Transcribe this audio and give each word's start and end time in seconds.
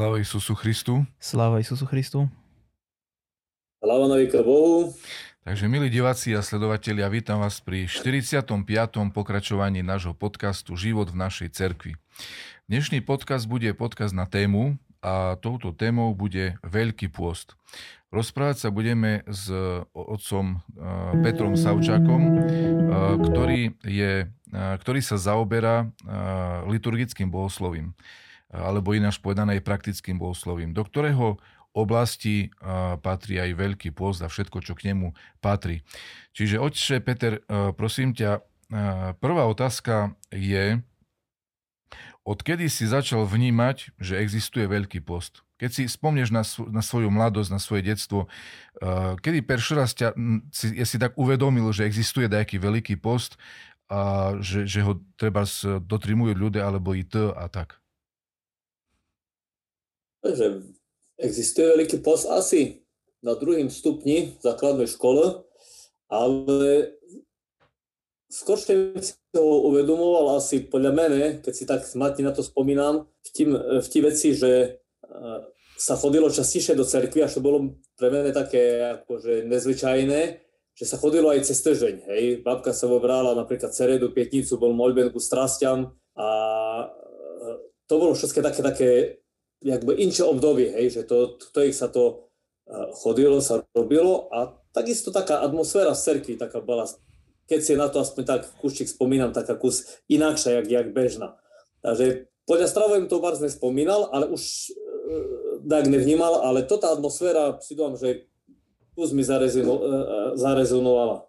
Sláva 0.00 0.16
Isusu 0.16 0.56
Christu. 0.56 0.94
Sláva 1.20 1.60
Isusu 1.60 1.84
Christu. 1.84 2.24
Sláva 3.84 4.08
na 4.08 4.16
Bohu. 4.40 4.96
Takže 5.44 5.68
milí 5.68 5.92
diváci 5.92 6.32
a 6.32 6.40
sledovatelia, 6.40 7.04
vítam 7.12 7.44
vás 7.44 7.60
pri 7.60 7.84
45. 7.84 8.48
pokračovaní 9.12 9.84
nášho 9.84 10.16
podcastu 10.16 10.72
Život 10.72 11.12
v 11.12 11.20
našej 11.20 11.52
cerkvi. 11.52 12.00
Dnešný 12.64 13.04
podcast 13.04 13.44
bude 13.44 13.68
podcast 13.76 14.16
na 14.16 14.24
tému 14.24 14.80
a 15.04 15.36
touto 15.36 15.76
témou 15.76 16.16
bude 16.16 16.56
Veľký 16.64 17.12
pôst. 17.12 17.52
Rozprávať 18.08 18.56
sa 18.56 18.68
budeme 18.72 19.20
s 19.28 19.52
otcom 19.92 20.56
eh, 20.56 20.60
Petrom 21.20 21.60
Savčákom, 21.60 22.22
eh, 22.24 22.40
ktorý, 23.20 23.76
je, 23.84 24.32
eh, 24.32 24.74
ktorý 24.80 25.04
sa 25.04 25.20
zaoberá 25.20 25.92
liturgickým 26.64 27.28
bohoslovím 27.28 27.92
alebo 28.50 28.92
ináč 28.92 29.22
povedané 29.22 29.58
aj 29.58 29.66
praktickým 29.66 30.18
bohoslovím, 30.18 30.74
do 30.74 30.82
ktorého 30.82 31.38
oblasti 31.70 32.50
patrí 32.98 33.38
aj 33.38 33.54
veľký 33.54 33.94
pôst 33.94 34.18
a 34.20 34.28
všetko, 34.28 34.58
čo 34.58 34.74
k 34.74 34.90
nemu 34.90 35.14
patrí. 35.38 35.86
Čiže 36.34 36.58
oče 36.58 36.98
Peter, 36.98 37.46
prosím 37.78 38.10
ťa, 38.10 38.42
prvá 39.22 39.46
otázka 39.46 40.18
je, 40.34 40.82
odkedy 42.26 42.66
si 42.66 42.90
začal 42.90 43.22
vnímať, 43.22 43.94
že 44.02 44.18
existuje 44.18 44.66
veľký 44.66 44.98
post? 45.06 45.46
Keď 45.62 45.70
si 45.70 45.82
spomneš 45.86 46.34
na, 46.34 46.42
na 46.74 46.82
svoju 46.82 47.06
mladosť, 47.12 47.50
na 47.54 47.60
svoje 47.62 47.86
detstvo, 47.86 48.26
kedy 49.22 49.46
prvý 49.46 49.70
raz 49.78 49.94
ťa, 49.94 50.16
si, 50.50 50.74
ja 50.74 50.86
si 50.88 50.98
tak 50.98 51.14
uvedomil, 51.14 51.70
že 51.70 51.86
existuje 51.86 52.26
nejaký 52.26 52.58
veľký 52.58 52.98
post 52.98 53.38
a 53.86 54.34
že, 54.42 54.66
že 54.66 54.82
ho 54.82 54.98
treba 55.14 55.46
dotrimujú 55.86 56.34
ľudia 56.34 56.66
alebo 56.66 56.98
i 56.98 57.06
to 57.06 57.30
a 57.34 57.46
tak? 57.46 57.79
Že 60.24 60.46
existuje 61.20 61.68
veľký 61.68 62.00
post 62.04 62.28
asi 62.28 62.84
na 63.20 63.36
druhým 63.36 63.68
stupni 63.68 64.36
v 64.36 64.40
základnej 64.40 64.88
škole, 64.88 65.44
ale 66.08 66.60
skôr 68.32 68.56
si 68.56 68.72
ho 69.36 69.56
uvedomoval 69.68 70.40
asi 70.40 70.64
podľa 70.64 70.92
mene, 70.94 71.24
keď 71.44 71.52
si 71.52 71.64
tak 71.68 71.84
smatne 71.84 72.30
na 72.30 72.32
to 72.32 72.40
spomínam, 72.40 73.04
v 73.04 73.28
tým, 73.34 73.50
v 73.56 73.88
tým 73.90 74.04
veci, 74.08 74.32
že 74.32 74.52
e, 74.52 74.68
sa 75.76 75.94
chodilo 76.00 76.32
častejšie 76.32 76.72
do 76.78 76.86
cerkvy, 76.86 77.26
až 77.26 77.38
to 77.38 77.44
bolo 77.44 77.76
pre 78.00 78.08
mene 78.08 78.32
také 78.32 78.80
akože 79.02 79.44
nezvyčajné, 79.44 80.20
že 80.72 80.84
sa 80.88 80.96
chodilo 80.96 81.28
aj 81.28 81.44
cez 81.44 81.60
týždeň. 81.60 81.94
Hej. 82.08 82.24
Babka 82.40 82.72
sa 82.72 82.88
vobrala 82.88 83.36
napríklad 83.36 83.76
ceredu, 83.76 84.16
pietnicu, 84.16 84.56
bol 84.56 84.72
moľbenku 84.72 85.20
strastiam 85.20 85.92
a 86.16 86.28
e, 86.80 86.84
to 87.84 87.94
bolo 88.00 88.16
všetko 88.16 88.40
také, 88.40 88.60
také 88.64 88.90
jakby 89.60 89.92
inšie 90.00 90.24
obdobie, 90.24 90.72
hej, 90.72 91.00
že 91.00 91.02
to, 91.04 91.36
ich 91.60 91.76
sa 91.76 91.92
to 91.92 92.30
chodilo, 92.96 93.42
sa 93.42 93.66
robilo 93.74 94.30
a 94.30 94.54
takisto 94.70 95.10
taká 95.10 95.42
atmosféra 95.42 95.92
v 95.94 96.02
cerkvi 96.02 96.34
taká 96.38 96.62
bola, 96.62 96.86
keď 97.50 97.60
si 97.60 97.72
na 97.74 97.90
to 97.90 97.98
aspoň 97.98 98.22
tak 98.24 98.42
kúščik 98.62 98.86
spomínam, 98.86 99.34
taká 99.34 99.58
kus 99.58 100.00
inakšia, 100.06 100.62
jak, 100.62 100.66
jak 100.70 100.86
bežná. 100.94 101.34
Takže 101.82 102.30
podľa 102.46 102.68
stravojem 102.70 103.06
to 103.10 103.18
vás 103.18 103.42
nespomínal, 103.42 104.10
ale 104.14 104.30
už 104.30 104.42
e, 104.42 104.72
tak 105.66 105.90
nevnímal, 105.90 106.46
ale 106.46 106.62
toto 106.62 106.86
atmosféra 106.86 107.58
si 107.58 107.74
dúfam, 107.74 107.98
že 107.98 108.30
kus 108.94 109.10
mi 109.10 109.26
zarezino, 109.26 109.74
e, 109.74 109.82
e, 109.82 110.18
zarezonovala. 110.38 111.26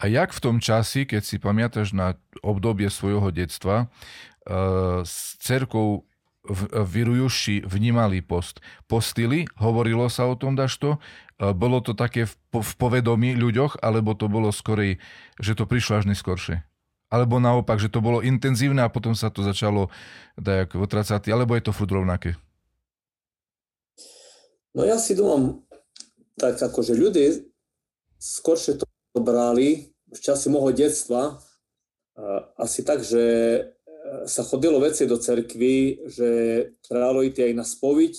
A 0.00 0.08
jak 0.08 0.32
v 0.32 0.40
tom 0.40 0.56
časi, 0.62 1.04
keď 1.04 1.22
si 1.26 1.36
pamätáš 1.36 1.92
na 1.92 2.16
obdobie 2.40 2.88
svojho 2.88 3.28
detstva, 3.28 3.92
s 5.04 5.36
cerkou 5.44 6.07
Virujuši 6.72 7.68
vnímali 7.68 8.24
post. 8.24 8.64
Postili, 8.88 9.44
hovorilo 9.60 10.08
sa 10.08 10.24
o 10.24 10.34
tom, 10.34 10.56
daš 10.56 10.80
to? 10.80 10.90
E, 11.36 11.52
bolo 11.52 11.84
to 11.84 11.92
také 11.92 12.24
v, 12.24 12.34
povedomí 12.80 13.36
ľuďoch, 13.36 13.84
alebo 13.84 14.16
to 14.16 14.32
bolo 14.32 14.48
skorej, 14.48 14.96
že 15.36 15.52
to 15.52 15.68
prišlo 15.68 16.00
až 16.00 16.08
neskôršie? 16.08 16.64
Alebo 17.12 17.36
naopak, 17.40 17.76
že 17.76 17.92
to 17.92 18.00
bolo 18.00 18.24
intenzívne 18.24 18.80
a 18.80 18.92
potom 18.92 19.12
sa 19.12 19.28
to 19.28 19.44
začalo 19.44 19.92
dajak 20.40 20.76
otracať, 20.76 21.28
alebo 21.28 21.52
je 21.56 21.68
to 21.68 21.72
furt 21.76 21.92
rovnaké? 21.92 22.36
No 24.72 24.84
ja 24.84 25.00
si 25.00 25.12
dúfam, 25.16 25.64
tak 26.36 26.60
akože 26.60 26.96
ľudia 26.96 27.44
skoršie 28.20 28.80
to 28.80 28.86
brali 29.20 29.92
v 30.08 30.18
čase 30.20 30.48
môjho 30.48 30.72
detstva, 30.72 31.40
asi 32.58 32.82
tak, 32.82 33.06
že 33.06 33.22
sa 34.26 34.42
chodilo 34.44 34.80
veci 34.80 35.04
do 35.04 35.18
cerkvy, 35.18 36.08
že 36.08 36.28
ísť 36.88 37.38
aj 37.44 37.52
na 37.54 37.66
spoviť, 37.66 38.14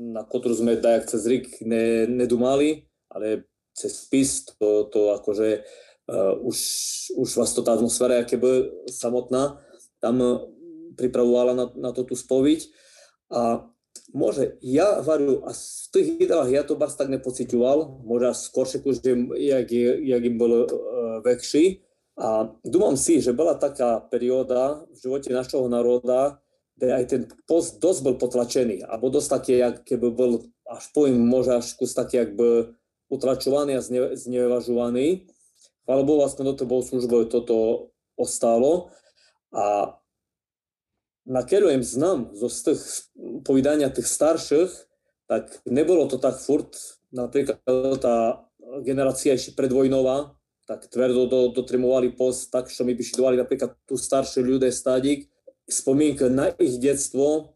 na 0.00 0.22
ktorú 0.24 0.56
sme 0.56 0.80
tak 0.80 1.08
cez 1.08 1.22
Rik 1.28 1.60
ne, 1.64 2.08
nedumali, 2.08 2.88
ale 3.12 3.46
cez 3.76 4.08
spis 4.08 4.44
to, 4.56 4.88
to 4.88 5.12
akože 5.16 5.64
uh, 6.08 6.32
už, 6.40 6.58
už 7.16 7.28
vás 7.36 7.52
to 7.52 7.60
tá 7.60 7.76
atmosféra, 7.76 8.24
aké 8.24 8.40
by 8.40 8.72
samotná, 8.88 9.60
tam 10.00 10.20
pripravovala 10.96 11.52
na, 11.56 11.66
na 11.76 11.90
to 11.92 12.04
tú 12.04 12.16
spoviť. 12.16 12.68
A 13.32 13.64
môže, 14.12 14.60
ja 14.60 15.00
varu, 15.00 15.44
a 15.44 15.52
v 15.52 15.86
tých 15.92 16.08
jídlach 16.20 16.48
ja 16.52 16.64
to 16.64 16.76
bars 16.76 16.96
tak 16.96 17.08
nepocitoval, 17.08 18.04
možno 18.04 18.32
skôršie, 18.36 18.84
jak, 19.40 19.68
jak 20.04 20.22
im 20.24 20.36
bol 20.36 20.52
uh, 20.64 20.66
väčší, 21.24 21.84
a 22.16 22.52
dúmam 22.60 22.92
si, 23.00 23.24
že 23.24 23.32
bola 23.32 23.56
taká 23.56 24.04
perióda 24.12 24.84
v 24.92 24.96
živote 25.00 25.32
našeho 25.32 25.64
národa, 25.64 26.42
kde 26.76 26.86
aj 26.92 27.04
ten 27.08 27.22
post 27.48 27.80
dosť 27.80 28.00
bol 28.04 28.16
potlačený, 28.20 28.84
alebo 28.84 29.08
dosť 29.08 29.28
taký, 29.28 29.54
keby 29.84 30.08
bol, 30.12 30.44
až 30.68 30.84
poviem, 30.92 31.16
možno 31.20 31.60
až 31.60 31.72
kus 31.76 31.96
taký, 31.96 32.20
jak 32.20 32.30
by 32.36 32.72
utlačovaný 33.12 33.76
a 33.76 33.84
zne, 33.84 34.16
znevažovaný. 34.16 35.28
Alebo 35.84 36.16
vlastne 36.16 36.46
do 36.46 36.54
toho 36.54 36.80
službou 36.80 37.26
toto 37.26 37.90
ostalo. 38.16 38.94
A 39.52 39.96
nakerujem 41.28 41.82
znam 41.82 42.32
zo 42.32 42.48
z 42.48 42.72
tých 42.72 42.82
povedania 43.44 43.92
tých 43.92 44.08
starších, 44.08 44.72
tak 45.26 45.48
nebolo 45.64 46.08
to 46.08 46.16
tak 46.20 46.38
furt, 46.40 46.76
napríklad 47.12 47.60
tá 48.00 48.46
generácia 48.84 49.36
ešte 49.36 49.56
predvojnová, 49.56 50.36
tak 50.72 50.88
tvrdo 50.88 51.28
do, 51.28 51.40
dotrimovali 51.52 52.16
post, 52.16 52.48
tak 52.48 52.72
što 52.72 52.88
mi 52.88 52.96
vyšidovali 52.96 53.36
napríklad 53.36 53.76
tu 53.84 54.00
staršie 54.00 54.40
ľudia 54.40 54.72
stadík. 54.72 55.28
Spomienka 55.68 56.32
na 56.32 56.48
ich 56.56 56.80
detstvo, 56.80 57.52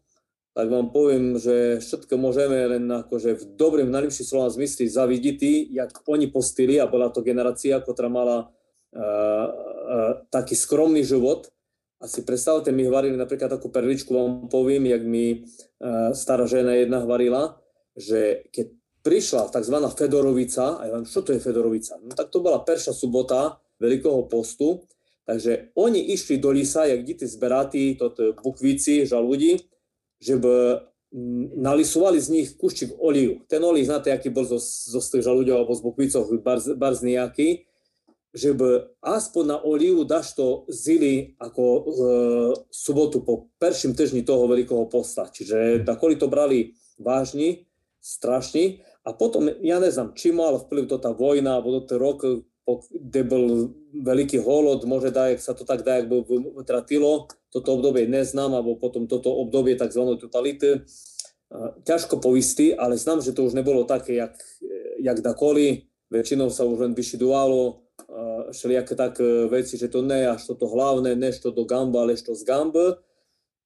tak 0.53 0.69
vám 0.69 0.93
poviem, 0.93 1.37
že 1.37 1.81
všetko 1.81 2.13
môžeme 2.17 2.57
len 2.65 2.85
akože 2.85 3.41
v 3.41 3.43
dobrým, 3.57 3.89
najlepším 3.89 4.25
slovom 4.25 4.53
zmysli 4.53 4.85
zavidieť, 4.89 5.69
jak 5.73 5.93
oni 6.05 6.29
postili 6.29 6.77
a 6.77 6.85
bola 6.85 7.09
to 7.09 7.25
generácia, 7.25 7.77
ktorá 7.81 8.09
mala 8.09 8.37
uh, 8.45 8.97
uh, 8.97 10.13
taký 10.29 10.53
skromný 10.53 11.01
život. 11.01 11.49
A 11.97 12.05
si 12.05 12.21
predstavte, 12.21 12.69
my 12.69 12.85
varili 12.93 13.17
napríklad 13.17 13.57
takú 13.57 13.73
perličku, 13.73 14.13
vám 14.13 14.49
poviem, 14.53 14.85
jak 14.85 15.01
mi 15.01 15.41
uh, 15.41 16.13
stará 16.13 16.45
žena 16.45 16.77
jedna 16.77 17.01
varila, 17.01 17.57
že 17.97 18.45
keď 18.53 18.76
prišla 19.07 19.47
tzv. 19.47 19.75
Fedorovica, 19.95 20.75
a 20.75 20.81
ja 20.83 20.91
vám, 20.99 21.07
čo 21.07 21.23
to 21.23 21.31
je 21.31 21.39
Fedorovica? 21.39 21.95
No 22.03 22.11
tak 22.11 22.27
to 22.27 22.43
bola 22.43 22.59
perša 22.67 22.91
subota 22.91 23.55
Veľkého 23.79 24.27
postu, 24.27 24.83
takže 25.23 25.71
oni 25.79 26.11
išli 26.11 26.41
do 26.43 26.51
lisa, 26.51 26.83
jak 26.89 27.07
deti 27.07 27.23
zberatí, 27.23 27.95
toto 27.95 28.35
bukvici, 28.35 29.05
žalúdi, 29.07 29.63
že 30.17 30.35
by 30.35 30.81
nalisovali 31.61 32.19
z 32.19 32.27
nich 32.33 32.47
kuščík 32.59 32.99
oliju. 32.99 33.47
Ten 33.47 33.63
olej, 33.63 33.87
znáte, 33.87 34.11
aký 34.11 34.27
bol 34.33 34.43
zo, 34.43 34.59
zo 34.59 34.99
z 34.99 35.07
tých 35.07 35.23
žalúďov 35.23 35.55
alebo 35.63 35.73
z 35.77 35.81
bukvicov, 35.85 36.21
barz, 36.43 36.73
barz 36.75 36.99
nejaký, 37.05 37.63
že 38.35 38.51
by 38.51 38.97
aspoň 39.01 39.43
na 39.45 39.57
oliju 39.61 40.03
daš 40.03 40.35
to 40.35 40.67
zili 40.67 41.37
ako 41.39 41.63
e, 41.63 41.81
sobotu 42.69 43.23
po 43.23 43.53
perším 43.55 43.95
týždni 43.95 44.27
toho 44.27 44.51
veľkého 44.51 44.89
posta. 44.91 45.31
Čiže 45.31 45.87
takoli 45.87 46.19
to 46.19 46.27
brali 46.27 46.75
vážni, 46.99 47.66
strašne 48.07 48.87
a 49.03 49.11
potom, 49.11 49.51
ja 49.59 49.83
neznám, 49.83 50.15
či 50.15 50.31
mal 50.31 50.55
vplyv 50.55 50.87
to 50.87 50.97
tá 51.03 51.11
vojna, 51.11 51.59
alebo 51.59 51.83
to 51.83 51.99
rok, 51.99 52.23
kde 52.91 53.21
bol 53.23 53.71
veľký 53.95 54.43
holod, 54.43 54.83
môže 54.83 55.11
dať, 55.11 55.39
sa 55.39 55.55
to 55.55 55.63
tak 55.63 55.87
dá, 55.87 56.03
by 56.03 56.23
vytratilo, 56.59 57.31
toto 57.47 57.79
obdobie 57.79 58.07
neznám, 58.07 58.59
alebo 58.59 58.75
potom 58.75 59.07
toto 59.07 59.31
obdobie 59.31 59.79
tzv. 59.79 60.03
totality. 60.19 60.83
Ťažko 61.87 62.19
povistý, 62.19 62.75
ale 62.75 62.99
znám, 62.99 63.23
že 63.23 63.31
to 63.31 63.47
už 63.47 63.55
nebolo 63.55 63.87
také, 63.87 64.19
jak, 64.19 64.35
jak 64.99 65.23
dakoli. 65.23 65.87
Väčšinou 66.11 66.51
sa 66.51 66.67
už 66.67 66.83
len 66.83 66.91
vyšidovalo 66.91 67.87
všelijaké 68.51 68.99
tak 68.99 69.23
veci, 69.47 69.79
že 69.79 69.87
to 69.87 70.03
ne 70.03 70.27
až 70.27 70.43
toto 70.43 70.67
hlavné, 70.67 71.15
nešto 71.15 71.55
do 71.55 71.63
gamba, 71.63 72.03
ale 72.03 72.19
što 72.19 72.35
z 72.35 72.43
gambe. 72.43 72.99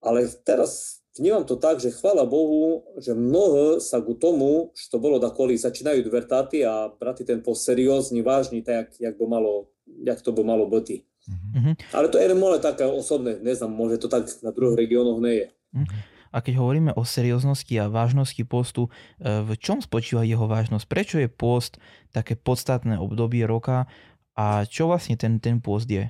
Ale 0.01 0.29
teraz 0.45 1.00
vnímam 1.19 1.43
to 1.43 1.59
tak, 1.59 1.79
že 1.79 1.91
chvála 1.91 2.23
Bohu, 2.23 2.83
že 2.99 3.11
mnoho 3.11 3.83
sa 3.83 3.99
ku 3.99 4.15
tomu, 4.15 4.71
čo 4.75 5.01
bolo 5.01 5.19
dakoli, 5.19 5.59
začínajú 5.59 6.07
dvertáty 6.07 6.63
a 6.63 6.87
brati 6.87 7.27
ten 7.27 7.43
post 7.43 7.67
seriózny, 7.67 8.23
vážny, 8.23 8.63
tak, 8.63 8.95
jak, 8.99 9.17
by 9.19 9.25
malo, 9.27 9.71
jak 10.05 10.21
to 10.23 10.31
by 10.31 10.43
malo 10.43 10.67
byť. 10.67 10.87
Mm-hmm. 11.21 11.73
Ale 11.93 12.07
to 12.09 12.17
je 12.17 12.27
len 12.31 12.39
také 12.63 12.83
osobné, 12.87 13.37
neznám, 13.39 13.71
môže 13.71 14.01
to 14.01 14.07
tak 14.09 14.25
na 14.41 14.49
druhých 14.55 14.87
regiónoch 14.87 15.19
nie 15.21 15.45
je. 15.45 15.47
Mm-hmm. 15.75 15.99
A 16.31 16.37
keď 16.39 16.63
hovoríme 16.63 16.91
o 16.95 17.03
serióznosti 17.03 17.75
a 17.75 17.91
vážnosti 17.91 18.39
postu, 18.47 18.87
e, 19.19 19.43
v 19.43 19.51
čom 19.59 19.83
spočíva 19.83 20.23
jeho 20.23 20.47
vážnosť? 20.47 20.85
Prečo 20.87 21.19
je 21.19 21.27
post 21.27 21.75
také 22.15 22.39
podstatné 22.39 22.95
obdobie 22.95 23.43
roka 23.43 23.91
a 24.31 24.63
čo 24.63 24.87
vlastne 24.87 25.19
ten, 25.19 25.43
ten 25.43 25.59
post 25.59 25.91
je? 25.91 26.07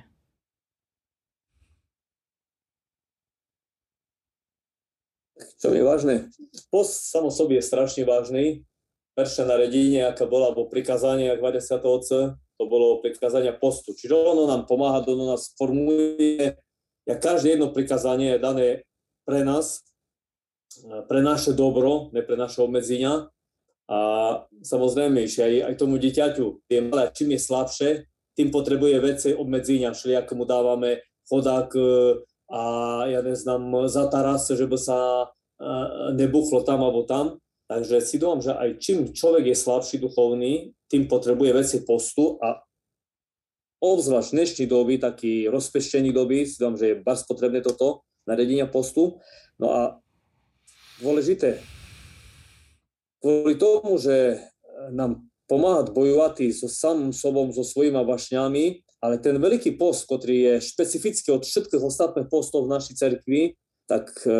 Čo 5.60 5.74
je 5.74 5.82
vážne? 5.82 6.14
Post 6.70 7.10
samo 7.10 7.30
sobě 7.30 7.58
je 7.58 7.68
strašne 7.68 8.02
vážny. 8.04 8.64
Perša 9.12 9.44
naredenie, 9.44 10.08
aká 10.08 10.24
bola, 10.24 10.48
alebo 10.50 10.72
prikázanie, 10.72 11.28
ak 11.28 11.44
Vadia 11.44 11.60
Otce, 11.60 12.40
to 12.56 12.64
bolo 12.64 13.04
prikázania 13.04 13.52
postu. 13.52 13.92
Čiže 13.92 14.16
ono 14.16 14.48
nám 14.48 14.64
pomáha, 14.64 15.04
ono 15.04 15.28
nás 15.36 15.52
formuje. 15.58 16.56
Ja 17.04 17.14
každé 17.18 17.60
jedno 17.60 17.74
prikázanie 17.76 18.36
je 18.36 18.40
dané 18.40 18.68
pre 19.28 19.44
nás, 19.44 19.84
pre 21.10 21.20
naše 21.20 21.52
dobro, 21.52 22.08
ne 22.16 22.24
pre 22.24 22.40
naše 22.40 22.64
obmedzenia. 22.64 23.28
A 23.90 23.98
samozrejme, 24.64 25.28
že 25.28 25.44
aj, 25.44 25.54
aj 25.68 25.74
tomu 25.76 26.00
dieťaťu, 26.00 26.46
je 26.70 26.78
malé, 26.80 27.12
čím 27.12 27.36
je 27.36 27.40
slabšie, 27.42 27.90
tým 28.32 28.48
potrebuje 28.48 28.96
veci 29.02 29.28
obmedzenia, 29.36 29.92
všelijako 29.92 30.32
mu 30.40 30.44
dávame 30.48 31.04
chodák 31.28 31.68
a 32.52 32.62
ja 33.08 33.24
neznám, 33.24 33.88
za 33.88 34.12
taras, 34.12 34.44
že 34.52 34.68
by 34.68 34.76
sa 34.76 35.32
nebuchlo 36.12 36.60
tam 36.68 36.84
alebo 36.84 37.08
tam. 37.08 37.40
Takže 37.72 38.04
si 38.04 38.20
dúfam, 38.20 38.44
že 38.44 38.52
aj 38.52 38.76
čím 38.84 38.98
človek 39.16 39.48
je 39.48 39.56
slabší 39.56 39.96
duchovný, 39.96 40.76
tým 40.92 41.08
potrebuje 41.08 41.56
veci 41.56 41.78
postu 41.88 42.36
a 42.44 42.60
obzvlášť 43.80 44.30
dnešní 44.36 44.64
doby, 44.68 45.00
taký 45.00 45.48
rozpeštený 45.48 46.12
doby, 46.12 46.44
si 46.44 46.60
dúfam, 46.60 46.76
že 46.76 46.92
je 46.92 47.00
bardzo 47.00 47.24
potrebné 47.24 47.64
toto, 47.64 48.04
naredenia 48.28 48.68
postu. 48.68 49.18
No 49.56 49.72
a 49.72 49.80
dôležité, 51.00 51.64
kvôli 53.24 53.56
tomu, 53.56 53.96
že 53.96 54.44
nám 54.92 55.24
pomáha 55.48 55.88
bojovať 55.88 56.52
so 56.52 56.68
samým 56.68 57.16
sobom, 57.16 57.50
so 57.50 57.64
svojimi 57.64 58.04
vašňami, 58.04 58.84
ale 59.02 59.18
ten 59.18 59.34
veľký 59.42 59.74
post, 59.74 60.06
ktorý 60.06 60.54
je 60.54 60.54
špecifický 60.62 61.34
od 61.34 61.42
všetkých 61.42 61.82
ostatných 61.82 62.30
postov 62.30 62.70
v 62.70 62.78
našej 62.78 62.94
cerkvi, 62.94 63.58
tak 63.90 64.14
e, 64.22 64.30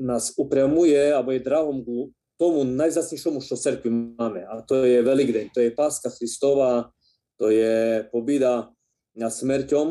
nás 0.00 0.32
upriamuje, 0.40 1.12
alebo 1.12 1.36
je 1.36 1.44
drahom 1.44 1.84
ku 1.84 2.08
tomu 2.40 2.64
najzasnejšomu, 2.64 3.44
čo 3.44 3.60
cerkvi 3.60 4.16
máme. 4.16 4.48
A 4.48 4.64
to 4.64 4.88
je 4.88 5.04
Velikdeň, 5.04 5.52
to 5.52 5.60
je 5.60 5.76
Páska 5.76 6.08
Christova, 6.08 6.88
to 7.36 7.52
je 7.52 8.08
pobída 8.08 8.72
na 9.12 9.28
smrťom 9.28 9.86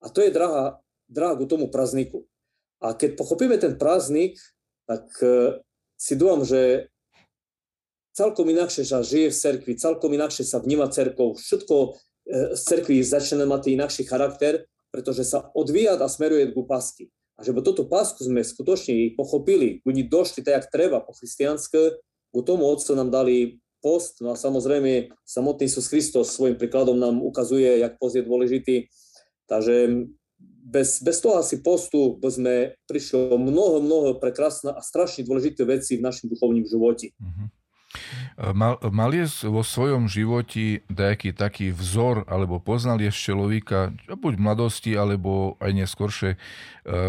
a 0.00 0.06
to 0.08 0.24
je 0.24 0.32
drahá, 0.32 0.80
drahá 1.04 1.36
ku 1.36 1.44
tomu 1.44 1.68
prazniku. 1.68 2.24
A 2.80 2.96
keď 2.96 3.20
pochopíme 3.20 3.60
ten 3.60 3.76
prázdnik, 3.76 4.40
tak 4.88 5.04
e, 5.20 5.60
si 6.00 6.16
dúfam, 6.16 6.40
že 6.40 6.88
celkom 8.16 8.48
inakšie 8.48 8.88
sa 8.88 9.04
žije 9.04 9.28
v 9.28 9.36
cerkvi, 9.36 9.72
celkom 9.76 10.08
inakšie 10.16 10.46
sa 10.46 10.58
vníma 10.64 10.88
cerkov, 10.88 11.36
všetko 11.36 12.00
z 12.28 12.60
cerkvi 12.60 13.00
začne 13.00 13.48
mať 13.48 13.72
inakší 13.72 14.04
charakter, 14.04 14.68
pretože 14.92 15.24
sa 15.24 15.48
odvíja 15.56 15.96
a 15.96 16.08
smeruje 16.08 16.52
ku 16.52 16.68
pásky. 16.68 17.08
A 17.38 17.46
že 17.46 17.54
toto 17.62 17.86
pásku 17.86 18.20
sme 18.20 18.42
skutočne 18.42 19.14
pochopili, 19.14 19.80
oni 19.86 20.04
došli 20.04 20.42
tak, 20.42 20.54
jak 20.58 20.72
treba 20.74 20.98
po 21.00 21.14
christianske, 21.14 22.02
ku 22.34 22.40
tomu 22.44 22.66
Otcu 22.66 22.98
nám 22.98 23.14
dali 23.14 23.62
post, 23.78 24.18
no 24.20 24.34
a 24.34 24.36
samozrejme 24.36 25.14
samotný 25.22 25.70
Isus 25.70 25.86
Kristus 25.86 26.34
svojim 26.34 26.58
príkladom 26.58 26.98
nám 26.98 27.22
ukazuje, 27.22 27.78
jak 27.78 27.94
post 27.96 28.18
je 28.18 28.26
dôležitý. 28.26 28.76
Takže 29.46 30.04
bez, 30.68 31.00
bez 31.00 31.16
toho 31.22 31.40
asi 31.40 31.62
postu 31.62 32.18
by 32.20 32.28
sme 32.28 32.54
prišli 32.90 33.32
o 33.32 33.38
mnoho, 33.40 33.80
mnoho 33.80 34.20
prekrásne 34.20 34.74
a 34.74 34.82
strašne 34.84 35.24
dôležité 35.24 35.64
veci 35.64 35.96
v 35.96 36.04
našom 36.04 36.28
duchovním 36.28 36.68
živote. 36.68 37.14
Mm-hmm. 37.16 37.46
Mal, 38.38 38.78
mal 38.94 39.10
je 39.10 39.50
vo 39.50 39.66
svojom 39.66 40.06
životi 40.06 40.86
nejaký 40.86 41.34
taký 41.34 41.74
vzor, 41.74 42.22
alebo 42.30 42.62
poznal 42.62 43.02
je 43.02 43.10
človeka, 43.10 43.90
buď 44.06 44.38
v 44.38 44.44
mladosti, 44.46 44.92
alebo 44.94 45.58
aj 45.58 45.74
neskôršie, 45.74 46.30
e, 46.34 46.38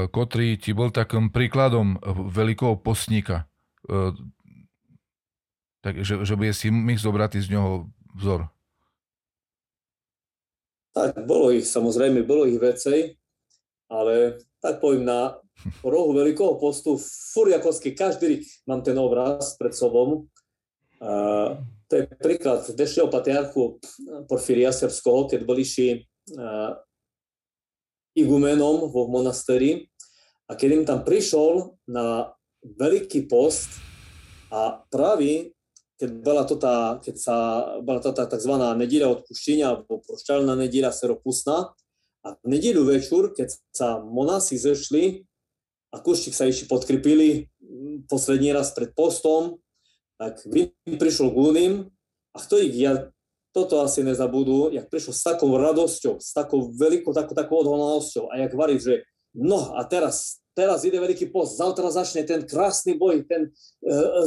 ktorý 0.10 0.58
ti 0.58 0.74
bol 0.74 0.90
takým 0.90 1.30
príkladom 1.30 2.02
veľkého 2.34 2.82
postníka. 2.82 3.46
E, 3.86 4.18
tak, 5.86 6.02
že, 6.02 6.34
bude 6.34 6.50
si 6.50 6.74
mých 6.74 6.98
zobrať 6.98 7.46
z 7.46 7.54
neho 7.54 7.94
vzor. 8.18 8.50
Tak, 10.98 11.14
bolo 11.30 11.54
ich, 11.54 11.70
samozrejme, 11.70 12.26
bolo 12.26 12.50
ich 12.50 12.58
vecej, 12.58 13.22
ale 13.86 14.42
tak 14.66 14.82
poviem, 14.82 15.06
na 15.06 15.38
rohu 15.86 16.18
veľkého 16.18 16.58
postu, 16.58 16.98
furiakovsky, 17.38 17.94
každý 17.94 18.42
mám 18.66 18.82
ten 18.82 18.98
obraz 18.98 19.54
pred 19.62 19.78
sobou, 19.78 20.26
to 21.00 21.92
je 21.96 22.04
príklad 22.20 22.68
dnešného 22.68 23.08
patriarchu 23.08 23.80
Porfíria 24.28 24.76
Srbského, 24.76 25.32
keď 25.32 25.40
bol 25.48 25.58
iši 25.58 26.04
igumenom 28.20 28.92
vo 28.92 29.08
monastéri 29.08 29.88
a 30.52 30.60
keď 30.60 30.70
im 30.76 30.84
tam 30.84 31.00
prišiel 31.08 31.80
na 31.88 32.36
veľký 32.64 33.32
post 33.32 33.72
a 34.52 34.84
práve 34.92 35.56
keď 36.00 36.10
bola 36.24 36.48
to 36.48 36.56
tá, 36.56 36.96
keď 37.04 37.16
sa, 37.20 37.36
bola 37.84 38.00
to 38.00 38.16
tá 38.16 38.24
tzv. 38.24 38.56
nedíľa 38.56 39.20
odpuštenia 39.20 39.66
alebo 39.68 40.00
prošťalná 40.00 40.56
nedíľa 40.56 40.96
seropustná 40.96 41.76
a 42.24 42.28
v 42.40 42.46
nedíľu 42.48 42.88
večer, 42.88 43.36
keď 43.36 43.52
sa 43.76 44.00
monasi 44.00 44.56
zešli 44.56 45.28
a 45.92 46.00
kuštík 46.00 46.32
sa 46.32 46.48
ešte 46.48 46.72
podkrypili 46.72 47.52
poslední 48.08 48.56
raz 48.56 48.72
pred 48.72 48.96
postom, 48.96 49.60
tak 50.20 50.44
Vin 50.44 50.76
prišiel 50.86 51.32
k 51.32 51.38
Lunim 51.40 51.74
a 52.36 52.38
ich, 52.60 52.76
ja 52.76 53.08
toto 53.56 53.82
asi 53.82 54.06
nezabudú, 54.06 54.70
jak 54.70 54.92
prišiel 54.92 55.16
s 55.16 55.24
takou 55.26 55.56
radosťou, 55.58 56.22
s 56.22 56.36
takou 56.36 56.70
veľkou, 56.70 57.16
takou, 57.16 57.34
takou 57.34 57.56
odhodlanosťou 57.66 58.30
a 58.30 58.46
jak 58.46 58.54
varí, 58.54 58.78
že 58.78 59.08
no 59.34 59.74
a 59.74 59.82
teraz, 59.88 60.44
teraz 60.54 60.86
ide 60.86 61.02
veľký 61.02 61.34
post, 61.34 61.58
zavtra 61.58 61.90
začne 61.90 62.28
ten 62.28 62.46
krásny 62.46 63.00
boj, 63.00 63.26
ten, 63.26 63.50
uh, 63.88 64.22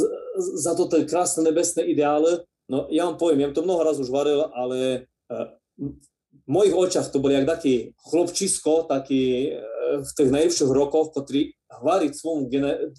za 0.58 0.74
to 0.74 0.90
krásne 1.06 1.46
nebesné 1.46 1.86
ideály. 1.86 2.42
No 2.66 2.88
ja 2.88 3.06
vám 3.06 3.20
poviem, 3.20 3.44
ja 3.44 3.54
to 3.54 3.62
mnoho 3.62 3.84
raz 3.84 4.00
už 4.00 4.10
varil, 4.10 4.48
ale 4.50 5.06
uh, 5.28 5.54
v 6.32 6.48
mojich 6.48 6.74
očach 6.74 7.06
to 7.12 7.22
boli 7.22 7.36
jak 7.36 7.46
taký 7.46 7.94
chlopčisko, 8.10 8.90
taký 8.90 9.54
uh, 9.54 10.02
v 10.02 10.10
tých 10.18 10.30
najlepších 10.32 10.72
rokoch, 10.72 11.14
ktorý 11.14 11.52
hvári 11.78 12.10
svojim 12.10 12.50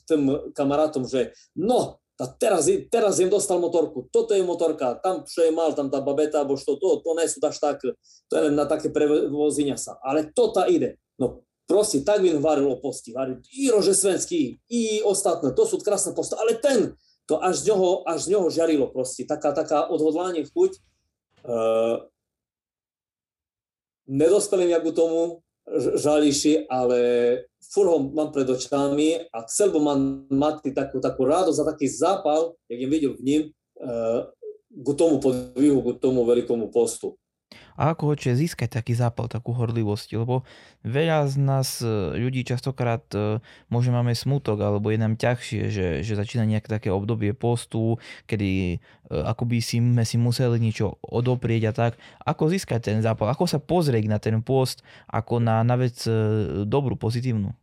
tým 0.08 0.54
kamarátom, 0.56 1.04
že 1.04 1.36
no, 1.58 2.03
a 2.22 2.30
teraz, 2.30 2.70
teraz 2.94 3.18
im 3.18 3.30
dostal 3.30 3.58
motorku, 3.58 4.06
toto 4.14 4.38
je 4.38 4.46
motorka, 4.46 5.02
tam 5.02 5.26
čo 5.26 5.44
je 5.44 5.52
mal, 5.52 5.74
tam 5.74 5.90
tá 5.90 5.98
babeta, 5.98 6.46
alebo 6.46 6.54
što 6.54 6.78
to, 6.78 7.02
to 7.02 7.10
nie 7.18 7.26
sú 7.26 7.42
až 7.42 7.58
tak, 7.58 7.82
to 8.30 8.34
je 8.38 8.42
len 8.50 8.54
na 8.54 8.70
také 8.70 8.94
prevozenia 8.94 9.82
sa. 9.82 9.98
Ale 10.06 10.30
toto 10.30 10.62
ide. 10.70 11.02
No 11.18 11.42
proste, 11.66 12.06
tak 12.06 12.22
im 12.22 12.38
varil 12.38 12.70
o 12.70 12.78
posti, 12.78 13.18
varil 13.18 13.42
i 13.50 13.74
Rože 13.74 13.98
Svenský, 13.98 14.62
i 14.70 15.02
ostatné, 15.02 15.58
to 15.58 15.66
sú 15.66 15.82
krásne 15.82 16.14
posty, 16.14 16.38
ale 16.38 16.62
ten, 16.62 16.94
to 17.26 17.42
až 17.42 17.66
z 17.66 17.74
ňoho, 17.74 18.06
až 18.06 18.30
z 18.30 18.38
ňoho 18.38 18.48
žarilo 18.54 18.88
proste, 18.94 19.26
taká, 19.26 19.56
taká 19.56 19.90
odhodlanie 19.90 20.46
chuť. 20.46 20.72
Uh, 21.44 22.08
nedospelým 24.08 24.70
jak 24.70 24.86
u 24.86 24.92
tomu 24.92 25.43
žališi, 25.98 26.68
ale 26.68 27.00
furt 27.72 27.88
ho 27.88 27.98
mám 28.12 28.36
pred 28.36 28.48
očami 28.50 29.32
a 29.32 29.48
chcel 29.48 29.72
by 29.72 29.80
mám 29.80 30.02
mať 30.28 30.76
takú, 30.76 31.00
takú 31.00 31.24
radosť 31.24 31.60
a 31.64 31.70
taký 31.74 31.88
zápal, 31.88 32.54
jak 32.68 32.80
im 32.80 32.92
videl 32.92 33.14
v 33.16 33.22
ním, 33.24 33.42
uh, 33.80 34.28
k 34.74 34.88
tomu 34.98 35.24
podvihu, 35.24 35.80
k 35.82 36.02
tomu 36.02 36.28
veľkomu 36.28 36.74
postu. 36.74 37.16
A 37.74 37.94
ako 37.94 38.14
hoče 38.14 38.38
získať 38.38 38.80
taký 38.80 38.94
zápal, 38.94 39.26
takú 39.26 39.54
horlivosť? 39.54 40.18
Lebo 40.18 40.46
veľa 40.86 41.26
z 41.30 41.36
nás 41.42 41.82
e, 41.82 42.18
ľudí 42.18 42.46
častokrát 42.46 43.04
e, 43.14 43.42
môže 43.74 43.90
máme 43.90 44.14
smutok, 44.14 44.62
alebo 44.62 44.94
je 44.94 45.00
nám 45.02 45.18
ťažšie, 45.18 45.62
že, 45.74 45.88
že 46.06 46.14
začína 46.14 46.46
nejaké 46.46 46.70
také 46.70 46.90
obdobie 46.94 47.34
postu, 47.34 47.98
kedy 48.30 48.82
ako 49.14 49.46
by 49.46 49.62
si, 49.62 49.78
sme 49.78 50.02
si 50.10 50.18
museli 50.18 50.58
niečo 50.58 50.98
odoprieť 51.06 51.70
a 51.70 51.74
tak. 51.74 51.92
Ako 52.26 52.50
získať 52.50 52.90
ten 52.90 53.00
zápal? 53.06 53.30
Ako 53.30 53.46
sa 53.46 53.62
pozrieť 53.62 54.10
na 54.10 54.18
ten 54.18 54.42
post 54.42 54.82
ako 55.06 55.38
na, 55.38 55.62
na 55.62 55.78
vec 55.78 56.02
dobrú, 56.66 56.98
pozitívnu? 56.98 57.54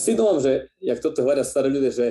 si 0.00 0.16
domám, 0.16 0.40
že, 0.40 0.72
jak 0.80 0.96
toto 1.04 1.20
hovoria 1.20 1.44
starí 1.44 1.68
ľudia, 1.68 1.92
že 1.92 2.06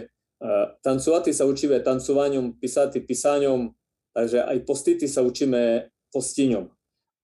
tancovati 0.86 1.34
sa 1.34 1.50
učíme 1.50 1.82
tancovaním, 1.82 2.54
písati 2.56 3.02
písaňom, 3.02 3.74
takže 4.20 4.44
aj 4.44 4.68
postity 4.68 5.08
sa 5.08 5.24
učíme 5.24 5.88
postiňom. 6.12 6.68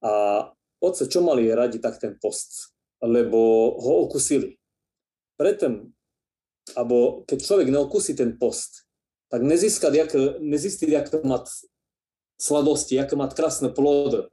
A 0.08 0.12
oce, 0.80 1.12
čo 1.12 1.20
mali 1.20 1.52
radi 1.52 1.84
tak 1.84 2.00
ten 2.00 2.16
post? 2.16 2.72
Lebo 3.04 3.75
ho 3.75 4.08
okusili. 4.08 4.56
Preto, 5.36 5.92
alebo 6.80 7.28
keď 7.28 7.38
človek 7.44 7.68
neokusí 7.68 8.16
ten 8.16 8.40
post, 8.40 8.88
tak 9.28 9.44
nezíska, 9.44 9.92
nezistí, 10.40 10.88
jak 10.88 11.12
mať 11.12 11.52
sladosti, 12.40 12.96
jak 12.96 13.12
mať 13.12 13.32
krásne 13.36 13.68
plody. 13.75 14.32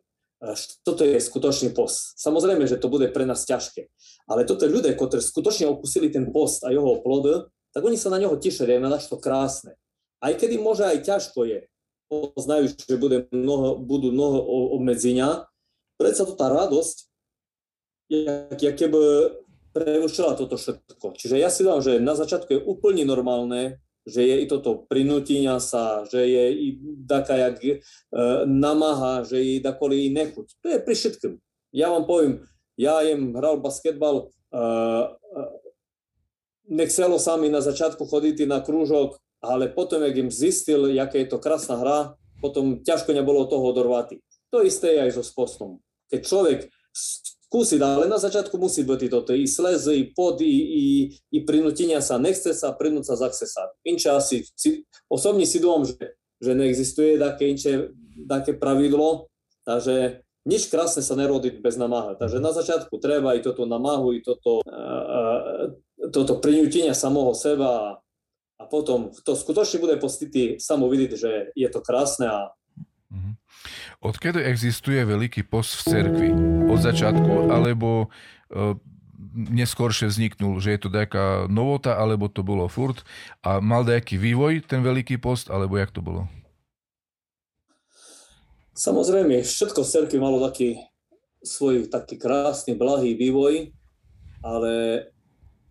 toto 0.87 1.03
je 1.03 1.19
skutočný 1.19 1.75
post. 1.75 2.15
Samozrejme, 2.15 2.63
že 2.71 2.79
to 2.79 2.87
bude 2.87 3.11
pre 3.11 3.27
nás 3.27 3.43
ťažké. 3.43 3.91
Ale 4.31 4.47
toto 4.47 4.71
ľudia, 4.71 4.95
ktorí 4.95 5.19
skutočne 5.19 5.67
okusili 5.67 6.15
ten 6.15 6.31
post 6.31 6.63
a 6.63 6.71
jeho 6.71 7.03
plod, 7.03 7.51
tak 7.75 7.83
oni 7.83 7.99
sa 7.99 8.15
na 8.15 8.23
neho 8.23 8.39
tešili, 8.39 8.79
na 8.79 8.95
to 9.03 9.19
krásne. 9.19 9.75
Aj 10.23 10.31
kedy 10.39 10.63
môže 10.63 10.87
aj 10.87 11.03
ťažko 11.03 11.43
je, 11.51 11.72
poznajú, 12.13 12.77
že 12.77 13.01
bude 13.01 13.25
mnoho, 13.33 13.81
budú 13.81 14.13
mnoho 14.13 14.39
obmedzenia, 14.77 15.49
predsa 15.97 16.29
to 16.29 16.37
tá 16.37 16.53
radosť, 16.53 16.97
jak, 18.13 18.59
jak 18.61 18.77
keby 18.77 19.01
prevršila 19.73 20.37
toto 20.37 20.61
všetko. 20.61 21.17
Čiže 21.17 21.41
ja 21.41 21.49
si 21.49 21.65
dám, 21.65 21.81
že 21.81 21.97
na 21.97 22.13
začiatku 22.13 22.51
je 22.53 22.61
úplne 22.61 23.09
normálne, 23.09 23.81
že 24.05 24.27
je 24.27 24.37
i 24.45 24.47
toto 24.51 24.85
prinútenia 24.91 25.63
sa, 25.63 26.03
že 26.05 26.27
je 26.27 26.45
i 26.53 26.69
taká 27.07 27.39
jak 27.39 27.63
e, 27.63 27.79
namaha, 28.45 29.23
že 29.23 29.39
je 29.39 29.63
dakoli 29.63 30.11
i 30.11 30.13
nechuť. 30.13 30.47
To 30.61 30.67
je 30.75 30.79
pri 30.83 30.95
všetkým. 30.99 31.33
Ja 31.71 31.95
vám 31.95 32.05
poviem, 32.05 32.33
ja 32.75 33.01
jem 33.07 33.33
hral 33.39 33.63
basketbal, 33.63 34.27
e, 34.51 34.59
e, 34.59 35.43
nechcelo 36.69 37.17
sa 37.23 37.39
mi 37.39 37.47
na 37.47 37.63
začiatku 37.63 38.03
chodiť 38.03 38.45
na 38.51 38.59
krúžok, 38.59 39.23
ale 39.43 39.69
potom, 39.69 40.07
jak 40.07 40.17
im 40.17 40.31
zistil, 40.31 40.87
jaké 40.95 41.27
je 41.27 41.35
to 41.35 41.43
krásna 41.43 41.77
hra, 41.77 41.99
potom 42.39 42.81
ťažko 42.83 43.11
nebolo 43.11 43.51
toho 43.51 43.75
odorvati. 43.75 44.23
To 44.55 44.63
isté 44.63 44.95
je 44.95 45.03
aj 45.03 45.11
so 45.19 45.25
spostom. 45.27 45.83
Keď 46.11 46.21
človek 46.23 46.59
skúsiť, 47.53 47.81
ale 47.85 48.09
na 48.09 48.17
začiatku 48.17 48.57
musí 48.57 48.87
byť 48.87 49.01
toto 49.13 49.37
i 49.37 49.45
slezy, 49.45 49.93
i 49.93 50.05
pod, 50.09 50.41
i, 50.41 50.57
i, 50.57 50.85
i 51.35 51.39
prinútenia 51.45 52.01
sa, 52.01 52.17
nechce 52.17 52.55
sa, 52.57 52.73
prinúť 52.73 53.13
sa, 53.13 53.21
zachce 53.21 53.45
sa. 53.45 53.69
Inče 53.85 54.09
asi, 54.09 54.49
si, 54.57 54.89
osobne 55.11 55.45
si 55.45 55.61
dúfam, 55.61 55.85
že, 55.85 56.17
že 56.41 56.53
neexistuje 56.57 57.21
také 57.21 57.53
inče, 57.53 57.93
také 58.25 58.57
pravidlo, 58.57 59.29
takže 59.69 60.25
nič 60.49 60.73
krásne 60.73 61.05
sa 61.05 61.15
nerodí 61.15 61.55
bez 61.55 61.77
namáha. 61.79 62.19
Takže 62.19 62.43
na 62.43 62.51
začiatku 62.57 62.99
treba 62.99 63.37
i 63.37 63.45
toto 63.45 63.69
namáhu, 63.69 64.17
i 64.17 64.25
toto, 64.25 64.65
uh, 64.65 65.71
toto 66.11 66.43
prinútenia 66.43 66.97
samého 66.97 67.31
seba 67.37 68.03
a 68.63 68.71
potom, 68.71 69.11
kto 69.11 69.35
skutočne 69.35 69.83
bude 69.83 69.99
pocitý, 69.99 70.63
samo 70.63 70.87
vidieť, 70.87 71.13
že 71.19 71.31
je 71.59 71.69
to 71.69 71.83
krásne 71.83 72.31
a 72.31 72.39
mm-hmm. 73.11 73.35
Odkedy 74.03 74.39
existuje 74.47 75.03
Veľký 75.03 75.47
post 75.47 75.83
v 75.83 75.83
cerkvi? 75.91 76.31
Od 76.71 76.79
začiatku, 76.79 77.51
alebo 77.51 78.07
e, 78.51 78.79
neskôršie 79.51 80.11
vzniknul, 80.11 80.63
že 80.63 80.75
je 80.75 80.81
to 80.83 80.89
nejaká 80.91 81.47
novota, 81.47 81.99
alebo 81.99 82.31
to 82.31 82.43
bolo 82.47 82.67
furt 82.67 83.03
a 83.43 83.59
mal 83.59 83.83
nejaký 83.83 84.19
vývoj 84.19 84.67
ten 84.67 84.83
Veľký 84.83 85.19
post, 85.19 85.51
alebo 85.51 85.79
jak 85.79 85.91
to 85.91 86.03
bolo? 86.03 86.27
Samozrejme, 88.75 89.45
všetko 89.45 89.85
v 89.85 89.91
cerkvi 89.91 90.19
malo 90.19 90.41
taký 90.43 90.81
svoj 91.43 91.91
taký 91.91 92.17
krásny, 92.17 92.79
blahý 92.79 93.19
vývoj, 93.19 93.75
ale 94.43 94.73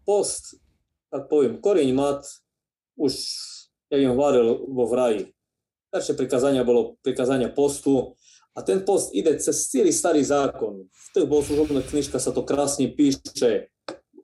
post, 0.04 0.60
tak 1.12 1.28
poviem, 1.32 1.60
koreň 1.60 1.90
mat 1.96 2.24
už, 2.98 3.14
im 3.92 4.16
hovoril, 4.16 4.68
vo 4.72 4.86
vraji. 4.88 5.32
Prvé 5.92 6.14
prikázania 6.16 6.64
bolo 6.64 6.96
prikázania 7.04 7.52
postu, 7.52 8.16
a 8.52 8.60
ten 8.62 8.84
post 8.84 9.16
ide 9.16 9.32
cez 9.40 9.72
celý 9.72 9.96
starý 9.96 10.20
zákon. 10.28 10.84
V 10.92 11.08
tých 11.16 11.28
bohoslužobných 11.28 11.88
knižkách 11.88 12.20
sa 12.20 12.36
to 12.36 12.44
krásne 12.44 12.92
píše. 12.92 13.72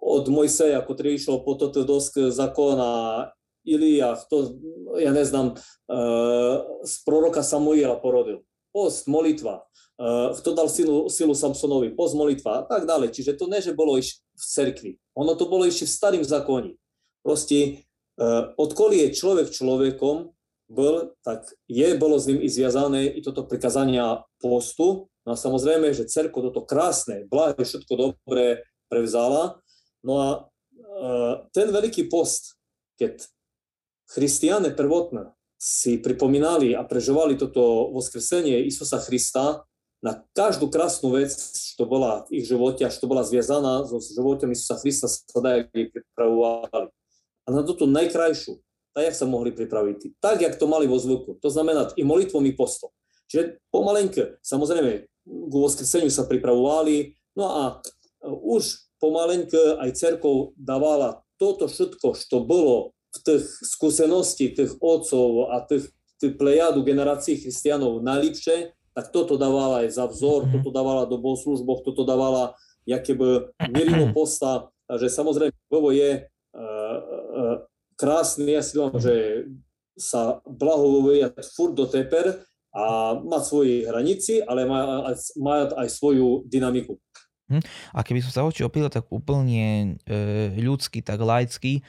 Od 0.03 0.27
Mojseja, 0.27 0.83
ktorý 0.83 1.15
išiel 1.15 1.43
po 1.43 1.55
toto 1.55 1.87
dosk 1.87 2.19
zákona, 2.19 3.31
Ilia, 3.67 4.15
to, 4.31 4.55
ja 4.99 5.11
neznám, 5.11 5.55
uh, 5.55 6.55
z 6.83 6.93
proroka 7.03 7.43
Samuela 7.43 7.99
porodil. 7.99 8.43
Post, 8.71 9.07
molitva. 9.11 9.67
Uh, 9.99 10.31
kto 10.35 10.55
dal 10.55 10.71
silu, 10.71 11.11
silu 11.11 11.35
Samsonovi, 11.35 11.91
post, 11.95 12.15
molitva 12.15 12.63
a 12.63 12.65
tak 12.67 12.87
ďalej. 12.87 13.11
Čiže 13.15 13.35
to 13.35 13.47
ne, 13.51 13.59
že 13.59 13.75
bolo 13.75 13.99
iš 13.99 14.23
v 14.35 14.43
cerkvi. 14.43 14.91
Ono 15.19 15.35
to 15.35 15.51
bolo 15.51 15.67
ešte 15.67 15.87
v 15.87 15.95
starým 15.99 16.23
zákone. 16.23 16.75
Proste, 17.23 17.86
odkoli 18.57 19.07
je 19.07 19.15
človek 19.17 19.53
človekom, 19.53 20.33
bol, 20.67 21.15
tak 21.23 21.47
je, 21.71 21.95
bolo 21.95 22.19
s 22.19 22.27
ním 22.27 22.43
i 22.43 22.51
zviazané 22.51 23.07
i 23.07 23.23
toto 23.23 23.47
prikazania 23.47 24.27
postu. 24.43 25.07
No 25.23 25.35
a 25.35 25.39
samozrejme, 25.39 25.95
že 25.95 26.07
cerko 26.07 26.43
toto 26.43 26.67
krásne, 26.67 27.23
blahé, 27.27 27.55
všetko 27.55 27.93
dobré 27.95 28.67
prevzala. 28.91 29.63
No 30.03 30.13
a 30.19 30.27
e, 30.35 30.39
ten 31.55 31.71
veľký 31.71 32.11
post, 32.11 32.59
keď 32.99 33.23
christiane 34.11 34.75
prvotné 34.75 35.31
si 35.55 35.99
pripomínali 35.99 36.75
a 36.75 36.83
prežovali 36.83 37.39
toto 37.39 37.91
voskresenie 37.95 38.67
Isusa 38.67 38.99
Krista, 38.99 39.63
na 39.97 40.21
každú 40.37 40.69
krásnu 40.69 41.17
vec, 41.17 41.33
čo 41.73 41.83
bola 41.89 42.21
v 42.29 42.39
ich 42.39 42.45
živote 42.45 42.85
a 42.85 42.93
čo 42.93 43.09
bola 43.09 43.25
zviazaná 43.25 43.81
so 43.87 43.97
životom 43.97 44.53
Isusa 44.53 44.77
Krista, 44.77 45.09
sa 45.09 45.39
dajú 45.41 45.65
pripravovali. 45.73 46.96
A 47.47 47.55
na 47.55 47.63
toto 47.63 47.87
najkrajšiu, 47.87 48.59
tak, 48.91 49.03
jak 49.07 49.15
sa 49.15 49.25
mohli 49.29 49.55
pripraviť. 49.55 50.19
Tak, 50.19 50.43
jak 50.43 50.59
to 50.59 50.67
mali 50.67 50.83
vo 50.85 50.99
zvuku. 50.99 51.39
To 51.39 51.49
znamená 51.49 51.95
i 51.95 52.03
molitvom, 52.03 52.43
i 52.43 52.51
postom. 52.51 52.91
Čiže 53.31 53.63
pomalenke, 53.71 54.39
samozrejme, 54.43 54.91
k 55.27 55.53
voskreseniu 55.53 56.11
sa 56.11 56.27
pripravovali, 56.27 57.15
no 57.35 57.45
a 57.47 57.63
e, 58.23 58.27
už 58.27 58.87
pomalenke 58.99 59.79
aj 59.79 59.95
cerkov 59.95 60.55
dávala 60.55 61.23
toto 61.35 61.67
všetko, 61.69 62.17
čo 62.17 62.41
bolo 62.41 62.97
v 63.13 63.17
tých 63.23 63.45
skúsenosti 63.63 64.55
tých 64.55 64.79
otcov 64.79 65.51
a 65.53 65.61
tých, 65.63 65.91
tých 66.17 66.39
plejadu 66.39 66.81
generácií 66.81 67.37
christianov 67.37 68.01
najlepšie, 68.01 68.73
tak 68.97 69.13
toto 69.13 69.37
dávala 69.37 69.85
aj 69.85 69.93
za 69.93 70.05
vzor, 70.09 70.47
mm-hmm. 70.47 70.53
toto 70.57 70.69
dávala 70.73 71.05
do 71.05 71.21
bohoslužboch, 71.21 71.85
toto 71.85 72.01
dávala 72.01 72.57
jaké 72.87 73.13
by 73.13 73.51
mierilo 73.67 74.15
posta, 74.15 74.71
takže 74.87 75.11
samozrejme, 75.11 75.53
Bobo 75.67 75.91
je 75.91 76.23
uh, 76.23 76.86
krásny, 77.97 78.53
ja 78.53 78.63
si 78.63 78.77
dám, 78.77 78.93
že 79.01 79.45
sa 79.97 80.39
blahovuje 80.45 81.25
furt 81.57 81.73
do 81.73 81.89
teper 81.89 82.45
a 82.69 83.17
má 83.17 83.41
svoje 83.41 83.89
hranici, 83.89 84.45
ale 84.45 84.69
má, 84.69 85.09
má 85.41 85.55
aj 85.73 85.89
svoju 85.89 86.45
dynamiku. 86.45 87.01
Hm. 87.49 87.63
A 87.95 87.99
keby 88.03 88.21
som 88.21 88.31
sa 88.31 88.45
oči 88.45 88.61
opýtal 88.61 88.91
tak 88.91 89.07
úplne 89.09 89.97
e, 90.03 90.51
ľudský, 90.59 91.01
tak 91.01 91.23
laický, 91.23 91.79
e, 91.79 91.83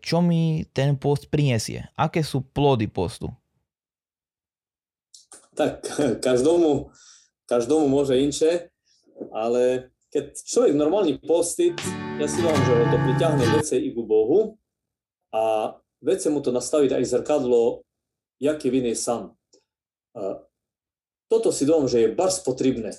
čo 0.00 0.22
mi 0.24 0.64
ten 0.70 0.96
post 0.96 1.28
prinesie? 1.28 1.90
Aké 1.98 2.22
sú 2.22 2.40
plody 2.40 2.86
postu? 2.88 3.28
Tak 5.58 5.82
každomu, 6.26 6.94
každomu 7.44 7.90
môže 7.90 8.16
inše, 8.16 8.70
ale 9.34 9.92
keď 10.14 10.30
človek 10.46 10.72
normálne 10.78 11.18
postit, 11.18 11.74
ja 12.22 12.30
si 12.30 12.38
vám, 12.38 12.54
že 12.54 12.70
ho 12.70 12.84
to 12.94 12.98
priťahne 13.02 13.44
vece 13.58 13.76
i 13.82 13.90
ku 13.90 14.06
Bohu, 14.06 14.54
a 15.34 15.74
vece 15.98 16.30
mu 16.30 16.38
to 16.38 16.54
nastaviť 16.54 16.94
aj 16.94 17.04
zrkadlo, 17.10 17.82
vin 18.70 18.86
je. 18.86 18.94
A 20.14 20.46
toto 21.26 21.50
si 21.50 21.66
dom, 21.66 21.90
že 21.90 22.06
je 22.06 22.14
bars 22.14 22.38
potrebné. 22.38 22.94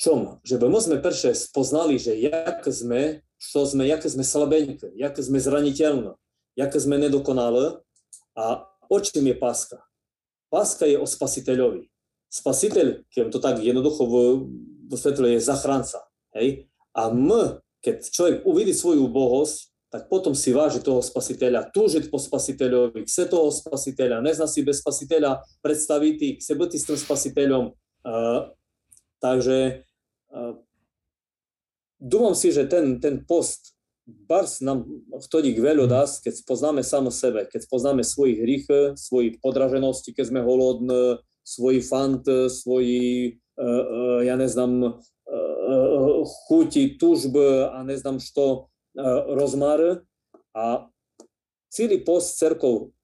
Čom? 0.00 0.40
Že 0.40 0.64
by 0.64 0.66
my 0.72 0.80
sme 0.80 0.96
prše 1.04 1.36
spoznali, 1.36 2.00
že 2.00 2.16
jak 2.16 2.64
sme, 2.64 3.20
čo 3.36 3.68
sme, 3.68 3.84
jaké 3.84 4.08
sme 4.08 4.24
slabeňké, 4.24 4.96
jaké 4.96 5.20
sme 5.20 5.38
zraniteľné, 5.38 6.16
jaké 6.56 6.78
sme 6.80 6.96
nedokonalé 6.96 7.84
a 8.34 8.64
o 8.88 8.96
čím 8.98 9.30
je 9.30 9.36
páska. 9.36 9.84
Páska 10.48 10.88
je 10.88 10.96
o 10.96 11.06
spasiteľovi. 11.06 11.90
Spasiteľ, 12.32 13.06
keď 13.12 13.30
to 13.30 13.38
tak 13.38 13.62
jednoducho 13.62 14.02
v, 14.08 14.14
v 14.88 14.92
svetle 14.98 15.36
je 15.36 15.44
zachránca. 15.44 16.02
Hej? 16.34 16.66
A 16.94 17.10
my, 17.10 17.62
keď 17.78 18.10
človek 18.10 18.36
uvidí 18.42 18.74
svoju 18.74 19.06
bohosť, 19.06 19.73
tak 19.94 20.10
potom 20.10 20.34
si 20.34 20.50
váži 20.50 20.82
toho 20.82 20.98
spasiteľa, 20.98 21.70
túžiť 21.70 22.10
po 22.10 22.18
spasiteľovi, 22.18 23.06
chce 23.06 23.30
toho 23.30 23.54
spasiteľa, 23.54 24.26
nezná 24.26 24.50
si 24.50 24.66
bez 24.66 24.82
spasiteľa 24.82 25.46
predstaviť, 25.62 26.42
chce 26.42 26.50
byť 26.58 26.70
s 26.74 26.86
tým 26.90 26.98
spasiteľom. 26.98 27.64
Uh, 28.02 28.50
takže 29.22 29.86
uh, 30.34 30.58
dúfam 32.02 32.34
si, 32.34 32.50
že 32.50 32.66
ten, 32.66 32.98
ten 32.98 33.22
post 33.22 33.78
bars 34.02 34.58
nám 34.66 34.82
vtodí 35.30 35.54
k 35.54 35.62
veľu 35.62 35.86
dás, 35.86 36.18
keď 36.18 36.42
poznáme 36.42 36.82
samo 36.82 37.14
sebe, 37.14 37.46
keď 37.46 37.62
poznáme 37.70 38.02
svojich 38.02 38.38
hrych, 38.42 38.66
svojich 38.98 39.38
podraženosti, 39.38 40.10
keď 40.10 40.26
sme 40.26 40.42
holodní, 40.42 41.22
svoj 41.46 41.78
fant, 41.86 42.26
svoji, 42.50 43.38
uh, 43.62 43.62
uh, 43.62 44.20
ja 44.26 44.34
neznám, 44.34 44.98
uh, 44.98 46.18
chuti, 46.50 46.98
tužby 46.98 47.70
a 47.70 47.86
neznám 47.86 48.18
što, 48.18 48.73
E, 48.94 49.02
rozmar 49.34 50.06
a 50.54 50.86
celý 51.66 51.98
post 52.06 52.38
cerkov 52.38 52.94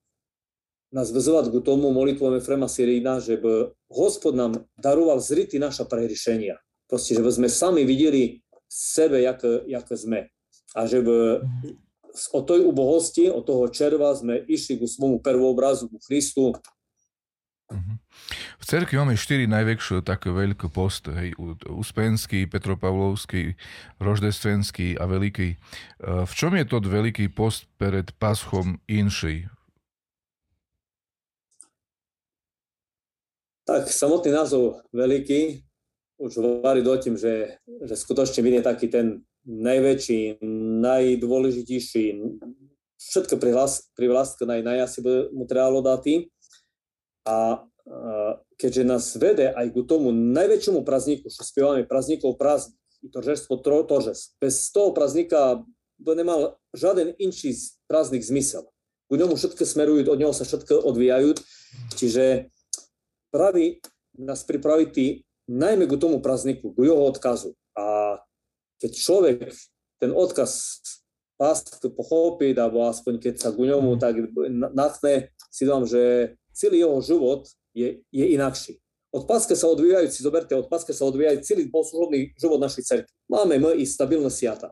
nás 0.95 1.11
vyzvať 1.11 1.51
k 1.51 1.63
tomu 1.67 1.91
molitvom 1.91 2.39
Efrema 2.39 2.71
Sirína, 2.71 3.19
že 3.19 3.35
by 3.39 3.75
Hospod 3.91 4.39
nám 4.39 4.71
daroval 4.79 5.19
zrity 5.19 5.59
naša 5.59 5.87
prehrišenia. 5.91 6.63
Proste, 6.87 7.19
že 7.19 7.23
by 7.23 7.31
sme 7.31 7.49
sami 7.51 7.83
videli 7.83 8.43
sebe, 8.71 9.23
jak, 9.23 9.43
jak 9.67 9.87
sme. 9.99 10.31
A 10.79 10.87
že 10.87 11.03
by 11.03 11.43
od 12.35 12.45
tej 12.47 12.63
ubohosti, 12.67 13.27
od 13.31 13.47
toho 13.47 13.67
červa 13.71 14.15
sme 14.15 14.43
išli 14.47 14.79
ku 14.79 14.87
svojmu 14.87 15.23
prvobrazu, 15.23 15.91
ku 15.91 15.99
Christu. 16.03 16.55
V 18.61 18.65
cerkvi 18.65 18.95
máme 19.01 19.19
štyri 19.19 19.47
najväčšie 19.51 20.05
také 20.05 20.31
veľké 20.31 20.71
post, 20.71 21.09
hej, 21.11 21.35
Uspenský, 21.67 22.47
Petropavlovský, 22.47 23.57
Roždestvenský 23.99 25.01
a 25.01 25.09
Veľký. 25.09 25.49
E, 25.55 25.57
v 26.27 26.33
čom 26.35 26.53
je 26.55 26.65
to 26.69 26.79
veľký 26.85 27.33
post 27.33 27.67
pred 27.81 28.13
paschom 28.21 28.79
inší? 28.87 29.49
Tak 33.65 33.87
samotný 33.87 34.35
názov 34.35 34.83
Veľký 34.91 35.63
už 36.21 36.33
hovorí 36.37 36.85
do 36.85 36.93
tým, 37.01 37.17
že, 37.17 37.57
že 37.65 37.95
skutočne 37.97 38.45
vidie 38.45 38.61
taký 38.61 38.93
ten 38.93 39.25
najväčší, 39.49 40.45
najdôležitejší, 40.85 42.05
všetko 43.01 43.41
pri 43.97 44.07
vláske 44.07 44.45
naj, 44.45 44.61
najasi 44.61 45.01
mu 45.33 45.49
trebalo 45.49 45.81
dati. 45.81 46.29
A 47.25 47.65
keďže 48.55 48.83
nás 48.87 49.05
vede 49.19 49.51
aj 49.51 49.67
ku 49.75 49.83
tomu 49.83 50.15
najväčšiemu 50.15 50.87
prazniku, 50.87 51.27
čo 51.27 51.43
spievame 51.43 51.83
praznikov 51.87 52.39
praznik, 52.39 52.79
i 53.01 53.09
tožestvo 53.09 53.57
tožes. 53.89 54.37
Bez 54.37 54.69
toho 54.69 54.93
praznika 54.93 55.65
by 56.01 56.13
nemal 56.17 56.61
žiaden 56.77 57.17
inší 57.17 57.57
praznik 57.89 58.21
zmysel. 58.21 58.69
Ku 59.09 59.17
ňomu 59.19 59.35
všetko 59.35 59.65
smerujú, 59.67 60.07
od 60.07 60.21
neho 60.21 60.37
sa 60.37 60.45
všetko 60.47 60.87
odvíjajú. 60.87 61.35
Čiže 61.97 62.53
praví 63.33 63.83
nás 64.21 64.45
pripraví 64.45 65.25
najmä 65.51 65.89
ku 65.91 65.97
tomu 65.99 66.23
prazniku, 66.23 66.71
ku 66.77 66.81
jeho 66.85 67.01
odkazu. 67.09 67.57
A 67.75 68.17
keď 68.79 68.93
človek 68.95 69.51
ten 69.99 70.15
odkaz 70.15 70.81
past 71.41 71.81
pochopiť, 71.81 72.55
alebo 72.61 72.87
aspoň 72.87 73.17
keď 73.19 73.35
sa 73.41 73.49
ku 73.51 73.65
ňomu 73.65 73.97
mm. 73.97 74.01
tak 74.01 74.15
natne, 74.77 75.33
si 75.49 75.65
dám, 75.65 75.89
že 75.89 76.37
celý 76.53 76.85
jeho 76.85 77.01
život 77.01 77.49
je, 77.75 78.03
je 78.11 78.27
inakší. 78.35 78.79
Od 79.11 79.27
páske 79.27 79.59
sa 79.59 79.67
odvíjajú, 79.67 80.07
si 80.07 80.23
zoberte, 80.23 80.55
od 80.55 80.71
páske 80.71 80.95
sa 80.95 81.03
odvíjajú 81.11 81.43
celý 81.43 81.67
bohoslužobný 81.67 82.31
život 82.39 82.63
našej 82.63 82.85
cerky. 82.87 83.11
Máme 83.27 83.59
i 83.75 83.83
stabilné 83.83 84.31
siata. 84.31 84.71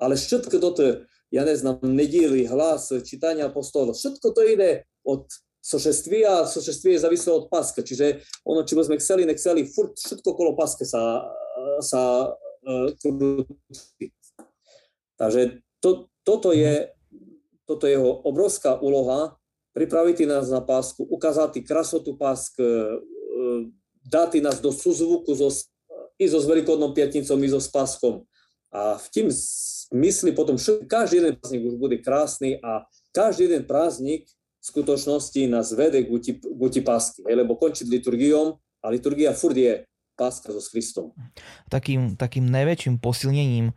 Ale 0.00 0.16
všetko 0.16 0.56
toto, 0.56 1.04
ja 1.28 1.44
neznám, 1.44 1.84
nedíly, 1.84 2.48
hlas, 2.48 2.88
čítania 3.04 3.52
apostolov, 3.52 3.94
všetko 3.94 4.26
to 4.32 4.40
ide 4.40 4.88
od 5.04 5.28
sošeství 5.64 6.24
a 6.24 6.44
sošeství 6.48 6.96
je 6.96 7.04
závislé 7.04 7.30
od 7.32 7.48
páska. 7.48 7.80
Čiže 7.84 8.24
ono, 8.44 8.64
či 8.64 8.76
sme 8.76 9.00
chceli, 9.00 9.28
nechceli, 9.28 9.68
furt 9.68 9.96
všetko 9.96 10.32
okolo 10.32 10.56
páske 10.56 10.84
sa, 10.88 11.24
sa 11.80 12.32
uh, 12.32 12.88
Takže 15.14 15.60
to, 15.80 16.08
toto, 16.24 16.52
je, 16.52 16.92
toto 17.64 17.86
je 17.86 17.96
jeho 17.96 18.12
obrovská 18.24 18.76
úloha, 18.80 19.36
pripraviť 19.74 20.24
nás 20.30 20.48
na 20.48 20.62
ukázať 21.02 21.60
krasotu 21.66 22.14
pásk, 22.14 22.54
e, 22.62 22.94
dať 24.06 24.40
nás 24.40 24.62
do 24.62 24.70
i 26.14 26.24
so 26.30 26.38
s 26.38 26.46
Veľkovodnou 26.46 26.94
piatnicou, 26.94 27.34
i 27.42 27.50
so 27.50 27.58
s 27.58 27.66
páskom. 27.66 28.22
A 28.70 28.98
v 28.98 29.06
tým 29.10 29.28
mysli 29.94 30.30
potom, 30.34 30.54
že 30.58 30.82
každý 30.86 31.22
jeden 31.22 31.34
prázdnik 31.38 31.62
už 31.66 31.76
bude 31.78 31.98
krásny 31.98 32.58
a 32.62 32.86
každý 33.14 33.50
jeden 33.50 33.66
prázdnik 33.66 34.26
v 34.30 34.64
skutočnosti 34.64 35.40
nás 35.50 35.74
vede 35.74 36.02
k 36.02 36.10
uti 36.40 36.80
pásky, 36.80 37.22
lebo 37.26 37.58
končiť 37.58 37.86
liturgiom 37.86 38.56
a 38.82 38.86
liturgia 38.88 39.36
furt 39.36 39.58
je 39.58 39.84
páska 40.14 40.54
so 40.54 40.62
Kristom. 40.62 41.10
Takým, 41.68 42.14
takým 42.14 42.46
najväčším 42.46 43.02
posilnením 43.02 43.70
e, 43.70 43.74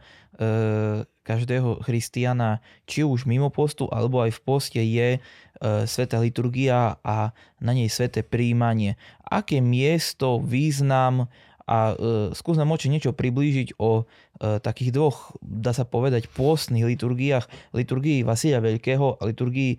každého 1.25 1.83
christiana, 1.83 2.63
či 2.87 3.03
už 3.03 3.27
mimo 3.27 3.51
postu, 3.51 3.89
alebo 3.91 4.23
aj 4.23 4.31
v 4.37 4.41
poste 4.45 4.81
je 4.81 5.19
E, 5.57 5.89
sveta 5.89 6.21
liturgia 6.21 7.01
a 7.01 7.33
na 7.57 7.71
nej 7.73 7.89
sveté 7.89 8.21
príjmanie. 8.21 8.93
Aké 9.25 9.57
miesto, 9.57 10.37
význam 10.37 11.33
a 11.65 11.77
e, 11.91 12.31
skús 12.37 12.61
nám 12.61 12.77
oči 12.77 12.93
niečo 12.93 13.09
priblížiť 13.17 13.81
o 13.81 14.05
e, 14.05 14.61
takých 14.61 14.93
dvoch, 14.93 15.33
dá 15.41 15.73
sa 15.73 15.81
povedať, 15.81 16.29
pôstnych 16.29 16.85
liturgiách, 16.85 17.49
liturgii 17.73 18.21
Vasilia 18.21 18.61
Veľkého 18.61 19.17
a 19.17 19.21
liturgii 19.25 19.71
e, 19.73 19.77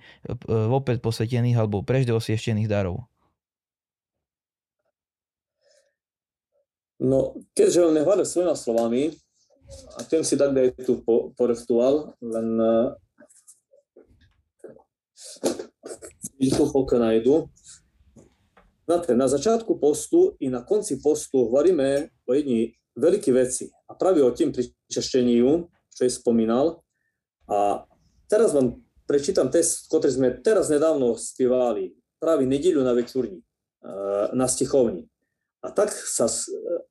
vopred 0.50 0.98
posvetených 0.98 1.62
alebo 1.62 1.86
prežde 1.86 2.10
osvieštených 2.10 2.66
darov. 2.66 3.06
No, 6.98 7.38
keďže 7.54 7.86
on 7.86 7.94
nehľadal 7.94 8.26
svojimi 8.26 8.54
slovami, 8.58 9.02
a 9.94 10.02
tým 10.02 10.24
si 10.24 10.34
tak 10.34 10.56
aj 10.56 10.80
tu 10.82 11.04
poreftoval, 11.36 12.16
len 12.24 12.48
pokiaľ 16.38 17.00
nájdu. 17.04 17.50
Znate, 18.88 19.12
na 19.12 19.28
začiatku 19.28 19.76
postu 19.76 20.38
i 20.40 20.48
na 20.48 20.64
konci 20.64 20.96
postu 21.02 21.44
hovoríme 21.44 22.08
o 22.24 22.30
jednej 22.32 22.72
veľkej 22.96 23.32
veci. 23.36 23.68
A 23.90 23.92
práve 23.92 24.24
o 24.24 24.32
tým 24.32 24.54
pričašteniu, 24.54 25.68
čo 25.92 26.00
je 26.06 26.10
spomínal. 26.10 26.80
A 27.50 27.84
teraz 28.32 28.56
vám 28.56 28.80
prečítam 29.04 29.52
test, 29.52 29.92
ktorý 29.92 30.08
sme 30.08 30.28
teraz 30.40 30.72
nedávno 30.72 31.18
spievali, 31.20 31.92
práve 32.16 32.48
nedíľu 32.48 32.80
na 32.80 32.96
večurni, 32.96 33.44
na 34.32 34.46
stichovni. 34.48 35.10
A 35.62 35.74
tak 35.74 35.90
sa 35.90 36.30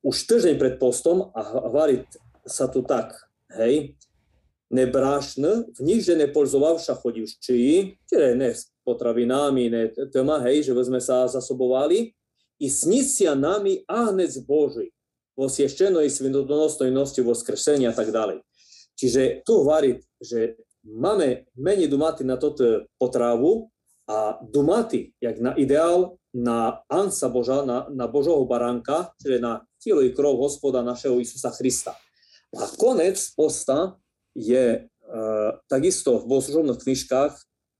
už 0.03 0.15
týždeň 0.27 0.55
pred 0.59 0.75
postom 0.75 1.31
a 1.31 1.41
hovorí 1.67 2.03
sa 2.43 2.67
tu 2.67 2.83
tak, 2.83 3.15
hej, 3.55 3.95
nebrášne, 4.67 5.71
v 5.71 5.81
nich, 5.83 6.03
že 6.03 6.19
nepolzovavša 6.19 6.99
chodivši, 6.99 7.37
čiže 8.03 8.35
ne 8.35 8.51
s 8.51 8.67
potravinami, 8.83 9.71
ne 9.71 9.83
téma, 10.11 10.43
hej, 10.43 10.67
že 10.67 10.75
sme 10.75 10.99
sa 10.99 11.27
zasobovali, 11.31 12.11
i 12.57 12.67
snisia 12.67 13.37
nami 13.37 13.85
ahnec 13.87 14.33
Boží, 14.43 14.91
vo 15.37 15.45
sieščenej 15.47 16.09
svinodonostojnosti, 16.09 17.21
vo 17.21 17.37
skrsení 17.37 17.85
a 17.85 17.93
tak 17.93 18.09
ďalej. 18.09 18.41
Čiže 18.97 19.45
tu 19.45 19.61
hovorí, 19.61 20.01
že 20.17 20.57
máme 20.81 21.45
menej 21.53 21.85
dumati 21.85 22.25
na 22.25 22.41
toto 22.41 22.89
potravu 22.97 23.69
a 24.09 24.41
dumati, 24.41 25.13
jak 25.21 25.37
na 25.37 25.53
ideál, 25.53 26.17
na 26.37 26.85
ansa 26.85 27.33
Boža, 27.33 27.65
na, 27.65 27.89
na 27.89 28.05
Božoho 28.05 28.45
baránka, 28.45 29.09
čiže 29.17 29.41
na 29.41 29.65
telo 29.81 30.05
i 30.05 30.13
krov 30.13 30.37
hospoda 30.37 30.85
našeho 30.85 31.17
Isusa 31.17 31.49
Krista. 31.49 31.97
A 32.53 32.69
konec 32.77 33.17
posta 33.33 33.97
je 34.37 34.85
uh, 34.85 35.51
takisto 35.65 36.21
v 36.21 36.29
bohoslužobných 36.29 36.77
knižkách 36.77 37.33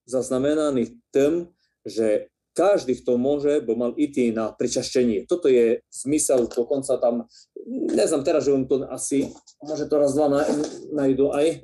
zaznamenaný 0.09 0.97
tým, 1.13 1.53
že 1.85 2.33
každý, 2.57 2.97
kto 2.97 3.21
môže, 3.21 3.61
by 3.61 3.73
mal 3.77 3.91
ísť 3.93 4.33
na 4.33 4.49
pričaštenie. 4.49 5.29
Toto 5.29 5.45
je 5.45 5.85
zmysel, 5.93 6.49
dokonca 6.49 6.97
tam, 6.97 7.29
neznám 7.69 8.25
teraz, 8.25 8.49
že 8.49 8.57
on 8.57 8.65
to 8.65 8.81
asi, 8.89 9.29
môže 9.61 9.85
to 9.85 9.95
raz, 10.01 10.17
dva 10.17 10.49
najdu 10.97 11.29
aj. 11.29 11.61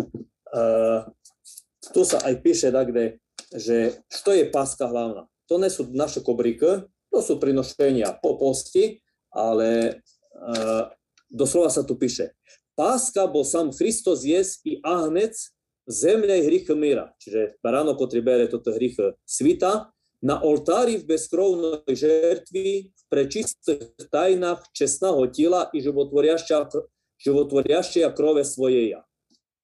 Uh, 0.54 1.10
tu 1.90 2.06
sa 2.06 2.22
aj 2.22 2.38
píše 2.46 2.70
tak, 2.70 2.94
kde, 2.94 3.18
že 3.58 3.98
čo 4.14 4.38
je 4.38 4.46
páska 4.46 4.86
hlavná. 4.86 5.26
To 5.52 5.60
nie 5.60 5.72
sú 5.72 5.92
naše 5.92 6.24
kobriky, 6.24 6.88
to 7.12 7.20
sú 7.20 7.38
prinošenia 7.38 8.18
po 8.24 8.40
posti, 8.40 9.04
ale 9.30 10.00
uh, 10.34 10.90
doslova 11.30 11.70
sa 11.70 11.86
tu 11.86 12.00
píše, 12.00 12.34
Páska 12.74 13.30
bol 13.30 13.46
sám 13.46 13.70
Hristos 13.70 14.26
jes 14.26 14.58
i 14.66 14.82
ahnec 14.82 15.38
zemľa 15.86 16.42
i 16.42 16.46
hrych 16.50 16.74
míra. 16.74 17.14
Čiže 17.22 17.62
baránok, 17.62 18.02
ktorý 18.02 18.22
bere 18.26 18.46
toto 18.50 18.74
hrych 18.74 18.98
svita, 19.28 19.94
na 20.24 20.40
oltári 20.40 21.04
v 21.04 21.06
bezkrovnej 21.06 21.84
žertvi 21.92 22.96
pre 23.12 23.28
čistých 23.28 23.92
tajnách 24.08 24.64
čestného 24.72 25.28
tela 25.28 25.68
i 25.76 25.84
životvoriašťa 25.84 28.08
krove 28.16 28.48
svojej 28.48 28.96
ja. 28.96 29.04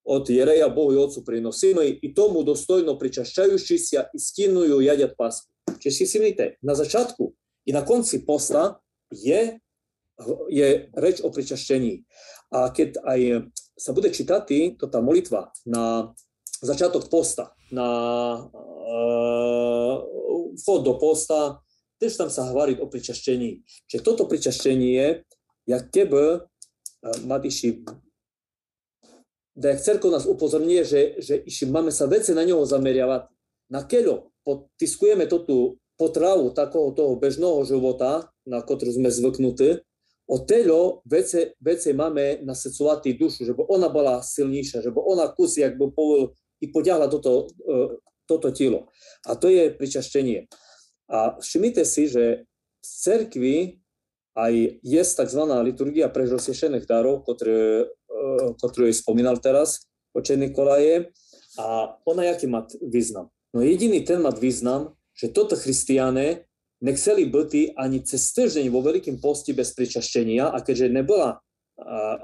Od 0.03 0.27
Jereja 0.27 0.67
Bohu 0.67 0.91
i 0.91 0.99
Otcu 0.99 1.23
prinosíme 1.23 2.03
i 2.03 2.07
tomu 2.11 2.43
dostojno 2.43 2.99
pričašťajúši 2.99 3.77
sa 3.79 4.11
i 4.11 4.19
stinujú 4.19 4.83
jadiat 4.83 5.15
pásku. 5.15 5.47
Čiže 5.77 5.93
si 5.93 6.05
si 6.09 6.17
na 6.65 6.73
začiatku 6.73 7.23
i 7.69 7.71
na 7.75 7.85
konci 7.85 8.25
posta 8.25 8.81
je, 9.13 9.61
je 10.49 10.67
reč 10.97 11.21
o 11.21 11.29
pričaštení. 11.29 12.01
A 12.49 12.73
keď 12.73 12.97
aj 13.05 13.51
sa 13.77 13.93
bude 13.93 14.09
čítať 14.09 14.75
tá 14.89 14.99
molitva 14.99 15.53
na 15.69 16.11
začiatok 16.59 17.07
posta, 17.07 17.55
na 17.71 17.87
uh, 18.49 19.95
vchod 20.59 20.81
do 20.83 20.93
posta, 20.99 21.61
tiež 22.01 22.17
tam 22.19 22.29
sa 22.33 22.49
hovorí 22.51 22.75
o 22.81 22.89
pričaštení. 22.89 23.63
Čiže 23.87 24.03
toto 24.03 24.27
pričaštenie, 24.27 25.23
jak 25.69 25.83
keby, 25.93 26.43
uh, 26.43 27.17
Matiši, 27.23 27.85
da 29.59 29.75
jak 29.75 29.81
cerko 29.83 30.07
nás 30.11 30.25
upozorňuje, 30.25 30.83
že, 30.87 31.01
že 31.19 31.35
iši 31.43 31.67
máme 31.67 31.91
sa 31.91 32.07
veci 32.07 32.31
na 32.31 32.47
ňoho 32.47 32.63
zameriavať. 32.63 33.27
Na 33.69 33.85
keľo 33.85 34.28
potiskujeme 34.49 35.29
tú 35.29 35.77
potravu 35.99 36.55
takého 36.55 36.95
toho 36.95 37.13
bežného 37.19 37.61
života, 37.67 38.31
na 38.47 38.63
ktorú 38.63 38.95
sme 38.95 39.11
zvyknutí, 39.11 39.83
od 40.29 40.45
teľo 40.45 41.01
vece, 41.09 41.57
vece 41.57 41.89
máme 41.91 42.45
nasecovať 42.45 43.17
dušu, 43.17 43.49
že 43.49 43.53
by 43.57 43.65
ona 43.65 43.89
bola 43.89 44.21
silnejšia, 44.21 44.85
že 44.85 44.93
by 44.93 45.01
ona 45.01 45.25
kus, 45.33 45.57
jak 45.57 45.73
by 45.73 45.89
povol, 45.89 46.37
i 46.61 46.69
poďahla 46.69 47.09
toto, 47.09 47.49
e, 47.65 47.97
toto 48.29 48.53
telo. 48.53 48.93
A 49.25 49.33
to 49.33 49.49
je 49.49 49.73
pričaštenie. 49.73 50.45
A 51.09 51.41
všimnite 51.41 51.81
si, 51.81 52.05
že 52.05 52.45
v 52.77 52.85
cerkvi 52.85 53.55
aj 54.37 54.53
je 54.85 55.01
tzv. 55.01 55.41
liturgia 55.65 56.13
prežosiešených 56.13 56.85
darov, 56.85 57.25
ktorú, 57.25 57.89
ktorú 58.61 58.85
spomínal 58.93 59.41
teraz 59.41 59.89
oče 60.13 60.37
Nikolaje. 60.37 61.09
A 61.57 61.97
ona 62.05 62.29
jaký 62.29 62.45
má 62.47 62.69
význam? 62.79 63.33
No 63.53 63.65
jediný 63.65 64.05
ten 64.05 64.21
má 64.21 64.29
význam, 64.29 64.93
že 65.17 65.33
toto 65.33 65.57
christiané 65.57 66.45
nechceli 66.79 67.27
byť 67.27 67.75
ani 67.75 67.99
cez 68.05 68.31
týždeň 68.31 68.71
vo 68.71 68.79
veľkým 68.85 69.19
posti 69.19 69.51
bez 69.51 69.75
pričaštenia 69.75 70.53
a 70.53 70.57
keďže 70.63 70.93
nebola, 70.93 71.43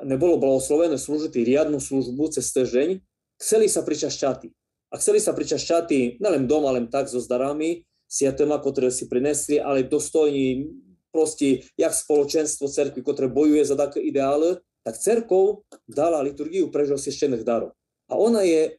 nebolo 0.08 0.40
blahoslovené 0.40 0.96
slúžiť 0.96 1.34
riadnu 1.34 1.82
službu 1.82 2.32
cez 2.32 2.46
týždeň, 2.56 3.02
chceli 3.42 3.68
sa 3.68 3.84
pričašťati. 3.84 4.48
A 4.94 5.02
chceli 5.02 5.20
sa 5.20 5.36
pričašťati 5.36 6.24
nelen 6.24 6.48
doma, 6.48 6.72
len 6.72 6.88
tak 6.88 7.12
so 7.12 7.20
zdarami, 7.20 7.84
siatema, 8.08 8.62
ktoré 8.62 8.94
si 8.94 9.12
prinesli, 9.12 9.60
ale 9.60 9.84
dostojní 9.84 10.72
proste, 11.12 11.68
jak 11.76 11.92
spoločenstvo 11.92 12.70
cerkvy, 12.70 13.02
ktoré 13.04 13.28
bojuje 13.28 13.66
za 13.66 13.76
také 13.76 14.00
ideály, 14.00 14.62
tak 14.86 14.96
cerkov 15.02 15.66
dala 15.90 16.22
liturgiu 16.22 16.70
prežosvieštených 16.70 17.44
darov. 17.44 17.74
A 18.08 18.14
ona 18.16 18.46
je, 18.46 18.78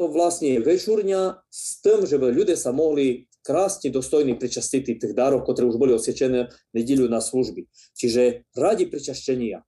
to 0.00 0.08
vlastne 0.08 0.56
je 0.56 0.64
večúrňa 0.64 1.44
s 1.52 1.84
tým, 1.84 2.08
že 2.08 2.16
by 2.16 2.32
ľudia 2.32 2.56
sa 2.56 2.72
mohli 2.72 3.28
krásne 3.44 3.92
dostojní 3.92 4.32
pričastiť 4.40 4.96
tých 4.96 5.12
darov, 5.12 5.44
ktoré 5.44 5.68
už 5.68 5.76
boli 5.76 5.92
osviečené 5.92 6.48
nedíľu 6.72 7.12
na 7.12 7.20
služby. 7.20 7.68
Čiže 7.92 8.48
radi 8.56 8.88
pričaštenia. 8.88 9.60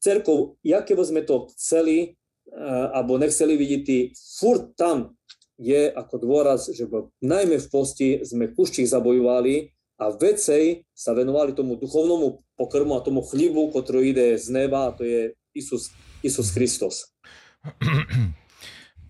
Cerkov, 0.00 0.56
jaké 0.64 0.96
sme 1.04 1.20
to 1.28 1.52
chceli, 1.52 2.16
eh, 2.48 2.86
alebo 2.96 3.20
nechceli 3.20 3.60
vidieť, 3.60 4.16
furt 4.40 4.72
tam 4.80 5.12
je 5.60 5.92
ako 5.92 6.14
dôraz, 6.24 6.72
že 6.72 6.88
najmä 7.20 7.60
v 7.60 7.68
posti 7.68 8.08
sme 8.24 8.56
kuščích 8.56 8.88
zabojovali 8.88 9.68
a 10.00 10.08
vecej 10.08 10.88
sa 10.96 11.12
venovali 11.12 11.52
tomu 11.52 11.76
duchovnomu 11.76 12.40
pokrmu 12.56 12.96
a 12.96 13.04
tomu 13.04 13.20
chlibu, 13.20 13.68
ktorý 13.68 14.16
ide 14.16 14.40
z 14.40 14.56
neba, 14.56 14.88
a 14.88 14.96
to 14.96 15.04
je 15.04 15.36
Isus, 15.52 15.92
Isus 16.24 16.48
Kristus. 16.56 17.12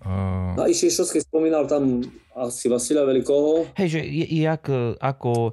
Uh... 0.01 0.57
No 0.57 0.65
ešte 0.65 0.91
čo 0.91 1.05
spomínal 1.05 1.69
tam 1.69 2.01
asi 2.33 2.73
Vasila 2.73 3.05
Veľkého. 3.05 3.69
Hej, 3.77 3.89
že 3.97 4.01
jak, 4.33 4.65
ako 4.97 5.53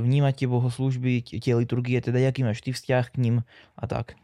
vnímate 0.00 0.48
bohoslúžby, 0.48 1.20
tie 1.20 1.52
liturgie, 1.52 2.00
teda 2.00 2.16
jaký 2.16 2.46
máš 2.46 2.64
ty 2.64 2.72
vzťah 2.72 3.04
k 3.12 3.16
ním 3.20 3.36
a 3.76 3.84
tak? 3.84 4.16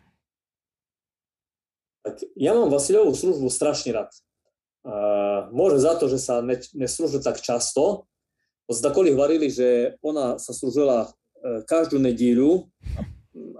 tak 2.10 2.24
ja 2.36 2.56
mám 2.56 2.72
Vasilovú 2.72 3.12
službu 3.12 3.48
strašne 3.52 3.92
rád. 3.92 4.10
Uh, 4.80 5.52
môže 5.52 5.84
za 5.84 5.92
to, 6.00 6.08
že 6.08 6.16
sa 6.16 6.40
ne, 6.40 6.56
neslúži 6.72 7.20
tak 7.20 7.38
často. 7.44 8.08
Zdakoli 8.70 9.12
hovorili, 9.12 9.52
že 9.52 9.98
ona 10.00 10.40
sa 10.40 10.56
slúžila 10.56 11.06
uh, 11.06 11.60
každú 11.68 12.00
nedíľu 12.00 12.64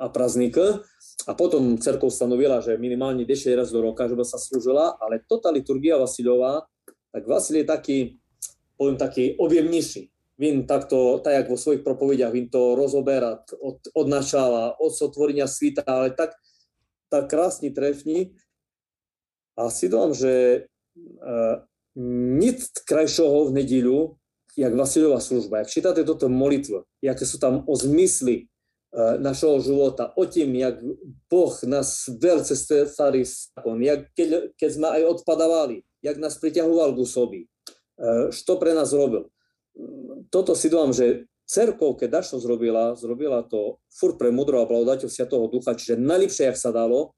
a 0.01 0.09
praznik 0.09 0.57
a 1.27 1.37
potom 1.37 1.77
cerkov 1.77 2.15
stanovila, 2.15 2.63
že 2.65 2.81
minimálne 2.81 3.27
10 3.27 3.59
raz 3.59 3.69
do 3.69 3.83
roka, 3.85 4.09
že 4.09 4.17
by 4.17 4.25
sa 4.25 4.39
slúžila, 4.41 4.97
ale 5.01 5.21
tota 5.27 5.53
liturgia 5.53 6.01
Vasilová, 6.01 6.65
tak 7.11 7.27
Vasil 7.27 7.63
je 7.63 7.67
taký, 7.67 7.99
poviem 8.79 8.97
taký 8.97 9.35
objemnejší. 9.37 10.09
Vin 10.41 10.65
takto, 10.65 11.21
tak 11.21 11.37
jak 11.37 11.47
vo 11.53 11.61
svojich 11.61 11.85
propovediach, 11.85 12.33
vin 12.33 12.49
to 12.49 12.73
rozoberá 12.73 13.45
od, 13.61 13.85
od 13.93 14.07
načala, 14.09 14.73
od 14.81 14.89
sotvorenia 14.89 15.45
svita, 15.45 15.85
ale 15.85 16.17
tak, 16.17 16.33
tak 17.13 17.29
krásne 17.29 17.69
trefní. 17.69 18.33
A 19.61 19.69
si 19.69 19.93
dám, 19.93 20.17
že 20.17 20.65
uh, 21.21 21.61
nic 22.41 22.65
krajšieho 22.89 23.53
v 23.53 23.55
nedíľu, 23.61 23.99
jak 24.57 24.73
Vasilová 24.75 25.21
služba. 25.21 25.63
Jak 25.63 25.73
čítate 25.73 26.03
toto 26.03 26.27
molitvu, 26.29 26.83
jaké 27.05 27.25
sú 27.29 27.39
tam 27.39 27.63
o 27.69 27.75
zmysli 27.77 28.50
našeho 28.97 29.63
života, 29.63 30.11
o 30.19 30.27
tým, 30.27 30.51
jak 30.59 30.83
Boh 31.31 31.55
nás 31.71 32.11
cez 32.43 32.61
starý 32.91 33.23
zákon, 33.23 33.79
keď, 34.19 34.51
keď 34.59 34.71
sme 34.71 34.89
aj 34.99 35.03
odpadávali, 35.21 35.87
jak 36.03 36.19
nás 36.19 36.35
priťahoval 36.43 36.99
k 36.99 36.99
sobi, 37.07 37.41
čo 38.35 38.59
pre 38.59 38.75
nás 38.75 38.91
robil. 38.91 39.31
Toto 40.35 40.59
si 40.59 40.67
dám, 40.67 40.91
že 40.91 41.31
cerkov, 41.47 41.99
keď 41.99 42.23
dačo 42.23 42.43
zrobila, 42.43 42.95
zrobila 42.99 43.47
to 43.47 43.83
furt 43.91 44.19
pre 44.19 44.35
mudro 44.35 44.63
a 44.63 44.67
blahodateľ 44.67 45.07
Sviatoho 45.11 45.47
Ducha, 45.51 45.79
čiže 45.79 45.99
najlepšie, 45.99 46.51
jak 46.51 46.59
sa 46.59 46.71
dalo. 46.71 47.15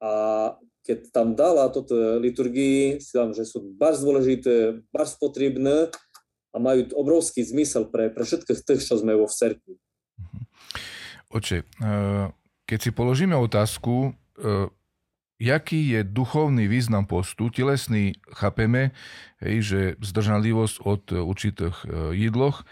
A 0.00 0.52
keď 0.84 1.08
tam 1.12 1.32
dala 1.32 1.72
toto 1.72 2.20
liturgii, 2.20 3.00
si 3.00 3.12
dám, 3.16 3.32
že 3.32 3.48
sú 3.48 3.64
bardzo 3.76 4.04
dôležité, 4.04 4.84
bardzo 4.92 5.16
potrebné 5.16 5.88
a 6.52 6.56
majú 6.60 6.92
obrovský 6.96 7.40
zmysel 7.44 7.88
pre, 7.88 8.12
pre 8.12 8.24
všetkých 8.24 8.60
tých, 8.64 8.84
čo 8.84 9.00
sme 9.00 9.16
vo 9.16 9.24
cerkvi. 9.28 9.80
Oče, 11.34 11.66
eh, 11.66 12.26
keď 12.64 12.78
si 12.78 12.90
položíme 12.94 13.34
otázku, 13.34 14.14
eh, 14.38 14.70
jaký 15.42 15.98
je 15.98 16.00
duchovný 16.06 16.70
význam 16.70 17.10
postu, 17.10 17.50
telesný 17.50 18.14
chápeme, 18.30 18.94
hej, 19.42 19.56
že 19.66 19.80
zdržanlivosť 19.98 20.76
od 20.86 21.02
určitých 21.10 21.76
eh, 21.84 21.90
jídloch, 22.14 22.62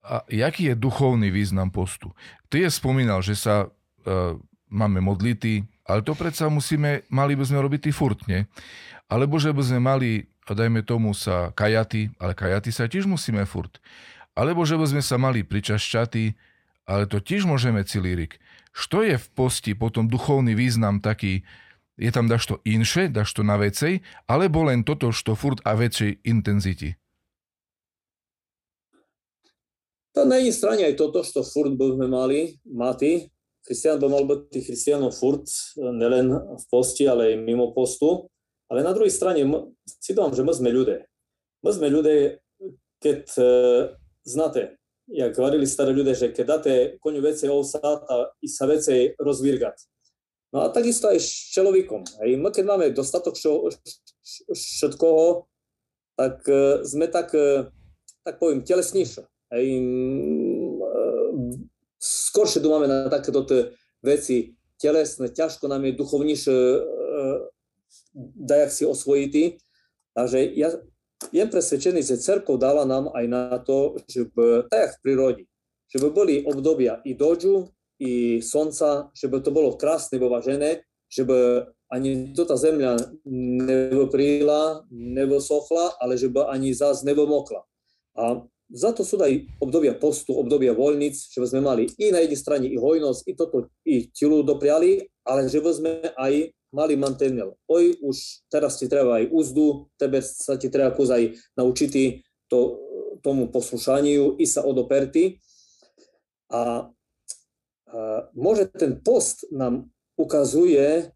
a 0.00 0.24
jaký 0.32 0.72
je 0.72 0.74
duchovný 0.74 1.28
význam 1.30 1.70
postu? 1.70 2.16
Ty 2.48 2.66
je 2.66 2.70
spomínal, 2.72 3.20
že 3.20 3.36
sa 3.36 3.68
máme 4.72 5.04
modlity, 5.04 5.68
ale 5.84 6.00
to 6.00 6.16
predsa 6.16 6.48
musíme, 6.48 7.04
mali 7.12 7.36
by 7.36 7.44
sme 7.44 7.60
robiť 7.60 7.92
furt, 7.92 8.24
nie? 8.24 8.48
Alebo 9.12 9.36
že 9.36 9.52
by 9.52 9.60
sme 9.60 9.78
mali, 9.84 10.24
dajme 10.48 10.80
tomu 10.88 11.12
sa 11.12 11.52
kajaty, 11.52 12.16
ale 12.16 12.32
kajaty 12.32 12.72
sa 12.72 12.88
tiež 12.88 13.04
musíme 13.04 13.44
furt. 13.44 13.76
Alebo 14.32 14.64
že 14.64 14.80
by 14.80 14.88
sme 14.88 15.02
sa 15.04 15.20
mali 15.20 15.44
pričašťaty, 15.44 16.32
ale 16.90 17.06
to 17.06 17.22
tiež 17.22 17.46
môžeme 17.46 17.86
cilírik. 17.86 18.42
Što 18.74 19.06
je 19.06 19.14
v 19.14 19.26
posti 19.38 19.78
potom 19.78 20.10
duchovný 20.10 20.58
význam 20.58 20.98
taký, 20.98 21.46
je 21.94 22.10
tam 22.10 22.26
dašto 22.26 22.58
inše, 22.66 23.06
dašto 23.06 23.46
na 23.46 23.54
vecej, 23.54 24.02
alebo 24.26 24.66
len 24.66 24.82
toto, 24.82 25.14
što 25.14 25.38
furt 25.38 25.62
a 25.62 25.78
väčšej 25.78 26.26
intenziti? 26.26 26.98
Tá 30.10 30.26
na 30.26 30.42
jednej 30.42 30.56
strane 30.56 30.82
aj 30.90 30.98
toto, 30.98 31.22
što 31.22 31.46
furt 31.46 31.78
by 31.78 31.94
sme 31.94 32.06
mali, 32.10 32.58
mati. 32.66 33.30
Christian 33.62 34.00
by 34.00 34.08
mal 34.10 34.24
byť 34.26 34.58
christianov 34.64 35.14
furt, 35.14 35.46
nelen 35.76 36.34
v 36.34 36.64
posti, 36.72 37.06
ale 37.06 37.30
aj 37.30 37.44
mimo 37.44 37.70
postu. 37.70 38.26
Ale 38.66 38.82
na 38.82 38.90
druhej 38.90 39.12
strane 39.12 39.46
si 39.86 40.16
dám, 40.16 40.34
že 40.34 40.42
my 40.42 40.50
sme 40.50 40.74
ľudia. 40.74 41.06
My 41.60 41.70
sme 41.70 41.92
ľudia, 41.92 42.40
keď 42.98 43.20
e, 43.36 43.42
znáte, 44.24 44.79
jak 45.10 45.34
hovorili 45.34 45.66
starí 45.66 45.90
ľudia, 45.90 46.14
že 46.14 46.30
keď 46.30 46.44
dáte 46.46 46.72
koniu 47.02 47.22
veci 47.22 47.50
ovsať 47.50 47.98
a 48.06 48.30
i 48.40 48.46
sa 48.46 48.66
veci 48.70 49.10
rozvirgať. 49.18 49.76
No 50.50 50.66
a 50.66 50.74
takisto 50.74 51.06
aj 51.10 51.18
s 51.22 51.54
človekom. 51.54 52.02
Hej. 52.22 52.38
My 52.38 52.50
keď 52.50 52.64
máme 52.66 52.90
dostatok 52.90 53.38
všetkoho, 54.50 55.46
tak 56.18 56.42
uh, 56.46 56.82
sme 56.82 57.06
tak, 57.06 57.30
uh, 57.34 57.70
tak 58.26 58.42
poviem, 58.42 58.66
telesnejšie. 58.66 59.22
Hej. 59.54 59.66
Uh, 60.82 61.54
skoršie 62.02 62.62
dúmame 62.62 62.90
na 62.90 63.06
takéto 63.06 63.46
veci 64.02 64.58
telesné, 64.80 65.30
ťažko 65.30 65.68
nám 65.68 65.86
je 65.86 65.98
duchovnejšie 65.98 66.50
uh, 66.50 67.46
dajak 68.34 68.70
si 68.74 68.84
osvojiť. 68.86 69.34
Takže 70.10 70.38
ja 70.58 70.74
jem 71.28 71.48
presvedčený, 71.52 72.00
že 72.00 72.22
cerkov 72.22 72.56
dala 72.56 72.88
nám 72.88 73.12
aj 73.12 73.24
na 73.28 73.56
to, 73.60 74.00
že 74.08 74.32
tak 74.72 74.96
v 74.96 75.00
prírode, 75.04 75.42
že 75.90 76.00
by 76.00 76.08
boli 76.08 76.34
obdobia 76.48 77.04
i 77.04 77.12
dođu, 77.12 77.68
i 78.00 78.40
slnca, 78.40 79.12
že 79.12 79.28
by 79.28 79.44
to 79.44 79.52
bolo 79.52 79.76
krásne, 79.76 80.16
vyvažené, 80.16 80.88
že 81.12 81.28
by 81.28 81.68
ani 81.92 82.32
to 82.32 82.46
tá 82.46 82.54
zemľa 82.56 83.20
nevypríla, 83.66 84.88
nevysochla, 84.88 86.00
ale 86.00 86.16
že 86.16 86.32
by 86.32 86.48
ani 86.48 86.72
zás 86.72 87.02
nevymokla. 87.02 87.66
A 88.16 88.46
za 88.70 88.94
to 88.94 89.02
sú 89.02 89.18
aj 89.18 89.50
obdobia 89.58 89.98
postu, 89.98 90.30
obdobia 90.38 90.70
voľnic, 90.70 91.18
že 91.18 91.42
by 91.42 91.46
sme 91.50 91.60
mali 91.60 91.82
i 91.98 92.14
na 92.14 92.22
jednej 92.22 92.38
strane 92.38 92.66
i 92.70 92.78
hojnosť, 92.78 93.20
i 93.26 93.32
toto, 93.34 93.66
i 93.82 94.06
tilu 94.14 94.46
dopriali, 94.46 95.02
ale 95.26 95.50
že 95.50 95.58
by 95.58 95.70
sme 95.74 95.92
aj 96.14 96.54
mali 96.70 96.94
mantenel. 96.94 97.58
Oj, 97.66 97.98
už 98.02 98.46
teraz 98.50 98.78
ti 98.78 98.86
treba 98.86 99.22
aj 99.22 99.30
úzdu, 99.30 99.90
tebe 99.98 100.22
sa 100.22 100.54
ti 100.54 100.70
treba 100.70 100.94
aj 100.94 101.34
naučiť 101.58 101.92
to, 102.50 102.78
tomu 103.20 103.52
poslušaniu 103.52 104.38
i 104.40 104.46
sa 104.46 104.64
odoperti. 104.64 105.42
A, 106.50 106.58
a 106.58 107.98
môže 108.34 108.70
ten 108.70 108.98
post 108.98 109.46
nám 109.50 109.90
ukazuje 110.18 111.10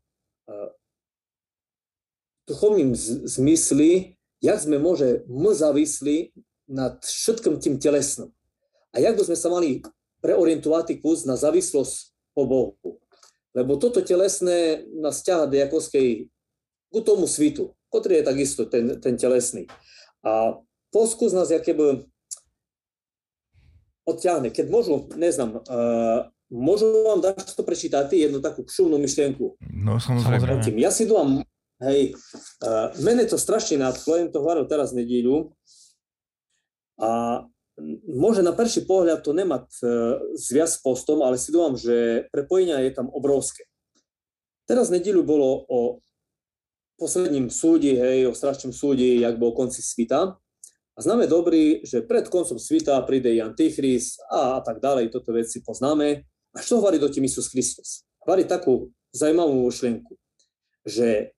duchovným 2.44 2.92
zmysli, 3.24 4.20
jak 4.44 4.60
sme 4.60 4.76
môže 4.76 5.24
my 5.28 5.56
závislí 5.56 6.36
nad 6.68 7.00
všetkým 7.00 7.60
tým 7.60 7.76
telesným. 7.80 8.28
A 8.92 9.00
jak 9.00 9.16
by 9.16 9.22
sme 9.24 9.36
sa 9.36 9.48
mali 9.48 9.80
preorientovať 10.20 11.00
kus 11.00 11.24
na 11.28 11.36
závislosť 11.36 12.12
po 12.36 12.42
Bohu. 12.48 13.00
Lebo 13.54 13.78
toto 13.78 14.02
telesné 14.02 14.82
nás 14.98 15.22
ťaha 15.22 15.46
Jakovskej 15.46 16.26
ku 16.90 16.98
tomu 17.06 17.30
svitu, 17.30 17.70
ktorý 17.94 18.20
je 18.20 18.24
takisto 18.26 18.66
ten, 18.66 18.98
ten 18.98 19.14
telesný. 19.14 19.70
A 20.26 20.58
poskus 20.90 21.30
nás 21.30 21.54
jakéby 21.54 22.06
odťahne. 24.06 24.50
Keď 24.50 24.66
môžu, 24.68 25.06
neznám, 25.14 25.62
uh, 25.64 26.28
môžu 26.50 26.90
vám 27.06 27.22
dať 27.22 27.54
to 27.54 27.62
prečítať 27.62 28.10
jednu 28.10 28.42
takú 28.42 28.66
kšúvnu 28.66 28.98
myšlienku. 28.98 29.58
No 29.62 30.02
samozrejme. 30.02 30.60
Ja 30.78 30.90
si 30.90 31.06
dúvam, 31.06 31.42
hej, 31.82 32.14
uh, 32.62 32.90
mene 33.02 33.24
to 33.26 33.40
strašne 33.40 33.80
nadchlo, 33.80 34.30
to 34.30 34.38
hovoril 34.42 34.66
teraz 34.66 34.94
nedíľu 34.94 35.54
a 36.98 37.42
prvý 37.74 38.80
pohľad 38.86 39.20
to 39.26 39.34
nemať 39.34 39.66
uh, 39.82 39.88
zviaz 40.38 40.78
s 40.78 40.82
postom, 40.82 41.22
ale 41.26 41.38
si 41.38 41.50
dúvam, 41.50 41.74
že 41.74 42.26
prepojenia 42.30 42.78
je 42.86 42.92
tam 42.94 43.10
obrovské. 43.10 43.66
Teraz 44.64 44.88
nedíľu 44.88 45.26
bolo 45.26 45.66
o 45.68 45.80
posledním 46.96 47.50
súdi, 47.50 47.98
hej, 47.98 48.30
o 48.30 48.32
strašnom 48.32 48.70
súdi, 48.70 49.20
jak 49.20 49.36
bol 49.36 49.52
konci 49.52 49.82
svita. 49.82 50.38
A 50.94 50.98
známe 51.02 51.26
dobrý, 51.26 51.82
že 51.82 52.06
pred 52.06 52.30
koncom 52.30 52.54
svita 52.54 52.94
príde 53.02 53.34
i 53.34 53.42
Antichrist 53.42 54.22
a, 54.30 54.56
a 54.56 54.60
tak 54.62 54.78
ďalej, 54.78 55.10
toto 55.10 55.34
veci 55.34 55.58
poznáme. 55.58 56.22
A 56.54 56.58
čo 56.62 56.78
hovorí 56.78 57.02
do 57.02 57.10
tým 57.10 57.26
Isus 57.26 57.50
Kristus? 57.50 58.06
Hovorí 58.22 58.46
takú 58.46 58.94
zaujímavú 59.10 59.66
myšlienku, 59.66 60.14
že 60.86 61.34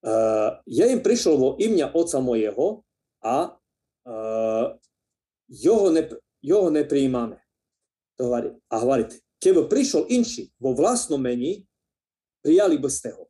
uh, 0.00 0.56
ja 0.64 0.88
im 0.88 1.04
prišiel 1.04 1.36
vo 1.36 1.60
imňa 1.60 1.92
Otca 1.92 2.24
mojeho 2.24 2.80
a 3.20 3.52
uh, 4.08 4.72
jeho, 5.48 5.90
ne, 5.90 6.08
jeho 6.42 6.70
neprijímame. 6.70 7.38
To 8.18 8.30
hovorí. 8.30 8.54
A 8.70 8.74
hovorí, 8.78 9.04
keby 9.42 9.66
prišiel 9.66 10.06
inší 10.08 10.50
vo 10.56 10.72
vlastnom 10.72 11.20
mení, 11.20 11.66
prijali 12.44 12.78
by 12.78 12.90
ste 12.90 13.12
ho. 13.12 13.28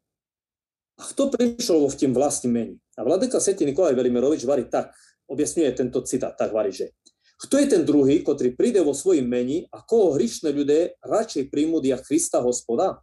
A 1.00 1.10
kto 1.10 1.34
prišiel 1.34 1.82
vo 1.82 1.90
v 1.90 1.98
tým 1.98 2.12
vlastným 2.14 2.52
mení? 2.54 2.76
A 2.94 3.02
vladyka 3.02 3.42
Svetý 3.42 3.66
Nikolaj 3.66 3.98
Velimirovič 3.98 4.46
varí 4.46 4.70
tak, 4.70 4.94
objasňuje 5.26 5.70
tento 5.74 6.04
citát, 6.06 6.38
tak 6.38 6.54
varí, 6.54 6.70
že 6.70 6.94
kto 7.34 7.58
je 7.58 7.66
ten 7.66 7.82
druhý, 7.82 8.22
ktorý 8.22 8.54
príde 8.54 8.78
vo 8.86 8.94
svojim 8.94 9.26
mení 9.26 9.66
a 9.74 9.82
koho 9.82 10.14
hrišné 10.14 10.54
ľudé 10.54 10.94
radšej 11.02 11.50
príjmú 11.50 11.82
dia 11.82 11.98
Krista 11.98 12.38
hospoda? 12.38 13.02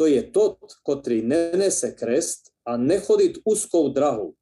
To 0.00 0.08
je 0.08 0.24
tot, 0.32 0.56
ktorý 0.80 1.20
nenese 1.20 1.92
krest 1.92 2.48
a 2.64 2.80
nechodí 2.80 3.36
úzkou 3.44 3.92
drahou. 3.92 4.32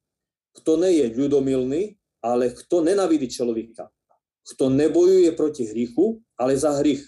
Kto 0.55 0.79
nie 0.79 1.03
je 1.03 1.19
ľudomilný, 1.19 1.98
ale 2.19 2.51
kto 2.51 2.83
nenavidí 2.83 3.27
človeka. 3.31 3.91
Kto 4.55 4.69
nebojuje 4.71 5.31
proti 5.35 5.67
hrichu, 5.69 6.19
ale 6.39 6.57
za 6.57 6.75
hrych. 6.79 7.05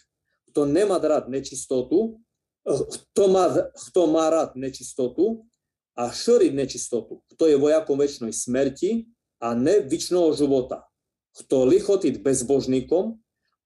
Kto 0.51 0.67
nemá 0.67 0.99
rád 0.99 1.31
nečistotu, 1.31 2.19
eh, 2.67 2.81
kto 2.91 3.23
má, 3.31 3.45
kto 3.89 4.01
má 4.11 4.29
rád 4.29 4.59
nečistotu 4.59 5.47
a 5.95 6.11
šíriť 6.11 6.51
nečistotu. 6.55 7.23
Kto 7.35 7.43
je 7.47 7.59
vojakom 7.59 7.99
väčšnej 7.99 8.31
smrti 8.31 9.07
a 9.41 9.55
ne 9.57 9.83
väčšného 9.83 10.31
života 10.37 10.91
kto 11.37 11.63
lichotí 11.67 12.11
bezbožníkom 12.19 13.15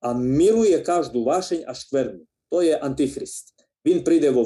a 0.06 0.14
miluje 0.14 0.78
každú 0.86 1.26
vášeň 1.26 1.66
a 1.66 1.74
škvernu. 1.74 2.24
To 2.54 2.62
je 2.62 2.78
antichrist. 2.78 3.58
Vin 3.82 4.06
príde 4.06 4.30
vo 4.34 4.46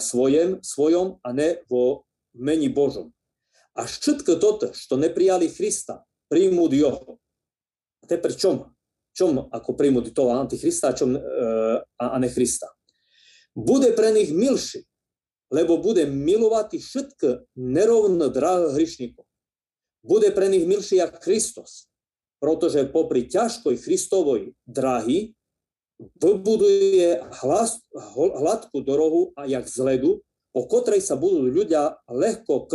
svojem, 0.00 0.60
svojom 0.64 1.20
a 1.24 1.28
ne 1.32 1.60
vo 1.68 2.04
meni 2.36 2.68
Božom. 2.68 3.12
A 3.76 3.84
všetko 3.84 4.40
toto, 4.40 4.72
čo 4.72 4.96
neprijali 4.96 5.48
Krista, 5.48 6.04
príjmú 6.07 6.07
jeho. 6.74 7.16
A 8.00 8.04
to 8.04 8.12
je 8.14 8.20
pri 8.20 8.34
čom? 8.36 8.56
Čom 9.16 9.50
ako 9.50 9.74
príjmú 9.74 10.04
toho 10.12 10.36
antichrista 10.36 10.94
čom, 10.94 11.16
e, 11.16 11.20
a 11.82 12.16
ne 12.20 12.28
Krista? 12.30 12.70
Bude 13.56 13.90
pre 13.96 14.14
nich 14.14 14.30
milší, 14.30 14.86
lebo 15.50 15.82
bude 15.82 16.06
milovať 16.06 16.78
všetko 16.78 17.28
nerovno 17.58 18.30
drahé 18.30 18.78
hrišníkov. 18.78 19.24
Bude 20.06 20.30
pre 20.30 20.46
nich 20.46 20.62
milší 20.62 21.02
ako 21.02 21.18
Kristus, 21.18 21.90
pretože 22.38 22.86
popri 22.86 23.26
ťažkoj 23.26 23.82
Christovoj 23.82 24.54
drahy 24.62 25.34
vybuduje 25.98 27.18
hlas, 27.42 27.82
hladkú 28.14 28.78
dorohu 28.86 29.34
a 29.34 29.50
jak 29.50 29.66
z 29.66 29.78
ledu, 29.82 30.22
po 30.54 30.70
ktorej 30.70 31.02
sa 31.02 31.18
budú 31.18 31.50
ľudia 31.50 31.98
ľahko 32.06 32.70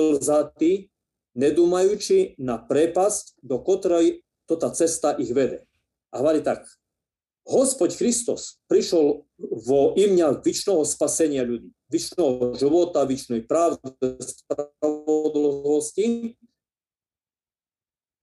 nedúmajúči 1.34 2.38
na 2.38 2.58
prepasť, 2.58 3.42
do 3.42 3.58
ktorej 3.62 4.22
tota 4.46 4.70
cesta 4.74 5.18
ich 5.18 5.34
vede. 5.34 5.66
A 6.14 6.22
hovorí 6.22 6.46
tak, 6.46 6.66
Hospod 7.44 7.92
Kristus 8.00 8.64
prišiel 8.72 9.28
vo 9.68 9.92
imňa 10.00 10.40
vyčného 10.40 10.88
spasenia 10.88 11.44
ľudí, 11.44 11.76
vyčného 11.92 12.56
života, 12.56 13.04
vyčnej 13.04 13.44
pravdy, 13.44 14.16
spravodlivosti 14.24 16.40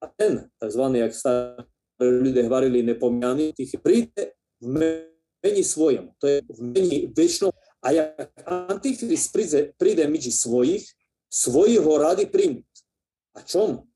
a 0.00 0.08
ten, 0.08 0.48
tzv. 0.56 0.84
jak 0.96 1.12
sa 1.12 1.52
ľudia 2.00 2.48
hovorili, 2.48 2.80
nepomínaný, 2.80 3.52
tých 3.52 3.76
príde 3.84 4.32
v 4.56 5.04
meni 5.44 5.60
svojom. 5.60 6.16
To 6.16 6.24
je 6.24 6.40
v 6.48 6.60
meni 6.64 7.12
väčšnom. 7.12 7.52
A 7.84 7.92
jak 7.92 8.32
Antichrist 8.48 9.28
príde, 9.32 9.72
príde 9.76 10.08
medzi 10.08 10.32
svojich, 10.32 10.88
svojich 11.28 11.84
ho 11.84 11.94
rady 12.00 12.24
príjmuť. 12.32 12.69
A 13.36 13.40
čom? 13.46 13.86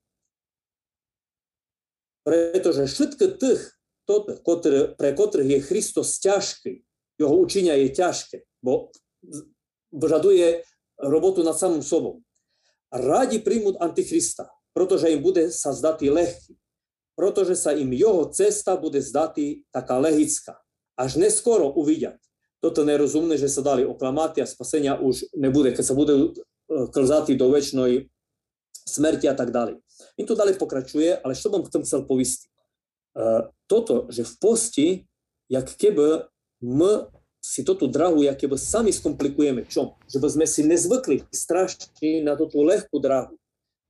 Pretože 2.25 2.89
všetko 2.89 3.37
tých, 3.37 3.63
pre 4.97 5.09
ktorých 5.13 5.51
je 5.59 5.65
Kristus 5.65 6.17
ťažký, 6.21 6.81
jeho 7.21 7.35
učenia 7.37 7.77
je 7.79 7.89
ťažké, 7.93 8.37
bo 8.59 8.91
vyžaduje 9.93 10.65
robotu 10.99 11.43
nad 11.43 11.55
samým 11.55 11.83
sobou. 11.83 12.23
Radi 12.91 13.39
príjmuť 13.43 13.79
Antichrista 13.79 14.49
pretože 14.75 15.07
im 15.07 15.23
bude 15.23 15.47
sa 15.55 15.71
zdatý 15.71 16.11
lehký, 16.11 16.59
pretože 17.15 17.55
sa 17.55 17.71
im 17.71 17.95
jeho 17.95 18.27
cesta 18.27 18.75
bude 18.75 18.99
zdatý 18.99 19.63
taká 19.71 20.03
lehická. 20.03 20.59
Až 20.99 21.15
neskoro 21.15 21.71
uvidia. 21.71 22.19
Toto 22.59 22.83
nerozumné, 22.83 23.39
že 23.39 23.47
sa 23.47 23.63
dali 23.63 23.87
oklamať 23.87 24.43
a 24.43 24.45
spasenia 24.45 24.99
už 24.99 25.31
nebude, 25.31 25.71
keď 25.71 25.85
sa 25.87 25.95
budú 25.95 26.15
e, 26.27 26.31
klzatí 26.91 27.39
do 27.39 27.47
väčšnej 27.51 28.11
smrti 28.85 29.25
a 29.27 29.35
tak 29.35 29.49
ďalej. 29.49 29.81
Im 30.21 30.25
to 30.29 30.37
ďalej 30.37 30.55
pokračuje, 30.61 31.19
ale 31.19 31.33
čo 31.33 31.49
som 31.49 31.65
tom 31.65 31.83
chcel 31.83 32.05
povistiť? 32.05 32.49
E, 32.49 32.53
toto, 33.65 34.07
že 34.13 34.23
v 34.23 34.33
posti, 34.37 34.87
jak 35.49 35.65
keby 35.65 36.29
my 36.61 37.09
si 37.41 37.61
toto 37.61 37.85
drahu, 37.85 38.25
jak 38.25 38.41
keby 38.41 38.57
sami 38.57 38.89
skomplikujeme. 38.89 39.69
Čo? 39.69 39.97
Že 40.09 40.17
by 40.17 40.27
sme 40.33 40.45
si 40.49 40.61
nezvykli 40.65 41.29
strašne 41.29 42.25
na 42.25 42.33
túto 42.33 42.61
lehkú 42.65 42.97
drahu 42.97 43.37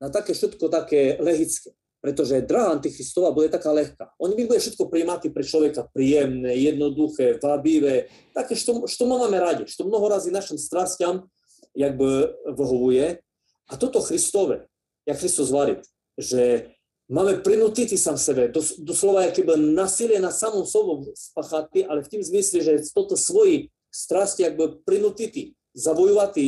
na 0.01 0.12
také 0.12 0.36
všetko 0.36 0.67
také 0.67 1.17
lehické. 1.19 1.71
Pretože 2.03 2.45
drahá 2.45 2.77
antichristova 2.77 3.34
bude 3.34 3.49
taká 3.49 3.73
lehká. 3.73 4.13
On 4.21 4.29
by 4.29 4.45
bude 4.45 4.62
všetko 4.62 4.93
prijímať 4.93 5.34
pre 5.34 5.41
človeka 5.41 5.89
príjemné, 5.89 6.53
jednoduché, 6.53 7.41
vábivé, 7.41 8.13
také, 8.29 8.53
čo, 8.53 8.86
čo 8.86 9.03
máme 9.10 9.41
radi, 9.41 9.65
čo 9.65 9.89
mnoho 9.89 10.05
razy 10.05 10.29
našim 10.29 10.62
strastiam 10.62 11.25
jakby 11.73 12.29
vyhovuje. 12.53 13.25
A 13.65 13.73
toto 13.81 14.05
Christové, 14.05 14.69
jak 15.05 15.17
Christos 15.21 15.53
varí, 15.53 15.79
že 16.17 16.73
máme 17.07 17.39
prinútiť 17.45 17.93
sám 17.95 18.17
sebe, 18.17 18.49
dos, 18.49 18.81
doslova 18.81 19.29
keby 19.29 19.55
nasilie 19.55 20.17
na 20.17 20.33
samom 20.33 20.65
sobom 20.65 21.05
spachatý, 21.13 21.85
ale 21.85 22.01
v 22.01 22.11
tým 22.17 22.23
zmysle, 22.25 22.59
že 22.65 22.73
toto 22.91 23.13
svoji 23.13 23.69
strasti 23.93 24.43
jakby 24.43 24.81
prinútiť, 24.83 25.55
zabojovať, 25.75 26.33
e, 26.35 26.45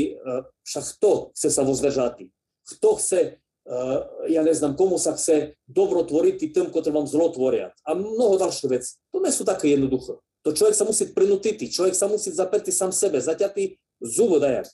však 0.66 0.86
to 1.00 1.32
chce 1.38 1.50
sa 1.54 1.64
vozdržať. 1.64 2.28
Kto 2.68 3.00
chce 3.00 3.40
uh, 3.68 4.28
ja 4.28 4.44
neznám, 4.44 4.76
komu 4.76 5.00
sa 5.00 5.16
chce 5.16 5.56
dobro 5.64 6.04
tvoriť 6.04 6.52
tým, 6.52 6.68
ktorí 6.68 6.92
vám 6.92 7.08
zlo 7.08 7.32
tvoria. 7.32 7.72
A 7.88 7.96
mnoho 7.96 8.36
ďalších 8.36 8.68
vecí. 8.68 9.00
To 9.16 9.24
nie 9.24 9.32
sú 9.32 9.48
také 9.48 9.72
jednoduché. 9.72 10.20
To 10.44 10.50
človek 10.52 10.76
sa 10.76 10.84
musí 10.88 11.12
prinútiť, 11.12 11.72
človek 11.72 11.96
sa 11.96 12.12
musí 12.12 12.32
zaperti 12.32 12.76
sám 12.76 12.92
sebe, 12.92 13.24
zaťatý 13.24 13.76
zubo 14.00 14.40
dajak. 14.40 14.72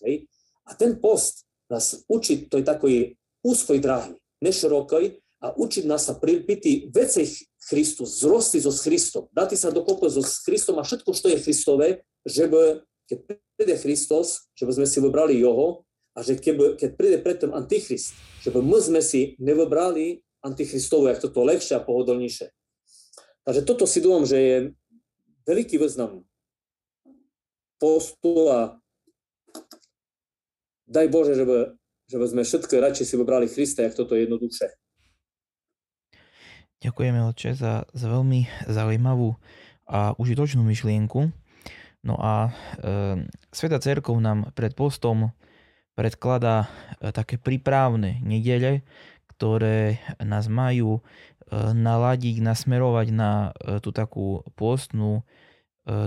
A 0.65 0.71
ten 0.73 0.97
post 0.97 1.45
nás 1.69 2.01
učí 2.05 2.45
tej 2.45 2.65
takoj 3.43 3.51
úzkoj 3.51 3.77
dráhy, 3.83 4.15
neširokoj, 4.39 5.19
a 5.43 5.51
učiť 5.51 5.83
nás 5.83 6.07
sa 6.07 6.15
pripity 6.15 6.87
vecej 6.87 7.27
Christus, 7.67 8.23
zrosti 8.23 8.63
so 8.63 8.71
Christom, 8.71 9.27
dati 9.35 9.59
sa 9.59 9.75
dokopy 9.75 10.07
so 10.07 10.23
Christom 10.23 10.79
a 10.79 10.87
všetko, 10.87 11.11
čo 11.11 11.27
je 11.27 11.43
Christové, 11.43 11.87
že 12.23 12.47
by, 12.47 12.79
keď 13.11 13.17
príde 13.59 13.75
Christos, 13.75 14.47
že 14.55 14.63
sme 14.71 14.87
si 14.87 15.03
vybrali 15.03 15.35
Jeho 15.35 15.83
a 16.15 16.23
že 16.23 16.39
keby, 16.39 16.79
keď 16.79 16.89
príde 16.95 17.19
predtým 17.19 17.51
Antichrist, 17.51 18.15
že 18.39 18.55
by 18.55 18.63
my 18.63 18.79
sme 18.79 19.01
si 19.03 19.35
nevybrali 19.35 20.23
Antichristovu, 20.47 21.11
jak 21.11 21.19
toto 21.19 21.43
lepšie 21.43 21.75
a 21.75 21.83
pohodlnejšie. 21.83 22.47
Takže 23.43 23.61
toto 23.67 23.83
si 23.83 23.99
dúfam, 23.99 24.23
že 24.23 24.39
je 24.39 24.57
veľký 25.43 25.75
význam 25.75 26.23
postu 27.83 28.47
a 28.47 28.79
daj 30.87 31.11
Bože, 31.11 31.35
že 31.35 31.43
by, 31.43 31.82
že 32.13 32.21
by 32.21 32.29
sme 32.29 32.41
všetko 32.45 32.73
radšej 32.77 33.05
si 33.09 33.15
vybrali 33.17 33.49
Krista, 33.49 33.81
jak 33.81 33.97
toto 33.97 34.13
je 34.13 34.29
jednoduchšie. 34.29 34.69
Ďakujeme, 36.85 37.25
Oče, 37.33 37.57
za, 37.57 37.89
za 37.89 38.07
veľmi 38.11 38.69
zaujímavú 38.69 39.33
a 39.89 40.13
užitočnú 40.21 40.61
myšlienku. 40.61 41.33
No 42.05 42.15
a 42.21 42.53
e, 42.77 43.25
Sveta 43.49 43.81
Cerkov 43.81 44.21
nám 44.21 44.53
pred 44.53 44.77
postom 44.77 45.33
predkladá 45.97 46.69
e, 47.01 47.09
také 47.09 47.41
prípravné 47.41 48.21
nedele, 48.21 48.85
ktoré 49.33 49.97
nás 50.21 50.45
majú 50.45 51.01
naladiť, 51.53 52.41
nasmerovať 52.41 53.07
na 53.13 53.53
tú 53.83 53.93
takú 53.93 54.41
pôstnu 54.57 55.21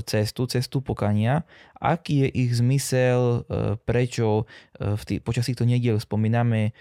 cestu, 0.08 0.48
cestu 0.48 0.80
pokania, 0.80 1.44
aký 1.76 2.24
je 2.24 2.28
ich 2.32 2.52
zmysel, 2.56 3.44
prečo 3.84 4.48
v 4.80 5.02
tý, 5.04 5.14
počas 5.20 5.44
týchto 5.44 5.68
nediel 5.68 6.00
spomíname 6.00 6.72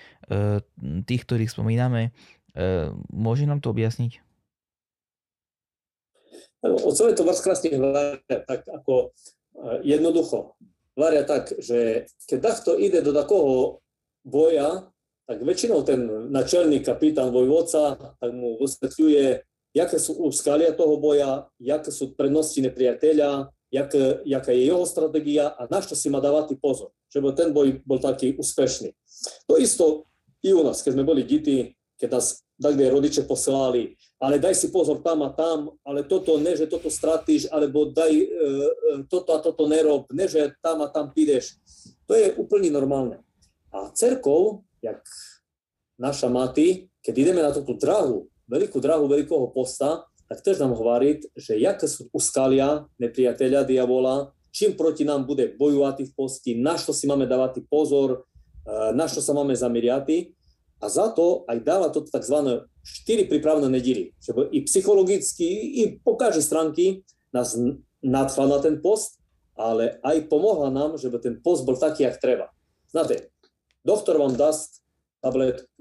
tých, 1.04 1.22
ktorých 1.28 1.52
spomíname. 1.52 2.16
Môže 3.12 3.44
nám 3.44 3.60
to 3.60 3.76
objasniť? 3.76 4.24
O 6.66 6.90
celé 6.96 7.14
to 7.14 7.28
vás 7.28 7.44
krásne 7.44 7.76
tak 8.26 8.66
ako 8.66 9.12
jednoducho 9.86 10.56
varia 10.96 11.28
tak, 11.28 11.52
že 11.60 12.08
keď 12.26 12.40
takto 12.42 12.80
ide 12.80 13.04
do 13.04 13.12
takého 13.12 13.84
boja, 14.24 14.90
tak 15.28 15.44
väčšinou 15.44 15.84
ten 15.84 16.08
načelník, 16.32 16.88
kapitán, 16.88 17.36
vojvodca, 17.36 18.00
tak 18.18 18.30
mu 18.32 18.56
vysvetľuje, 18.58 19.44
jaké 19.76 20.00
sú 20.00 20.16
úskalia 20.24 20.72
toho 20.72 20.96
boja, 20.96 21.52
jaké 21.60 21.92
sú 21.92 22.16
prednosti 22.16 22.58
nepriateľa, 22.64 23.52
jaké, 23.68 24.24
jaká 24.24 24.56
je 24.56 24.72
jeho 24.72 24.88
stratégia 24.88 25.52
a 25.52 25.68
na 25.68 25.84
čo 25.84 26.00
si 26.00 26.08
má 26.08 26.24
dávať 26.24 26.56
pozor, 26.56 26.96
že 27.12 27.20
ten 27.36 27.52
boj 27.52 27.84
bol 27.84 28.00
taký 28.00 28.40
úspešný. 28.40 28.96
To 29.52 29.60
isto 29.60 30.08
i 30.40 30.56
u 30.56 30.64
nás, 30.64 30.80
keď 30.80 30.96
sme 30.96 31.04
boli 31.04 31.28
deti, 31.28 31.76
keď 32.00 32.10
nás 32.16 32.46
kde 32.56 32.88
rodiče 32.88 33.28
poslali, 33.28 34.00
ale 34.16 34.40
daj 34.40 34.56
si 34.56 34.68
pozor 34.72 35.04
tam 35.04 35.28
a 35.28 35.30
tam, 35.36 35.76
ale 35.84 36.08
toto 36.08 36.40
ne, 36.40 36.56
že 36.56 36.72
toto 36.72 36.88
stratíš, 36.88 37.52
alebo 37.52 37.92
daj 37.92 38.14
e, 38.16 38.26
e, 38.26 38.32
toto 39.12 39.36
a 39.36 39.44
toto 39.44 39.68
nerob, 39.68 40.08
ne, 40.16 40.24
že 40.24 40.56
tam 40.64 40.80
a 40.80 40.88
tam 40.88 41.12
pídeš. 41.12 41.60
To 42.08 42.16
je 42.16 42.32
úplne 42.40 42.72
normálne. 42.72 43.20
A 43.76 43.92
cerkov, 43.92 44.64
jak 44.80 45.04
naša 46.00 46.32
mati, 46.32 46.88
keď 47.04 47.14
ideme 47.28 47.44
na 47.44 47.52
túto 47.52 47.76
drahu, 47.76 48.32
veľkú 48.50 48.78
drahu 48.82 49.10
veľkého 49.10 49.50
posta, 49.52 50.06
tak 50.26 50.42
tiež 50.42 50.62
nám 50.62 50.74
hovorí, 50.74 51.22
že 51.38 51.58
jaké 51.58 51.86
sú 51.86 52.10
uskalia 52.10 52.90
nepriateľa 52.98 53.62
diavola, 53.66 54.34
čím 54.50 54.74
proti 54.74 55.06
nám 55.06 55.30
bude 55.30 55.54
bojovať 55.54 56.10
v 56.10 56.12
posti, 56.18 56.52
na 56.58 56.80
čo 56.80 56.96
si 56.96 57.06
máme 57.06 57.30
dávať 57.30 57.62
pozor, 57.70 58.26
e, 58.66 58.96
na 58.98 59.06
čo 59.06 59.22
sa 59.22 59.38
máme 59.38 59.54
zameriať 59.54 60.34
a 60.82 60.86
za 60.92 61.14
to 61.14 61.46
aj 61.50 61.58
dáva 61.64 61.88
toto 61.90 62.12
tzv. 62.12 62.68
4 62.86 63.26
prípravné 63.26 63.66
nedíly. 63.66 64.14
Že 64.22 64.54
i 64.54 64.62
psychologicky, 64.70 65.48
i 65.82 65.98
po 65.98 66.14
každej 66.14 66.46
stránky 66.46 66.86
nás 67.34 67.58
nadchla 68.06 68.46
na 68.46 68.60
ten 68.62 68.78
post, 68.78 69.18
ale 69.58 69.98
aj 70.06 70.30
pomohla 70.30 70.70
nám, 70.70 71.02
že 71.02 71.10
by 71.10 71.18
ten 71.18 71.36
post 71.42 71.66
bol 71.66 71.80
taký, 71.80 72.06
jak 72.06 72.22
treba. 72.22 72.54
Znáte, 72.94 73.34
doktor 73.82 74.22
vám 74.22 74.38
dá 74.38 74.54
tabletku 75.26 75.75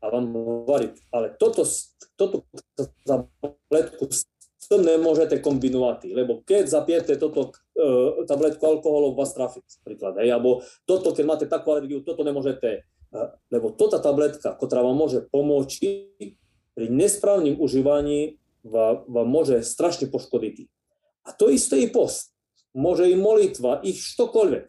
a 0.00 0.04
vám 0.08 0.32
hovorí, 0.32 0.96
ale 1.12 1.36
toto, 1.36 1.68
toto 2.16 2.48
tabletku 3.04 4.08
s 4.08 4.24
tým 4.66 4.84
nemôžete 4.84 5.40
kombinovať, 5.44 6.12
lebo 6.12 6.40
keď 6.44 6.68
zapijete 6.68 7.16
toto 7.20 7.52
uh, 7.52 8.24
tabletku 8.24 8.62
alkoholu, 8.64 9.12
vás 9.12 9.36
trafiť, 9.36 9.84
príklad, 9.84 10.20
hej, 10.20 10.32
alebo 10.32 10.64
toto, 10.88 11.12
keď 11.12 11.24
máte 11.26 11.46
takú 11.48 11.74
alergiu, 11.74 12.00
toto 12.00 12.24
nemôžete 12.24 12.86
lebo 13.50 13.74
to 13.74 13.90
tá 13.90 13.98
tabletka, 13.98 14.54
ktorá 14.54 14.86
vám 14.86 14.94
môže 14.94 15.26
pomôcť 15.34 15.82
pri 16.78 16.86
nesprávnym 16.86 17.58
užívaní 17.58 18.38
vám, 18.62 19.02
vám 19.10 19.26
môže 19.26 19.66
strašne 19.66 20.06
poškodiť. 20.06 20.70
A 21.26 21.34
to 21.34 21.50
isté 21.50 21.82
i 21.82 21.88
post. 21.90 22.30
Môže 22.70 23.10
i 23.10 23.18
molitva, 23.18 23.82
ich 23.82 23.98
štokoľvek. 24.14 24.66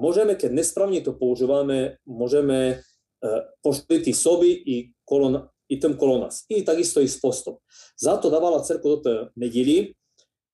Môžeme, 0.00 0.32
keď 0.34 0.50
nesprávne 0.56 1.04
to 1.04 1.12
používame, 1.12 2.00
môžeme 2.08 2.80
uh, 3.24 3.48
poškodiť 3.64 4.12
soby 4.12 4.52
i, 4.52 4.76
kolon, 5.08 5.40
i 5.72 5.80
tým 5.80 5.96
kolo 5.96 6.28
nás. 6.28 6.44
I 6.52 6.60
takisto 6.60 7.00
i 7.00 7.08
s 7.08 7.16
postom. 7.16 7.56
Za 7.96 8.20
to 8.20 8.28
dávala 8.28 8.60
cerku 8.60 9.00
do 9.00 9.32
nedeli. 9.40 9.96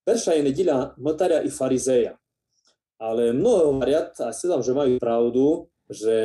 Perša 0.06 0.38
je 0.38 0.46
nedela 0.46 0.94
mltaria 0.96 1.42
i 1.42 1.50
farizeja. 1.50 2.14
Ale 3.00 3.34
mnoho 3.34 3.74
hovoria, 3.74 4.12
a 4.22 4.30
si 4.30 4.46
že 4.46 4.72
majú 4.76 5.00
pravdu, 5.00 5.66
že 5.90 6.16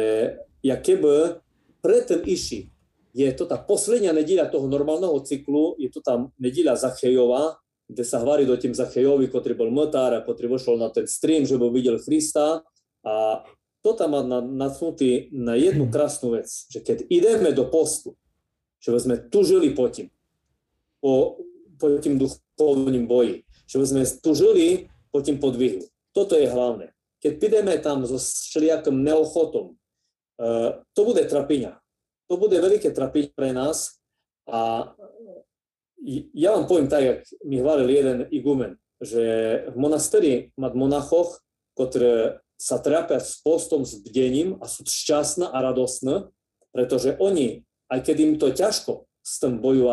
jak 0.62 0.82
keby 0.84 1.42
predtým 1.80 2.22
išli. 2.28 2.70
Je 3.16 3.32
to 3.32 3.48
tá 3.48 3.56
posledná 3.56 4.12
nedíľa 4.12 4.52
toho 4.52 4.68
normálneho 4.68 5.16
cyklu, 5.24 5.80
je 5.80 5.88
to 5.88 6.04
tam 6.04 6.36
nedíľa 6.36 6.76
Zachejová, 6.76 7.56
kde 7.88 8.04
sa 8.04 8.20
hvarí 8.20 8.44
do 8.44 8.58
tým 8.58 8.74
Zachejovi, 8.74 9.30
ktorý 9.30 9.56
bol 9.56 9.70
motár 9.72 10.12
a 10.18 10.26
ktorý 10.26 10.58
vošiel 10.58 10.76
na 10.76 10.90
ten 10.90 11.06
stream, 11.06 11.46
že 11.46 11.56
by 11.56 11.70
videl 11.70 12.02
Krista. 12.02 12.66
A 13.06 13.46
to 13.86 13.94
tam 13.94 14.18
má 14.18 14.42
nadsnutý 14.42 15.30
na 15.30 15.54
jednu 15.54 15.86
krásnu 15.94 16.34
vec, 16.34 16.50
že 16.74 16.82
keď 16.82 17.06
ideme 17.06 17.54
do 17.54 17.70
postu, 17.70 18.18
že 18.82 18.98
sme 18.98 19.22
tužili 19.30 19.78
po 19.78 19.86
tým, 19.94 20.10
po, 20.98 21.38
po 21.78 21.86
tým 22.02 22.18
duchovným 22.18 23.06
boji, 23.06 23.46
že 23.70 23.86
sme 23.86 24.02
tužili 24.26 24.90
po 25.14 25.22
tým 25.22 25.38
podvihu. 25.38 25.86
Toto 26.10 26.34
je 26.34 26.50
hlavné. 26.50 26.98
Keď 27.22 27.34
ideme 27.38 27.78
tam 27.78 28.02
so 28.10 28.18
všelijakým 28.18 29.06
neochotom, 29.06 29.78
Eh, 30.36 30.72
to 30.92 31.02
bude 31.08 31.24
trapiňa. 31.24 31.80
To 32.28 32.36
bude 32.36 32.60
veľké 32.60 32.92
trapiť 32.92 33.32
pre 33.32 33.56
nás 33.56 34.04
a 34.50 34.92
ja 36.36 36.54
vám 36.54 36.68
poviem 36.68 36.92
tak, 36.92 37.02
jak 37.02 37.20
mi 37.48 37.64
hvalil 37.64 37.88
jeden 37.90 38.18
igumen, 38.30 38.76
že 39.00 39.24
v 39.72 39.76
monasteri 39.80 40.34
mať 40.60 40.74
monachoch, 40.76 41.40
ktoré 41.78 42.44
sa 42.56 42.80
trápia 42.80 43.20
s 43.20 43.44
postom, 43.44 43.84
s 43.84 44.00
bdením 44.00 44.60
a 44.64 44.66
sú 44.66 44.88
šťastné 44.88 45.52
a 45.52 45.58
radostné, 45.60 46.32
pretože 46.72 47.16
oni, 47.20 47.64
aj 47.92 48.00
keď 48.04 48.16
im 48.20 48.34
to 48.40 48.52
ťažko 48.52 49.08
s 49.24 49.40
tým 49.44 49.60
bojujú, 49.60 49.92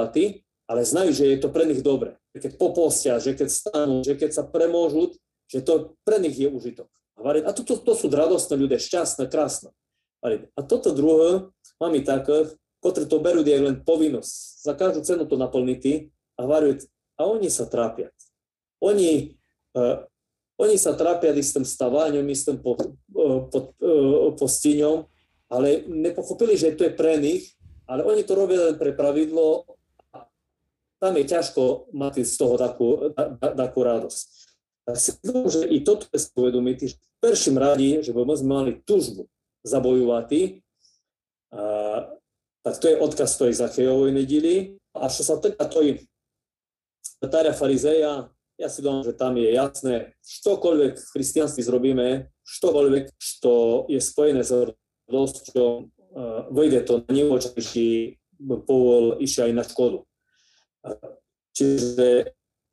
ale 0.71 0.81
znajú, 0.87 1.11
že 1.13 1.29
je 1.31 1.39
to 1.43 1.51
pre 1.51 1.67
nich 1.67 1.83
dobre. 1.83 2.17
Keď 2.33 2.57
popostia, 2.57 3.21
že 3.21 3.37
keď 3.37 3.49
stanú, 3.51 4.01
že 4.01 4.17
keď 4.17 4.31
sa 4.33 4.43
premôžu, 4.47 5.13
že 5.51 5.61
to 5.61 5.99
pre 6.07 6.17
nich 6.17 6.39
je 6.39 6.49
užitok. 6.49 6.89
A 7.21 7.53
to, 7.53 7.63
to, 7.63 7.77
to 7.77 7.93
sú 7.93 8.09
radostné 8.09 8.57
ľudia, 8.57 8.81
šťastné, 8.81 9.29
krásne. 9.29 9.71
A 10.25 10.61
toto 10.65 10.95
druhé 10.95 11.51
mám 11.77 11.93
i 11.93 12.03
takých, 12.03 12.57
ktorí 12.83 13.07
to 13.07 13.23
berú 13.23 13.47
jak 13.47 13.63
len 13.63 13.79
povinnosť. 13.83 14.33
Za 14.65 14.73
každú 14.75 15.07
cenu 15.07 15.23
to 15.27 15.39
naplniť 15.39 16.11
a 16.39 16.43
varujú, 16.47 16.89
a 17.19 17.29
oni 17.29 17.47
sa 17.53 17.69
trápia. 17.69 18.11
Oni, 18.83 19.39
uh, 19.79 20.03
oni 20.63 20.79
sa 20.79 20.95
trápia 20.95 21.35
s 21.35 21.51
tým 21.51 21.67
staváňom, 21.67 22.23
s 22.31 22.47
tým 22.47 22.63
po, 22.63 22.79
pod, 23.51 23.75
postiňom, 24.39 25.03
ale 25.51 25.83
nepochopili, 25.91 26.55
že 26.55 26.79
to 26.79 26.87
je 26.87 26.95
pre 26.95 27.19
nich, 27.19 27.59
ale 27.91 28.07
oni 28.07 28.23
to 28.23 28.39
robia 28.39 28.71
len 28.71 28.77
pre 28.79 28.95
pravidlo 28.95 29.67
a 30.15 30.25
tam 31.03 31.19
je 31.19 31.25
ťažko 31.27 31.93
mať 31.93 32.23
z 32.23 32.35
toho 32.39 32.55
takú, 32.55 33.11
takú 33.37 33.81
radosť. 33.83 34.27
Tak 34.83 34.97
si 34.99 35.11
že 35.51 35.67
i 35.67 35.83
toto 35.83 36.07
je 36.11 36.19
uvedomiť, 36.35 36.77
že 36.87 36.97
v 36.99 37.19
prvým 37.23 37.57
radi, 37.59 37.91
že 38.03 38.11
by 38.15 38.23
sme 38.35 38.51
mali 38.51 38.73
túžbu 38.83 39.27
zabojovati. 39.63 40.63
A, 41.55 42.11
tak 42.63 42.75
to 42.79 42.87
je 42.91 42.99
odkaz 42.99 43.39
tej 43.39 43.55
Zachejovej 43.55 44.11
nedili. 44.15 44.55
A 44.95 45.11
čo 45.11 45.23
sa 45.27 45.39
týka 45.39 45.67
tej 45.71 46.07
Taria 47.23 47.55
farizeja, 47.55 48.31
ja 48.63 48.71
si 48.71 48.79
domám, 48.79 49.03
že 49.03 49.19
tam 49.19 49.35
je 49.35 49.51
jasné, 49.51 50.15
čokoľvek 50.23 50.95
v 50.95 51.11
christianství 51.19 51.67
zrobíme, 51.67 52.31
čokoľvek, 52.47 53.05
čo 53.19 53.85
je 53.91 53.99
spojené 53.99 54.47
s 54.47 54.55
radosťou, 55.11 55.91
vejde 56.55 56.87
to 56.87 57.03
na 57.03 57.13
či 57.59 58.15
povol 58.47 59.19
išiel 59.19 59.51
aj 59.51 59.55
na 59.59 59.65
škodu. 59.67 59.99
Čiže 61.53 62.31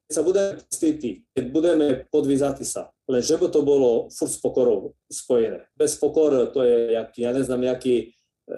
keď 0.09 0.13
sa 0.13 0.25
budeme 0.25 0.51
postiť, 0.57 0.99
keď 1.37 1.45
budeme 1.53 1.87
podvízať 2.09 2.65
sa, 2.65 2.89
len 3.05 3.21
že 3.21 3.37
by 3.37 3.49
to 3.53 3.61
bolo 3.61 4.09
furt 4.09 4.33
s 4.33 4.41
pokorou 4.41 4.97
spojené. 5.09 5.69
Bez 5.77 5.97
pokor 6.01 6.49
to 6.49 6.65
je, 6.65 6.97
jak, 6.97 7.09
ja 7.17 7.29
neznám, 7.29 7.69
jaký, 7.77 8.17
e, 8.49 8.57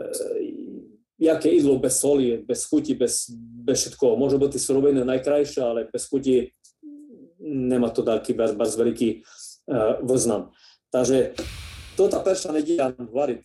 jaké 1.19 1.51
jídlo 1.51 1.75
bez 1.84 1.99
soli, 1.99 2.39
bez 2.39 2.63
chuti, 2.71 2.95
bez, 2.95 3.27
bez 3.67 3.84
všetkoho. 3.84 4.15
Môže 4.15 4.39
byť 4.39 4.55
suroviny 4.55 5.03
najkrajšie, 5.03 5.59
ale 5.59 5.91
bez 5.91 6.07
chuti 6.07 6.55
nemá 7.52 7.91
to 7.91 8.08
taký 8.08 8.32
bardzo 8.32 8.80
veľký 8.80 9.10
e, 9.12 9.18
význam. 10.08 10.56
Takže 10.88 11.36
toto 11.99 12.24
perša 12.24 12.56
nedieľa 12.56 12.95
hovoriť 12.95 13.43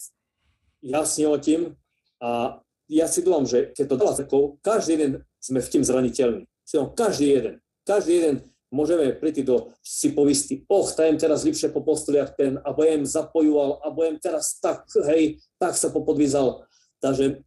jasne 0.86 1.26
o 1.26 1.36
tým 1.42 1.74
a 2.22 2.62
ja 2.86 3.10
si 3.10 3.26
dúfam, 3.26 3.42
že 3.42 3.74
keď 3.74 3.84
to 3.90 3.96
dala 3.98 4.14
každý 4.62 4.92
jeden 4.94 5.12
sme 5.42 5.58
v 5.58 5.70
tým 5.74 5.82
zraniteľní. 5.82 6.46
Každý 6.94 7.26
jeden 7.26 7.54
každý 7.86 8.12
jeden 8.18 8.36
môžeme 8.74 9.14
prísť 9.14 9.46
do 9.46 9.70
si 9.80 10.10
povisti, 10.10 10.66
och, 10.66 10.90
tajem 10.90 11.14
teraz 11.16 11.46
lepšie 11.46 11.70
po 11.70 11.86
postoliach 11.86 12.34
ten, 12.34 12.58
a 12.58 12.74
budem 12.74 13.06
zapojoval, 13.06 13.78
a 13.86 13.94
budem 13.94 14.18
teraz 14.18 14.58
tak, 14.58 14.90
hej, 15.06 15.38
tak 15.62 15.78
sa 15.78 15.94
popodvízal. 15.94 16.66
Takže 16.98 17.46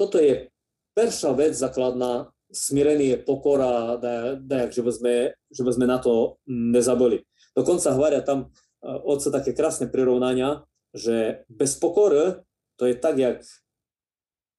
toto 0.00 0.16
je 0.16 0.48
perša 0.96 1.36
vec 1.36 1.52
základná, 1.52 2.32
smirenie, 2.54 3.18
pokora, 3.18 3.98
da, 3.98 4.38
da, 4.38 4.70
že, 4.70 4.80
by 4.80 4.92
sme, 4.94 5.14
že 5.50 5.62
by 5.66 5.72
sme 5.74 5.86
na 5.90 5.98
to 5.98 6.38
nezabili. 6.46 7.26
Dokonca 7.52 7.90
hovoria 7.92 8.22
tam 8.22 8.48
uh, 8.48 9.02
otce 9.02 9.34
také 9.34 9.50
krásne 9.50 9.90
prirovnania, 9.90 10.62
že 10.94 11.42
bez 11.50 11.74
pokory 11.74 12.38
to 12.78 12.86
je 12.86 12.94
tak, 12.94 13.18
jak 13.18 13.42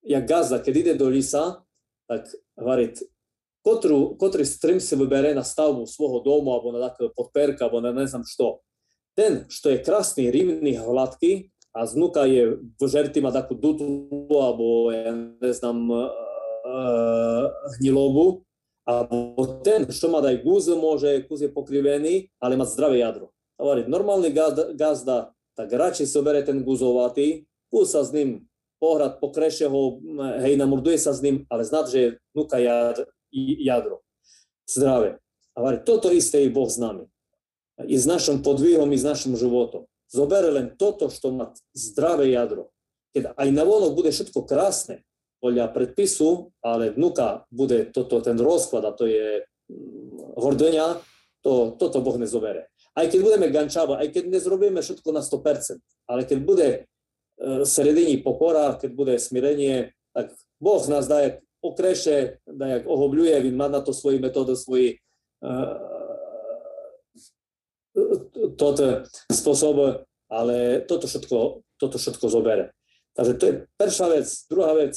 jak 0.05 0.23
gazda, 0.27 0.61
keď 0.61 0.73
ide 0.77 0.93
do 0.93 1.09
lisa, 1.09 1.65
tak 2.05 2.29
hovorí, 2.53 2.93
ktorú, 3.65 4.21
ktorý 4.21 4.45
strim 4.45 4.77
si 4.77 4.93
vybere 4.93 5.33
na 5.33 5.41
stavbu 5.41 5.89
svojho 5.89 6.21
domu, 6.21 6.53
alebo 6.53 6.69
na 6.69 6.85
takého 6.85 7.09
podperka, 7.09 7.65
alebo 7.65 7.81
na 7.81 7.89
ne 7.89 8.05
znam 8.05 8.21
što. 8.21 8.61
Ten, 9.17 9.49
što 9.49 9.73
je 9.73 9.81
krásny, 9.83 10.29
rivný, 10.29 10.77
hladký 10.77 11.49
a 11.73 11.89
znuka 11.89 12.29
je 12.29 12.61
v 12.61 12.83
žerti 12.85 13.25
má 13.25 13.33
takú 13.33 13.57
dutlu, 13.57 14.29
alebo 14.37 14.93
ja 14.93 15.11
ne 15.17 15.51
znam, 16.65 17.45
uh, 17.45 17.51
hnilobu, 17.77 18.41
alebo 18.85 19.61
ten, 19.63 19.85
što 19.91 20.09
má 20.09 20.21
daj 20.21 20.41
guz, 20.43 20.67
môže, 20.69 21.25
kus 21.29 21.41
je 21.41 21.49
pokrivený, 21.49 22.29
ale 22.41 22.57
má 22.57 22.65
zdravé 22.65 23.01
jadro. 23.01 23.29
Hovorí, 23.57 23.85
normálny 23.87 24.29
gazda, 24.33 24.73
gazda 24.73 25.35
tak 25.55 25.71
radšej 25.71 26.07
si 26.11 26.19
bere 26.19 26.43
ten 26.43 26.61
guzovatý, 26.61 27.47
kus 27.71 27.95
sa 27.95 28.03
s 28.03 28.11
ním 28.11 28.43
pohrať, 28.83 29.23
pokreše 29.23 29.71
ho, 29.71 30.03
hej, 30.43 30.59
namorduje 30.59 30.99
sa 30.99 31.15
s 31.15 31.23
ním, 31.23 31.47
ale 31.47 31.63
znať, 31.63 31.85
že 31.87 31.97
je 31.97 32.09
nuka 32.35 32.59
jadro. 33.63 34.03
Zdravé. 34.67 35.23
A 35.55 35.63
hovorí, 35.63 35.79
toto 35.87 36.11
isté 36.11 36.43
je 36.43 36.51
Boh 36.51 36.67
s 36.67 36.75
nami. 36.75 37.07
I 37.87 37.95
s 37.95 38.03
našim 38.03 38.43
podvihom, 38.43 38.91
i 38.91 38.99
s 38.99 39.07
našim 39.07 39.39
životom. 39.39 39.87
Zobere 40.11 40.51
len 40.51 40.75
toto, 40.75 41.07
što 41.07 41.31
má 41.31 41.55
zdravé 41.71 42.35
jadro. 42.35 42.75
Keď 43.15 43.31
aj 43.31 43.49
na 43.55 43.63
vonok 43.63 43.95
bude 43.95 44.11
všetko 44.11 44.43
krásne, 44.43 45.07
podľa 45.45 45.69
predpisu, 45.69 46.49
ale 46.65 46.89
vnuka 46.89 47.45
bude 47.53 47.93
toto, 47.93 48.17
ten 48.25 48.33
rozklad, 48.33 48.81
a 48.81 48.97
to 48.97 49.05
je 49.05 49.45
hordenia, 50.41 50.97
to, 51.45 51.77
toto 51.77 52.01
Boh 52.01 52.17
nezobere. 52.17 52.73
Aj 52.97 53.05
keď 53.05 53.19
budeme 53.21 53.53
gančava, 53.53 54.01
aj 54.01 54.09
keď 54.09 54.33
nezrobíme 54.33 54.81
všetko 54.81 55.13
na 55.13 55.21
100%, 55.21 55.77
ale 56.09 56.25
keď 56.25 56.39
bude 56.41 56.67
sredini 57.69 58.17
pokora, 58.25 58.73
keď 58.73 58.91
bude 58.97 59.15
smirenie, 59.21 59.93
tak 60.17 60.33
Boh 60.57 60.81
nás 60.89 61.05
daje 61.05 61.45
okreše, 61.61 62.41
dajak 62.49 62.89
ohobľuje, 62.89 63.45
vin 63.45 63.53
má 63.53 63.69
na 63.69 63.85
to 63.85 63.93
svoji 63.93 64.17
metódy, 64.17 64.57
svoj 64.57 64.97
toto 68.57 69.07
spôsob, 69.31 70.03
ale 70.27 70.83
toto 70.83 71.05
všetko, 71.07 71.63
toto 71.79 71.95
všetko 71.95 72.25
zobere. 72.27 72.74
Takže 73.15 73.33
to 73.39 73.43
je 73.47 73.53
prvá 73.79 74.07
vec. 74.11 74.27
Druhá 74.51 74.71
vec, 74.75 74.95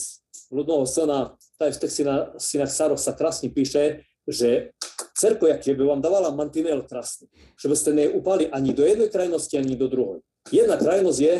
ľudného 0.50 0.84
syna, 0.90 1.38
taj 1.54 1.78
v 1.78 1.80
tých 1.86 1.92
synách 2.38 2.72
Saroch 2.74 2.98
sa 2.98 3.14
krásne 3.14 3.46
píše, 3.46 4.02
že 4.28 4.74
cerko, 5.16 5.46
jak 5.48 5.64
by 5.64 5.84
vám 5.86 6.02
dávala 6.02 6.34
mantinel 6.34 6.84
krásny, 6.84 7.30
že 7.56 7.70
by 7.70 7.76
ste 7.78 7.90
neupali 7.94 8.50
ani 8.50 8.76
do 8.76 8.84
jednej 8.84 9.08
krajnosti, 9.08 9.54
ani 9.56 9.78
do 9.78 9.88
druhej. 9.88 10.20
Jedna 10.50 10.76
krajnosť 10.76 11.18
je 11.22 11.34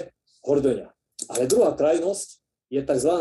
hordenia, 0.47 0.89
ale 1.29 1.51
druhá 1.51 1.75
krajnosť 1.75 2.29
je 2.73 2.81
tzv. 2.85 3.13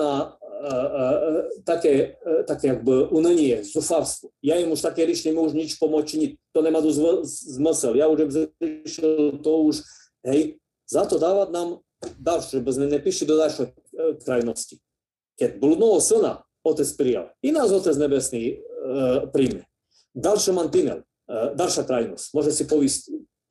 také, 1.63 2.19
také 2.47 2.65
jakby 2.75 3.09
unenie, 3.13 3.63
zúfalstvo. 3.63 4.31
Ja 4.43 4.59
im 4.59 4.73
už 4.73 4.83
také 4.83 5.05
riešne 5.07 5.35
už 5.35 5.55
nič 5.55 5.79
pomoci, 5.79 6.35
to 6.51 6.59
nemá 6.59 6.83
zmysel. 7.23 7.95
Ja 7.95 8.11
už 8.11 8.27
zriešil 8.27 9.39
to 9.39 9.51
už, 9.71 9.83
hej, 10.27 10.59
za 10.87 11.07
to 11.07 11.19
dávať 11.19 11.49
nám 11.51 11.69
ďalšie, 12.15 12.63
lebo 12.63 12.69
sme 12.71 12.87
nepíšli 12.87 13.25
do 13.27 13.35
ďalšej 13.35 13.65
e, 13.67 13.73
krajnosti. 14.23 14.75
Keď 15.37 15.59
bludného 15.59 15.99
syna 15.99 16.47
otec 16.63 16.89
prijal, 16.95 17.25
i 17.43 17.51
nás 17.51 17.69
otec 17.71 17.93
nebesný 17.95 18.63
E, 18.87 19.27
príjme. 19.27 19.67
Ďalší 20.15 20.51
mantinel, 20.55 21.03
e, 21.27 21.35
ďalšia 21.59 21.83
krajnosť. 21.83 22.25
Môže 22.31 22.51
si 22.55 22.63
povísť, 22.63 23.01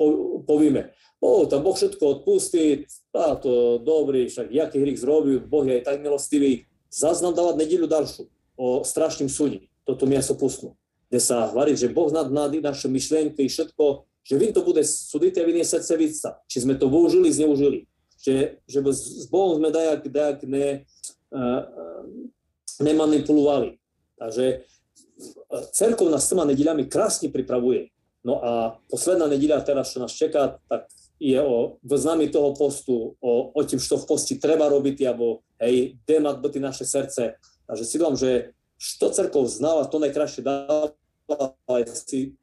po, 0.01 0.41
povieme, 0.49 0.97
o, 1.21 1.45
tam 1.45 1.61
Boh 1.61 1.77
všetko 1.77 2.21
odpustí, 2.21 2.89
a 3.13 3.37
to 3.37 3.81
dobrý, 3.81 4.29
však 4.33 4.49
jaký 4.49 4.81
hrik 4.81 4.97
zrobil, 4.97 5.45
Boh 5.45 5.65
je 5.69 5.81
aj 5.81 5.83
tak 5.85 5.97
milostivý. 6.01 6.65
Zaznam 6.89 7.37
dávať 7.37 7.61
nedelu 7.61 7.85
ďalšiu 7.85 8.25
o 8.57 8.81
strašným 8.81 9.29
súdi, 9.29 9.69
toto 9.85 10.09
miesto 10.09 10.33
pustnú, 10.33 10.73
kde 11.13 11.21
sa 11.21 11.53
hovorí, 11.53 11.77
že 11.77 11.93
Boh 11.93 12.09
nad, 12.09 12.33
nad 12.33 12.53
naše 12.57 12.89
myšlienky 12.89 13.45
i 13.45 13.53
všetko, 13.53 14.09
že 14.27 14.35
vy 14.41 14.57
to 14.57 14.65
bude 14.65 14.83
súdiť 14.83 15.39
a 15.39 15.47
vy 15.47 15.53
nie 15.61 15.67
srdce 15.67 15.95
víca. 16.01 16.43
Či 16.51 16.67
sme 16.67 16.75
to 16.75 16.91
využili, 16.91 17.31
zneužili. 17.31 17.87
Že, 18.17 18.65
že 18.65 18.79
s 18.93 19.27
Bohom 19.29 19.61
sme 19.61 19.69
dajak, 19.71 20.09
dajak 20.09 20.39
ne, 20.49 20.83
nemanipulovali. 22.81 23.77
Takže 24.17 24.65
cerkov 25.73 26.09
nás 26.09 26.29
troma 26.29 26.49
nedeľami 26.49 26.89
krásne 26.89 27.29
pripravuje. 27.29 27.93
No 28.27 28.43
a 28.43 28.81
posledná 28.91 29.31
nedeľa 29.31 29.63
teraz, 29.63 29.95
čo 29.95 30.03
nás 30.03 30.11
čeká, 30.11 30.59
tak 30.67 30.91
je 31.17 31.39
o 31.41 31.81
vznámi 31.87 32.29
toho 32.29 32.53
postu, 32.53 33.17
o, 33.23 33.33
o 33.55 33.61
tým, 33.65 33.81
čo 33.81 33.97
v 33.97 34.09
posti 34.09 34.37
treba 34.37 34.69
robiť, 34.69 34.97
alebo 35.09 35.47
hej, 35.63 35.97
demat 36.05 36.43
byty 36.43 36.61
naše 36.61 36.85
srdce. 36.85 37.41
Takže 37.71 37.85
si 37.87 37.97
dám, 37.97 38.19
že 38.19 38.53
što 38.77 39.09
cerkov 39.15 39.49
znáva, 39.49 39.89
to 39.89 39.97
najkrajšie 40.03 40.45
dáva, 40.45 40.93
ale 41.65 41.89
si 41.89 42.37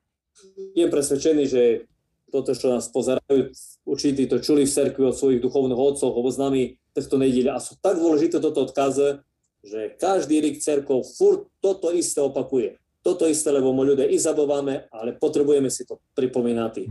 je 0.74 0.86
presvedčený, 0.90 1.44
že 1.46 1.86
toto, 2.34 2.58
čo 2.58 2.74
nás 2.74 2.90
pozerajú, 2.90 3.54
určite 3.86 4.26
to 4.26 4.42
čuli 4.42 4.66
v 4.66 4.74
cerkvi 4.74 5.06
od 5.06 5.14
svojich 5.14 5.38
duchovných 5.46 5.78
otcov, 5.78 6.10
o 6.10 6.26
známi 6.26 6.82
týchto 6.98 7.22
nedeľa. 7.22 7.62
A 7.62 7.62
sú 7.62 7.78
tak 7.78 8.02
dôležité 8.02 8.42
toto 8.42 8.66
odkazy, 8.66 9.22
že 9.62 9.94
každý 10.02 10.42
rik 10.42 10.58
cerkov 10.58 11.06
furt 11.14 11.46
toto 11.62 11.94
isté 11.94 12.26
opakuje. 12.26 12.82
Toto 13.06 13.30
isté, 13.30 13.54
lebo 13.54 13.70
my 13.76 13.94
ľudia 13.94 14.10
i 14.10 14.18
zabávame, 14.18 14.90
ale 14.90 15.14
potrebujeme 15.14 15.70
si 15.70 15.86
to 15.86 16.02
pripomínať. 16.18 16.90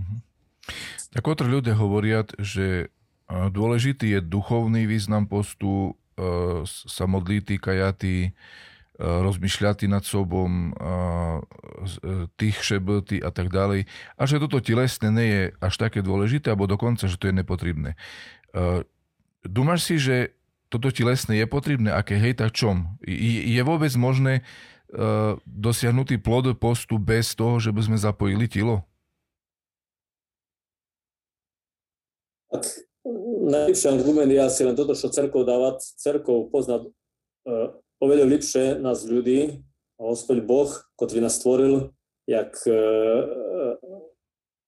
Tak 1.13 1.25
otr 1.27 1.51
ľudia 1.51 1.75
hovoria, 1.75 2.23
že 2.39 2.93
dôležitý 3.29 4.17
je 4.17 4.21
duchovný 4.23 4.87
význam 4.87 5.27
postu, 5.27 5.97
sa 6.69 7.05
modlí, 7.09 7.45
kajatý, 7.57 8.37
rozmýšľatý 9.03 9.91
nad 9.91 10.07
sobom, 10.07 10.71
tých 12.39 12.63
šeblty 12.63 13.19
a 13.19 13.35
tak 13.35 13.51
ďalej. 13.51 13.91
A 14.15 14.23
že 14.31 14.39
toto 14.39 14.63
telesné 14.63 15.11
nie 15.11 15.27
je 15.27 15.43
až 15.59 15.75
také 15.75 16.07
dôležité, 16.07 16.55
alebo 16.55 16.71
dokonca, 16.71 17.11
že 17.11 17.19
to 17.19 17.27
je 17.27 17.35
nepotrebné. 17.35 17.99
Dúmaš 19.43 19.91
si, 19.91 19.99
že 19.99 20.39
toto 20.71 20.95
telesné 20.95 21.43
je 21.43 21.47
potrebné, 21.51 21.91
aké 21.91 22.15
hej, 22.15 22.39
tak 22.39 22.55
čom? 22.55 22.97
Je 23.05 23.61
vôbec 23.67 23.93
možné 23.99 24.41
uh, 24.95 25.37
dosiahnutý 25.45 26.17
plod 26.17 26.55
postu 26.57 26.97
bez 26.97 27.37
toho, 27.37 27.61
že 27.61 27.75
by 27.75 27.83
sme 27.85 27.99
zapojili 27.99 28.49
telo? 28.49 28.87
Najlepší 33.43 33.87
argument 33.91 34.31
je 34.31 34.41
asi 34.41 34.63
len 34.63 34.79
toto, 34.79 34.95
čo 34.97 35.11
cerkov 35.11 35.45
dávať. 35.45 35.83
Cerkov 35.99 36.49
poznať 36.55 36.89
oveľa 38.03 38.27
lepšie 38.27 38.65
nás 38.83 39.07
ľudí, 39.07 39.63
Boh, 40.43 40.71
ktorý 40.99 41.23
nás 41.23 41.39
stvoril, 41.39 41.95
jak 42.27 42.59
uh, 42.67 43.79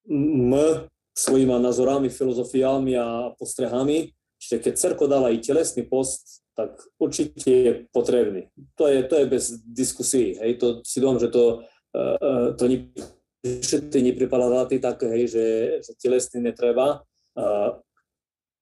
my 0.07 0.87
svojimi 1.19 1.59
názorami, 1.59 2.07
filozofiami 2.07 2.95
a 2.95 3.35
postrehami, 3.35 4.15
Čiže 4.45 4.61
keď 4.61 4.75
cerko 4.77 5.05
dáva 5.09 5.33
i 5.33 5.41
telesný 5.41 5.89
post, 5.89 6.45
tak 6.53 6.77
určite 7.01 7.49
je 7.49 7.73
potrebný. 7.89 8.53
To 8.77 8.85
je, 8.93 9.01
to 9.09 9.25
je 9.25 9.27
bez 9.27 9.45
diskusí. 9.65 10.37
Hej. 10.37 10.61
To 10.61 10.67
si 10.85 11.01
dom, 11.01 11.17
že 11.17 11.33
to, 11.33 11.65
uh, 11.97 12.53
to 12.53 12.69
ni, 12.69 12.93
všetci 13.41 14.05
nepripadáte 14.05 14.77
tak, 14.85 15.01
hej, 15.09 15.33
že, 15.33 15.47
že 15.81 15.93
telesný 15.97 16.45
netreba. 16.45 17.01
Uh, 17.33 17.81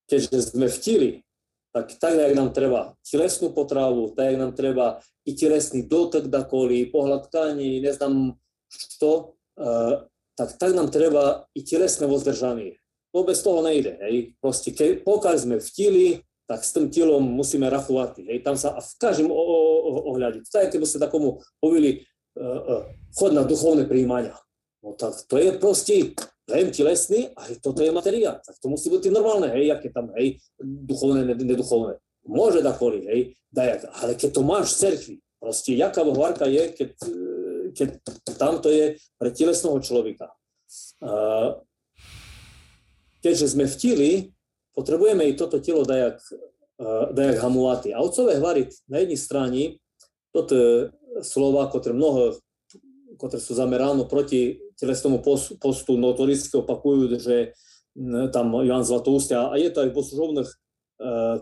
keďže 0.07 0.55
sme 0.55 0.70
vtili, 0.70 1.27
tak 1.73 1.97
tak, 1.97 2.14
jak 2.14 2.37
nám 2.37 2.53
treba 2.53 2.93
telesnú 3.01 3.51
potravu, 3.57 4.12
tak, 4.12 4.33
jak 4.33 4.39
nám 4.39 4.53
treba 4.53 4.87
i 5.25 5.33
telesný 5.33 5.89
dotek 5.89 6.29
dakoli, 6.29 6.93
pohľad 6.93 7.33
tkaní, 7.33 7.81
neznám 7.81 8.37
čo, 8.70 9.37
uh, 9.57 10.05
tak 10.37 10.57
tak 10.57 10.73
nám 10.77 10.93
treba 10.93 11.49
i 11.57 11.64
telesné 11.64 12.05
vozdržanie 12.09 12.83
to 13.12 13.20
bez 13.29 13.45
toho 13.45 13.61
nejde. 13.61 14.01
Hej. 14.01 14.33
Proste, 14.41 14.73
ke, 14.73 15.05
pokiaľ 15.05 15.37
sme 15.37 15.57
v 15.61 15.68
tili, 15.68 16.07
tak 16.49 16.64
s 16.64 16.73
tým 16.73 16.89
telom 16.89 17.20
musíme 17.20 17.68
rachovať. 17.68 18.25
Hej. 18.25 18.39
Tam 18.41 18.57
sa 18.57 18.81
v 18.81 18.93
každom 18.97 19.29
ohľade. 20.09 20.43
Je, 20.43 20.73
keby 20.73 20.89
ste 20.89 20.99
takomu 20.99 21.45
povili 21.61 22.09
uh, 22.41 22.81
uh, 22.81 22.83
chod 23.12 23.37
na 23.37 23.45
duchovné 23.45 23.85
príjmania. 23.85 24.35
No 24.83 24.99
tak 24.99 25.14
to 25.30 25.39
je 25.39 25.51
proste 25.62 26.18
viem 26.51 26.68
telesný 26.74 27.30
a 27.39 27.47
toto 27.62 27.87
je 27.87 27.95
materiál. 27.95 28.43
Tak 28.43 28.59
to 28.59 28.66
musí 28.66 28.91
byť 28.91 29.14
normálne, 29.14 29.49
hej, 29.55 29.70
aké 29.70 29.95
tam, 29.95 30.11
hej, 30.18 30.43
duchovné, 30.61 31.22
neduchovné. 31.39 32.03
Môže 32.26 32.62
dakoli, 32.62 33.07
hej, 33.07 33.20
dajak, 33.55 33.91
ale 34.03 34.18
keď 34.18 34.30
to 34.35 34.43
máš 34.43 34.74
v 34.74 34.78
cerkvi, 34.78 35.14
proste 35.43 35.74
jaká 35.74 36.03
hovarka 36.07 36.47
je, 36.47 36.70
keď, 36.74 36.91
keď 37.74 37.89
tam 38.39 38.62
to 38.62 38.70
je 38.70 38.99
pre 39.18 39.30
telesného 39.30 39.78
človeka. 39.83 40.30
Keďže 43.22 43.47
sme 43.55 43.66
v 43.66 43.78
tili, 43.78 44.11
potrebujeme 44.74 45.26
i 45.26 45.35
toto 45.35 45.59
telo 45.59 45.83
dajak, 45.83 46.22
dajak 47.11 47.39
hamovati. 47.43 47.91
A 47.95 48.03
otcové 48.03 48.39
hvariť 48.39 48.87
na 48.87 49.03
jednej 49.03 49.18
strane, 49.18 49.62
toto 50.30 50.55
je 50.55 50.70
slova, 51.26 51.66
ktoré 51.70 51.95
mnoho, 51.95 52.39
ktoré 53.18 53.43
sú 53.43 53.59
zamerané 53.59 54.07
proti 54.07 54.62
telesnému 54.79 55.20
postu, 55.59 55.97
notoricky 55.97 56.57
opakujú, 56.57 57.18
že 57.20 57.57
tam 58.33 58.57
Jan 58.64 58.85
Zlatoústia, 58.85 59.53
a 59.53 59.55
je 59.61 59.68
to 59.68 59.85
aj 59.85 59.89
v 59.93 59.99
poslužovných 59.99 60.51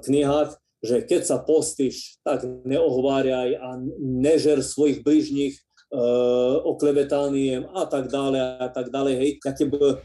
knihách, 0.02 0.50
že 0.80 1.04
keď 1.04 1.20
sa 1.28 1.36
postíš, 1.36 2.16
tak 2.24 2.40
neohováraj 2.64 3.52
a 3.60 3.76
nežer 4.00 4.64
svojich 4.64 5.04
bližních 5.04 5.60
uh, 5.92 6.56
oklevetaniem 6.64 7.68
a 7.76 7.84
tak 7.84 8.08
dále 8.08 8.40
a 8.40 8.64
tak 8.72 8.88
dále. 8.88 9.12
Hej, 9.12 9.44
keď 9.44 9.68
uh, 9.68 10.00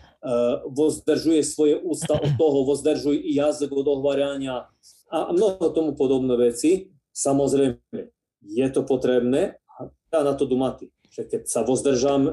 vozdržuje 0.67 1.47
svoje 1.47 1.79
ústa 1.79 2.19
od 2.19 2.31
toho, 2.35 2.67
vozdržuj 2.67 3.15
i 3.15 3.39
jazyk 3.39 3.71
od 3.71 3.87
ohovárania 3.87 4.67
a 5.07 5.31
mnoho 5.31 5.71
tomu 5.71 5.95
podobné 5.95 6.35
veci. 6.35 6.91
Samozrejme, 7.15 7.79
je 8.43 8.67
to 8.75 8.83
potrebné 8.83 9.55
a 10.11 10.19
na 10.19 10.35
to 10.35 10.43
dumati. 10.43 10.91
Že 11.15 11.21
keď 11.31 11.41
sa 11.47 11.63
vozdržáme, 11.63 12.27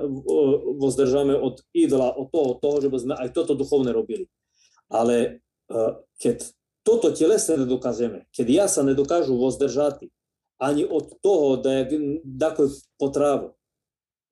vozdržáme 0.82 1.38
od 1.38 1.62
idla, 1.70 2.10
od 2.18 2.34
toho, 2.34 2.58
toho, 2.58 2.76
že 2.82 2.90
by 2.90 2.98
sme 2.98 3.14
aj 3.14 3.28
toto 3.30 3.54
duchovné 3.54 3.94
robili. 3.94 4.26
Ale 4.90 5.38
uh, 5.70 6.02
keď 6.18 6.50
toto 6.82 7.14
telesné 7.14 7.62
nedokážeme, 7.62 8.26
keď 8.34 8.46
ja 8.50 8.66
sa 8.66 8.82
nedokážu 8.82 9.38
vozdržati 9.38 10.10
ani 10.58 10.82
od 10.82 11.14
toho, 11.22 11.58
da 11.62 11.82
je 11.82 12.18
dakle 12.22 12.66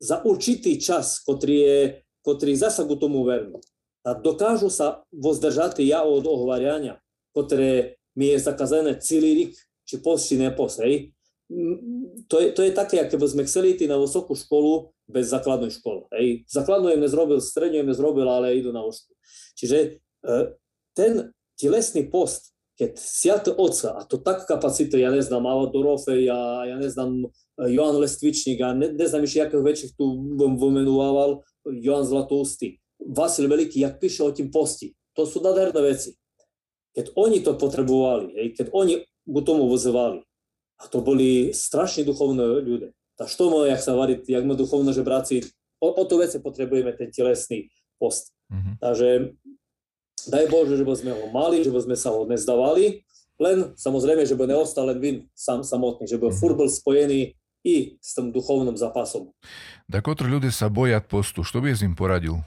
za 0.01 0.17
určitý 0.23 0.79
čas, 0.79 1.23
ktorý 1.23 1.57
je, 1.59 1.81
ktorý 2.23 2.53
zasagu 2.55 2.95
tomu 2.99 3.23
verno, 3.23 3.63
da 4.03 4.15
dokážu 4.15 4.71
sa 4.73 5.05
vozdržati 5.13 5.85
ja 5.85 6.03
od 6.07 6.25
ohovárania, 6.25 6.99
ktoré 7.35 8.01
mi 8.17 8.33
je 8.35 8.39
zakazané 8.43 8.99
celý 8.99 9.31
rik, 9.37 9.53
či 9.85 9.99
post, 10.01 10.31
či 10.31 10.39
nepost 10.39 10.81
to 12.31 12.37
je, 12.41 12.47
to 12.55 12.61
je 12.63 12.71
také, 12.71 13.03
ak 13.03 13.11
by 13.11 13.27
sme 13.27 13.43
chceli 13.43 13.75
ísť 13.75 13.91
na 13.91 13.99
vysokú 13.99 14.39
školu 14.39 14.95
bez 15.11 15.35
základnej 15.35 15.75
školy. 15.75 16.07
Hej. 16.15 16.27
Základnú 16.47 16.95
jem 16.95 17.03
nezrobil, 17.03 17.43
strednú 17.43 17.83
jem 17.83 17.91
nezrobil, 17.91 18.27
ale 18.31 18.55
idú 18.55 18.71
na 18.71 18.87
ošku. 18.87 19.11
Čiže 19.59 19.99
e, 20.23 20.39
ten 20.95 21.35
telesný 21.59 22.07
post, 22.07 22.55
keď 22.79 22.95
siate 22.97 23.51
oca, 23.51 23.99
a 23.99 24.07
to 24.07 24.23
tak 24.23 24.47
kapacity, 24.47 25.03
ja 25.03 25.11
neznám, 25.11 25.43
Ava 25.51 25.67
Dorofe, 25.75 26.23
ja, 26.23 26.71
ja 26.71 26.79
neznám 26.79 27.27
e, 27.27 27.75
Johan 27.75 27.99
Lestvičník, 27.99 28.63
a 28.63 28.71
ne, 28.71 28.95
neznám 28.95 29.27
ešte, 29.27 29.43
jakých 29.43 29.67
väčších 29.67 29.93
tu 29.99 30.07
bom 30.39 30.55
Johan 31.67 32.07
Zlatoustý, 32.07 32.79
Vasil 33.03 33.51
Veliký, 33.51 33.83
jak 33.83 33.99
píše 33.99 34.23
o 34.23 34.31
tým 34.31 34.55
posti. 34.55 34.95
To 35.19 35.27
sú 35.27 35.43
nádherné 35.43 35.83
veci. 35.83 36.15
Keď 36.95 37.19
oni 37.19 37.43
to 37.43 37.59
potrebovali, 37.59 38.39
hej, 38.39 38.49
keď 38.55 38.67
oni 38.71 39.03
k 39.03 39.37
tomu 39.43 39.67
vozovali, 39.67 40.23
a 40.81 40.85
to 40.89 41.05
boli 41.05 41.53
strašne 41.53 42.09
duchovné 42.09 42.64
ľudia. 42.64 42.91
Tá 43.20 43.28
što 43.28 43.53
má, 43.53 43.68
jak 43.68 43.85
sa 43.85 43.93
varí, 43.93 44.16
jak 44.24 44.49
má 44.49 44.57
duchovné 44.57 44.97
žebráci, 44.97 45.45
o, 45.76 45.93
o 45.93 46.05
to 46.09 46.24
veci 46.24 46.41
potrebujeme 46.41 46.97
ten 46.97 47.12
telesný 47.12 47.68
post. 48.01 48.33
Mm-hmm. 48.49 48.74
Takže 48.81 49.09
daj 50.33 50.45
Bože, 50.49 50.81
že 50.81 50.85
by 50.89 50.95
sme 50.97 51.12
ho 51.12 51.24
mali, 51.28 51.61
že 51.61 51.68
by 51.68 51.85
sme 51.85 51.97
sa 52.01 52.16
ho 52.16 52.24
nezdávali, 52.24 53.05
len 53.41 53.72
samozrejme, 53.76 54.24
že 54.24 54.37
by 54.37 54.49
neostal 54.49 54.89
len 54.89 54.99
vin 55.01 55.16
sám 55.33 55.64
samotný, 55.64 56.05
že 56.09 56.20
by 56.20 56.28
mm. 56.28 56.37
furt 56.37 56.57
bol 56.61 56.68
spojený 56.68 57.33
i 57.64 57.97
s 58.01 58.16
tým 58.16 58.33
duchovným 58.33 58.76
zápasom. 58.76 59.33
Da 59.89 60.05
kotri 60.05 60.28
ľudia 60.28 60.53
sa 60.53 60.68
boja 60.68 61.01
postu, 61.01 61.45
što 61.45 61.61
by 61.64 61.72
s 61.72 61.85
ním 61.85 61.97
poradil? 61.97 62.41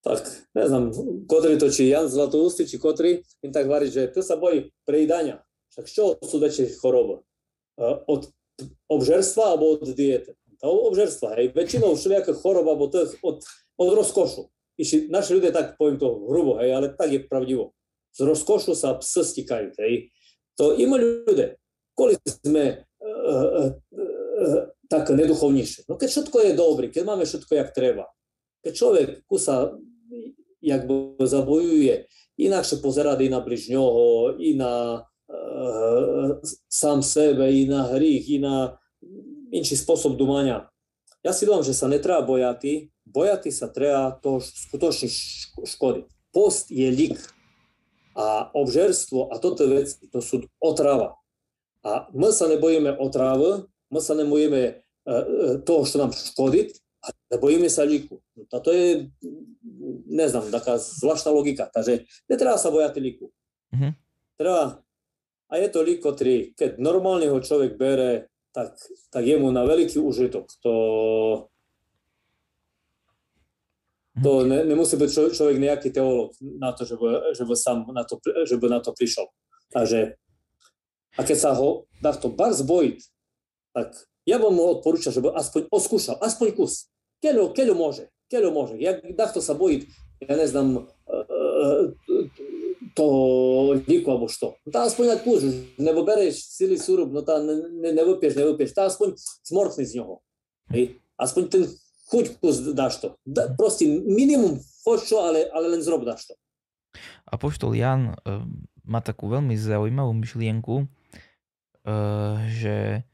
Tak, 0.00 0.24
ne 0.56 0.64
znam, 0.64 0.84
kotri 1.28 1.60
to 1.60 1.68
či 1.68 1.92
Jan 1.92 2.08
Zlatoustý, 2.08 2.64
či 2.64 2.80
kotri, 2.80 3.20
im 3.44 3.52
tak 3.52 3.68
varí, 3.68 3.92
že 3.92 4.08
to 4.08 4.24
sa 4.24 4.40
bojí 4.40 4.72
prejídania. 4.88 5.44
Však 5.76 5.86
čo 5.86 6.16
sú 6.24 6.40
väčšie 6.40 6.80
choroby? 6.80 7.20
Od 8.08 8.22
obžerstva 8.88 9.54
alebo 9.54 9.76
od 9.76 9.92
diety? 9.92 10.32
Obžerstva, 10.64 11.36
hej. 11.36 11.52
Väčšinou 11.52 11.96
všelijaké 11.96 12.32
choroba, 12.32 12.72
alebo 12.76 12.88
to 12.88 13.04
je 13.04 13.06
od, 13.20 13.44
od 13.76 13.90
rozkošu 13.92 14.48
išli, 14.80 14.98
naši 15.12 15.36
ľudia, 15.36 15.52
tak 15.52 15.76
poviem 15.76 16.00
to 16.00 16.08
hrubo, 16.08 16.56
hej, 16.64 16.72
ale 16.72 16.88
tak 16.96 17.12
je 17.12 17.20
pravdivo. 17.20 17.76
Z 18.16 18.24
rozkošu 18.24 18.72
sa 18.72 18.96
psa 18.96 19.20
stikajú, 19.20 19.76
hej. 19.76 20.08
To 20.56 20.72
ima 20.72 20.96
ľudia, 20.96 21.60
kolik 21.92 22.20
sme 22.24 22.88
uh, 23.00 23.48
uh, 23.68 23.70
uh, 23.76 24.60
tak 24.88 25.12
neduchovnejšie. 25.12 25.86
No 25.86 26.00
keď 26.00 26.08
všetko 26.08 26.36
je 26.48 26.52
dobré, 26.56 26.84
keď 26.88 27.02
máme 27.04 27.24
všetko, 27.28 27.52
jak 27.54 27.70
treba, 27.76 28.08
keď 28.64 28.72
človek 28.72 29.08
kusa, 30.60 31.16
jak 31.18 31.28
zabojuje, 31.28 32.06
inakšie 32.36 32.76
pozerať 32.80 33.18
i 33.24 33.28
na 33.28 33.40
bližňoho, 33.40 34.36
i 34.40 34.56
na 34.56 35.04
uh, 35.04 36.40
sám 36.68 37.02
sebe, 37.02 37.48
i 37.52 37.68
na 37.68 37.88
hrych, 37.92 38.28
i 38.28 38.38
na 38.38 38.76
inší 39.52 39.76
spôsob 39.76 40.16
dumania. 40.16 40.68
Ja 41.20 41.36
si 41.36 41.44
dúfam, 41.44 41.64
že 41.64 41.76
sa 41.76 41.84
netreba 41.84 42.24
bojati, 42.24 42.88
bojati 43.04 43.52
sa 43.52 43.68
treba 43.68 44.16
toho 44.24 44.40
skutočne 44.40 45.08
škody. 45.68 46.08
Post 46.32 46.72
je 46.72 46.88
lik 46.88 47.20
a 48.16 48.48
obžerstvo 48.56 49.28
a 49.28 49.36
toto 49.36 49.68
veci, 49.68 50.08
to 50.08 50.24
sú 50.24 50.48
otrava. 50.62 51.20
A 51.84 52.08
my 52.12 52.32
sa 52.32 52.48
nebojíme 52.48 52.96
otravy, 53.00 53.68
my 53.88 54.00
sa 54.00 54.12
nebojíme 54.16 54.60
e, 54.64 54.72
toho, 55.64 55.82
čo 55.84 55.96
nám 56.00 56.12
škodí, 56.12 56.72
ale 57.00 57.36
bojíme 57.40 57.68
sa 57.72 57.88
liku. 57.88 58.20
A 58.52 58.60
to 58.60 58.70
je, 58.72 59.08
neznám, 60.08 60.52
taká 60.52 60.76
zvláštna 60.76 61.32
logika. 61.32 61.68
Takže 61.72 62.04
netreba 62.28 62.60
sa 62.60 62.68
bojať 62.68 63.00
liku. 63.00 63.32
Mm-hmm. 63.72 63.92
Treba, 64.36 64.84
a 65.50 65.52
je 65.56 65.68
to 65.72 65.80
lik, 65.82 66.04
ktorý, 66.04 66.52
keď 66.54 66.76
normálne 66.76 67.26
ho 67.32 67.38
človek 67.40 67.74
bere, 67.80 68.30
tak, 68.50 68.74
tak 69.10 69.22
je 69.24 69.36
mu 69.38 69.48
na 69.54 69.62
veľký 69.64 69.98
užitok. 69.98 70.46
To, 70.66 70.74
to 74.20 74.30
ne, 74.44 74.66
nemusí 74.66 74.98
byť 74.98 75.10
čo, 75.10 75.22
človek 75.30 75.56
nejaký 75.56 75.88
teológ 75.94 76.34
na 76.40 76.74
to, 76.74 76.84
že 76.84 76.98
by, 76.98 77.34
že 77.34 77.44
by 77.46 77.54
sám 77.54 77.78
na 77.94 78.02
to, 78.02 78.18
že 78.22 78.56
by 78.58 78.66
na 78.68 78.80
to 78.82 78.90
prišiel. 78.92 79.30
Takže, 79.70 80.18
a 81.14 81.20
keď 81.22 81.38
sa 81.38 81.54
ho 81.54 81.86
takto 82.02 82.26
bar 82.28 82.50
zbojiť, 82.52 82.98
tak 83.70 83.94
ja 84.28 84.36
by 84.36 84.48
mu 84.52 84.78
odporúčal, 84.78 85.12
že 85.14 85.22
by 85.24 85.32
aspoň 85.36 85.70
oskúšal, 85.72 86.16
aspoň 86.20 86.56
kus. 86.56 86.88
Keľo, 87.20 87.52
keľo 87.52 87.74
môže, 87.76 88.08
keľo 88.28 88.52
môže. 88.52 88.80
Jak 88.80 89.04
takto 89.16 89.44
sa 89.44 89.52
bojí, 89.52 89.88
ja 90.20 90.36
neznám, 90.36 90.88
uh, 90.88 91.84
toho 92.94 93.76
líku 93.86 94.10
alebo 94.10 94.28
što. 94.28 94.56
No 94.66 94.68
tá 94.72 94.84
aspoň 94.84 95.04
na 95.14 95.16
kus, 95.20 95.44
nebo 95.78 96.02
bereš 96.02 96.56
celý 96.56 96.76
súrub, 96.80 97.12
no 97.12 97.22
tá 97.22 97.38
ne, 97.38 97.70
ne, 97.80 97.90
nevypieš, 97.94 98.34
nevypieš, 98.36 98.74
tá 98.74 98.88
aspoň 98.88 99.14
smortný 99.46 99.84
z 99.86 100.00
ňoho. 100.02 100.20
Hej. 100.74 100.98
Aspoň 101.20 101.42
ten 101.48 101.62
chuť 102.10 102.26
kus 102.42 102.56
dáš 102.74 103.04
to. 103.04 103.08
Da, 103.22 103.52
proste 103.54 103.86
minimum 103.88 104.58
choď 104.82 104.98
čo, 105.06 105.16
ale, 105.22 105.46
ale 105.52 105.76
len 105.76 105.80
zrob 105.84 106.02
dáš 106.02 106.32
to. 106.32 106.34
Apoštol 107.30 107.78
Jan 107.78 108.16
uh, 108.16 108.42
má 108.82 108.98
takú 109.04 109.30
veľmi 109.30 109.54
zaujímavú 109.54 110.10
myšlienku, 110.18 110.90
že 112.60 113.06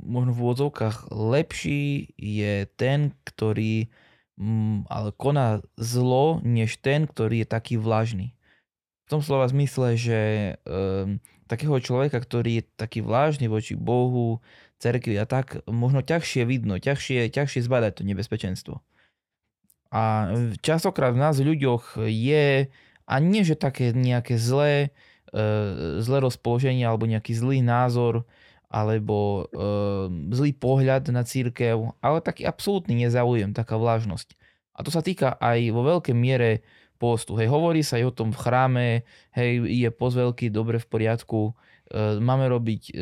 možno 0.00 0.32
v 0.32 0.40
úvodzovkách 0.40 1.12
lepší 1.12 2.16
je 2.16 2.64
ten, 2.80 3.12
ktorý 3.28 3.92
um, 4.40 4.82
ale 4.88 5.12
koná 5.14 5.60
zlo, 5.76 6.40
než 6.42 6.80
ten, 6.80 7.06
ktorý 7.06 7.44
je 7.44 7.48
taký 7.48 7.74
vlažný. 7.76 8.32
V 9.04 9.08
tom 9.12 9.20
slova 9.20 9.44
zmysle, 9.52 10.00
že 10.00 10.20
um, 10.64 11.20
takého 11.44 11.76
človeka, 11.76 12.18
ktorý 12.24 12.60
je 12.60 12.64
taký 12.80 13.04
vlážny 13.04 13.52
voči 13.52 13.76
Bohu, 13.76 14.40
cerkvi 14.80 15.16
a 15.20 15.28
tak, 15.28 15.60
možno 15.68 16.00
ťažšie 16.00 16.42
vidno, 16.48 16.80
ťažšie, 16.80 17.28
ťažšie 17.30 17.60
zbadať 17.64 17.92
to 18.00 18.02
nebezpečenstvo. 18.04 18.74
A 19.94 20.34
častokrát 20.58 21.14
v 21.14 21.22
nás 21.22 21.38
ľuďoch 21.38 22.02
je, 22.02 22.66
a 23.06 23.14
nie 23.22 23.42
že 23.46 23.54
také 23.54 23.94
nejaké 23.94 24.34
zlé, 24.34 24.90
e, 25.30 26.02
zlé 26.02 26.18
rozpoloženie 26.18 26.82
alebo 26.82 27.06
nejaký 27.06 27.30
zlý 27.30 27.62
názor, 27.62 28.26
alebo 28.74 29.46
e, 29.46 29.62
zlý 30.34 30.50
pohľad 30.58 31.14
na 31.14 31.22
církev, 31.22 31.94
ale 32.02 32.18
taký 32.18 32.42
absolútny 32.42 33.06
nezáujem, 33.06 33.54
taká 33.54 33.78
vlážnosť. 33.78 34.34
A 34.74 34.82
to 34.82 34.90
sa 34.90 34.98
týka 34.98 35.38
aj 35.38 35.70
vo 35.70 35.86
veľkej 35.86 36.16
miere 36.18 36.66
postu. 36.98 37.38
Hej, 37.38 37.54
hovorí 37.54 37.86
sa 37.86 38.02
aj 38.02 38.10
o 38.10 38.16
tom 38.16 38.34
v 38.34 38.42
chráme, 38.42 38.86
hej, 39.38 39.62
je 39.62 39.88
post 39.94 40.18
dobre 40.50 40.82
v 40.82 40.90
poriadku, 40.90 41.54
E, 41.84 42.16
máme 42.16 42.48
robiť 42.48 42.82
e, 42.90 42.92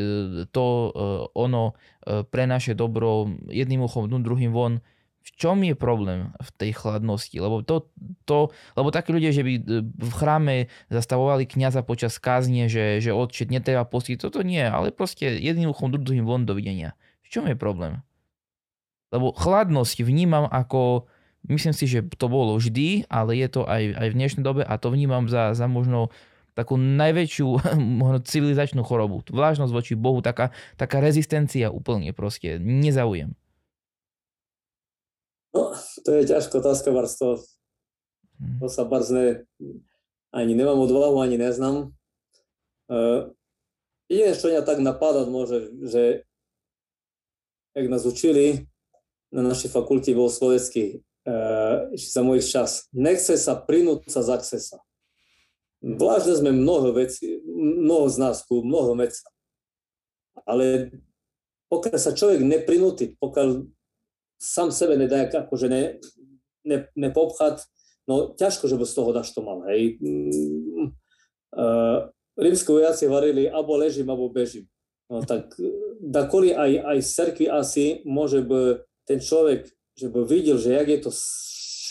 to, 0.50 0.66
e, 0.66 0.90
ono 1.38 1.78
pre 2.02 2.50
naše 2.50 2.74
dobro 2.74 3.30
jedným 3.46 3.86
uchom, 3.86 4.10
druhým 4.10 4.50
von. 4.50 4.82
V 5.22 5.30
čom 5.38 5.62
je 5.62 5.78
problém 5.78 6.34
v 6.42 6.50
tej 6.58 6.70
chladnosti? 6.74 7.38
Lebo, 7.38 7.62
to, 7.62 7.86
to, 8.26 8.50
lebo 8.74 8.90
takí 8.90 9.14
ľudia, 9.14 9.30
že 9.30 9.46
by 9.46 9.54
v 9.86 10.12
chráme 10.18 10.66
zastavovali 10.90 11.46
kniaza 11.46 11.86
počas 11.86 12.18
kázne, 12.18 12.66
že, 12.66 12.98
že 12.98 13.14
odčet 13.14 13.54
netreba 13.54 13.86
postiť, 13.86 14.18
toto 14.18 14.42
nie, 14.42 14.62
ale 14.62 14.90
proste 14.90 15.38
jedným 15.38 15.70
uchom, 15.70 15.94
druhým 15.94 16.26
von 16.26 16.42
dovidenia. 16.42 16.98
V 17.22 17.38
čom 17.38 17.46
je 17.46 17.54
problém? 17.54 18.02
Lebo 19.14 19.30
chladnosť 19.30 20.02
vnímam 20.02 20.50
ako, 20.50 21.06
myslím 21.46 21.74
si, 21.76 21.86
že 21.86 22.02
to 22.18 22.26
bolo 22.26 22.58
vždy, 22.58 23.06
ale 23.06 23.38
je 23.38 23.48
to 23.48 23.62
aj, 23.62 23.94
aj 23.94 24.08
v 24.10 24.16
dnešnej 24.18 24.42
dobe 24.42 24.66
a 24.66 24.74
to 24.74 24.90
vnímam 24.90 25.30
za, 25.30 25.54
za 25.54 25.70
možno 25.70 26.10
takú 26.52 26.76
najväčšiu 26.76 27.46
možno 28.02 28.18
civilizačnú 28.24 28.82
chorobu. 28.84 29.24
Vlážnosť 29.28 29.72
voči 29.72 29.94
Bohu, 29.94 30.20
taká, 30.24 30.52
taká 30.74 30.98
rezistencia 30.98 31.70
úplne 31.72 32.12
proste, 32.16 32.58
nezaujem. 32.60 33.36
No, 35.52 35.76
to 35.76 36.08
je 36.16 36.32
ťažká 36.32 36.64
otázka, 36.64 36.88
Bars, 36.92 37.20
to, 37.20 37.44
hm. 38.40 38.64
to 38.64 38.66
sa 38.72 38.88
Bars 38.88 39.12
ne, 39.12 39.44
ani 40.32 40.56
nemám 40.56 40.80
odvahu, 40.80 41.20
ani 41.20 41.36
neznám. 41.36 41.92
Uh, 42.88 43.32
jediné, 44.08 44.32
čo 44.32 44.48
mňa 44.48 44.64
tak 44.64 44.80
napadať 44.80 45.26
môže, 45.28 45.58
že 45.84 46.02
jak 47.72 47.86
nás 47.88 48.04
učili 48.04 48.68
na 49.32 49.40
našej 49.40 49.72
fakulte 49.72 50.12
bol 50.12 50.28
slovenský 50.28 51.00
uh, 51.24 51.88
za 51.96 52.20
mojich 52.20 52.48
čas. 52.48 52.88
Nechce 52.92 53.36
sa 53.40 53.56
prinúca, 53.56 54.20
zachce 54.20 54.60
sa. 54.60 54.80
Vlážne 55.80 56.36
sme 56.36 56.50
mnoho 56.52 56.94
veci, 56.96 57.40
mnoho 57.56 58.06
z 58.08 58.16
nás 58.20 58.44
tu, 58.44 58.60
mnoho 58.60 58.94
vecí. 58.96 59.24
Ale 60.48 60.94
pokiaľ 61.72 61.98
sa 61.98 62.12
človek 62.12 62.44
neprinúti, 62.44 63.16
pokiaľ 63.16 63.66
sám 64.42 64.74
sebe 64.74 64.98
nedá 64.98 65.22
akože 65.22 65.70
ne, 65.70 66.02
ne, 66.66 66.90
nepobchať, 66.98 67.62
no 68.10 68.34
ťažko, 68.34 68.66
že 68.66 68.74
by 68.74 68.84
z 68.84 68.94
toho 68.98 69.10
dáš 69.14 69.30
to 69.30 69.46
mal, 69.46 69.62
hej. 69.70 70.02
Uh, 71.52 72.10
rímske 72.34 72.74
vojaci 72.74 73.06
varili, 73.06 73.46
abo 73.46 73.78
ležím, 73.78 74.10
abo 74.10 74.26
bežím. 74.32 74.66
No 75.06 75.22
tak 75.22 75.54
dakoli 76.00 76.50
aj, 76.50 76.70
aj 76.82 76.98
z 77.04 77.08
cerkvi 77.12 77.46
asi 77.46 78.00
môže 78.08 78.42
by 78.42 78.82
ten 79.06 79.20
človek, 79.22 79.68
že 79.94 80.08
by 80.08 80.24
videl, 80.24 80.56
že 80.56 80.74
jak 80.74 80.88
je 80.88 81.00
to 81.04 81.10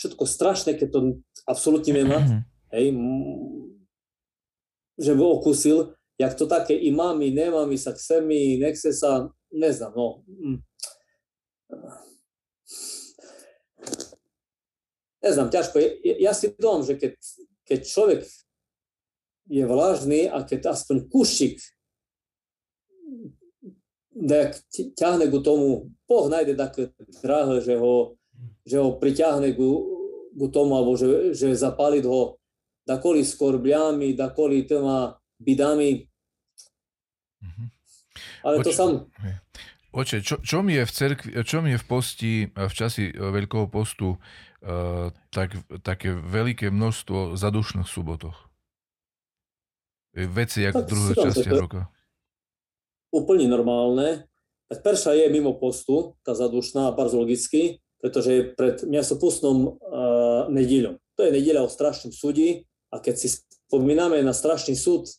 všetko 0.02 0.24
strašné, 0.26 0.74
keď 0.74 0.88
to 0.90 1.00
absolútne 1.46 1.94
nemá, 1.94 2.18
mm-hmm. 2.18 2.40
hej, 2.74 2.86
že 4.98 5.12
by 5.14 5.22
okusil, 5.22 5.94
jak 6.18 6.34
to 6.34 6.50
také 6.50 6.74
imami, 6.74 7.30
nemami 7.30 7.78
sa 7.78 7.94
chce 7.94 8.20
mi, 8.20 8.58
nechce 8.58 8.90
sa, 8.90 9.30
neznám, 9.54 9.94
no. 9.94 10.08
Mm 15.22 15.22
neznám, 15.22 15.48
ťažko. 15.54 15.76
Ja 16.02 16.34
si 16.34 16.50
dom, 16.58 16.82
že 16.82 16.98
keď, 16.98 17.14
keď 17.62 17.80
človek 17.86 18.20
je 19.46 19.64
vlážny 19.64 20.26
a 20.26 20.42
keď 20.42 20.74
aspoň 20.74 21.06
kušik 21.06 21.62
nejak 24.12 24.58
ťahne 24.98 25.30
ku 25.32 25.40
tomu, 25.40 25.88
Boh 26.04 26.26
nájde 26.28 26.58
také 26.58 26.92
drahé, 27.24 27.64
že 27.64 27.74
ho, 27.80 28.18
že 28.66 28.76
ho 28.76 28.98
priťahne 28.98 29.56
ku, 29.56 29.68
ku 30.36 30.46
tomu, 30.52 30.76
alebo 30.76 30.98
že, 30.98 31.32
že 31.32 31.56
zapáliť 31.56 32.04
ho 32.04 32.36
dakoli 32.84 33.24
skorbliami, 33.24 34.12
dakoli 34.12 34.68
tými 34.68 35.16
bidami. 35.40 35.90
Mm-hmm. 37.40 37.66
Ale 38.44 38.54
Oče, 38.60 38.66
to 38.68 38.70
sam... 38.74 38.90
Oče, 39.92 40.20
čo, 40.20 40.36
čo, 40.44 40.60
mi 40.60 40.76
je 40.76 40.84
v 40.84 40.92
cerkvi, 40.92 41.30
čo 41.44 41.64
mi 41.64 41.72
je 41.72 41.80
v 41.80 41.86
posti, 41.88 42.32
v 42.52 42.72
časi 42.72 43.16
Veľkého 43.16 43.68
postu 43.72 44.20
tak, 45.34 45.58
také 45.82 46.14
veľké 46.14 46.70
množstvo 46.70 47.34
zadušných 47.34 47.88
subotoch. 47.90 48.38
Veci, 50.14 50.62
jak 50.62 50.76
v 50.76 50.86
druhej 50.86 51.16
časti 51.18 51.50
roka. 51.50 51.88
Úplne 53.10 53.48
normálne. 53.48 54.28
Tak 54.68 54.84
perša 54.84 55.12
je 55.12 55.28
mimo 55.28 55.52
postu, 55.56 56.16
tá 56.24 56.32
zadušná, 56.32 56.96
bardzo 56.96 57.20
logicky, 57.20 57.82
pretože 58.00 58.30
je 58.32 58.42
pred 58.56 58.76
miastopustnom 58.88 59.56
uh, 59.62 59.70
eh, 59.70 60.42
nedíľom. 60.48 60.96
To 61.16 61.20
je 61.28 61.30
nedíľa 61.32 61.68
o 61.68 61.72
strašnom 61.72 62.12
súdi 62.12 62.64
a 62.88 62.98
keď 62.98 63.14
si 63.20 63.28
spomíname 63.68 64.20
na 64.24 64.32
strašný 64.32 64.76
súd, 64.76 65.12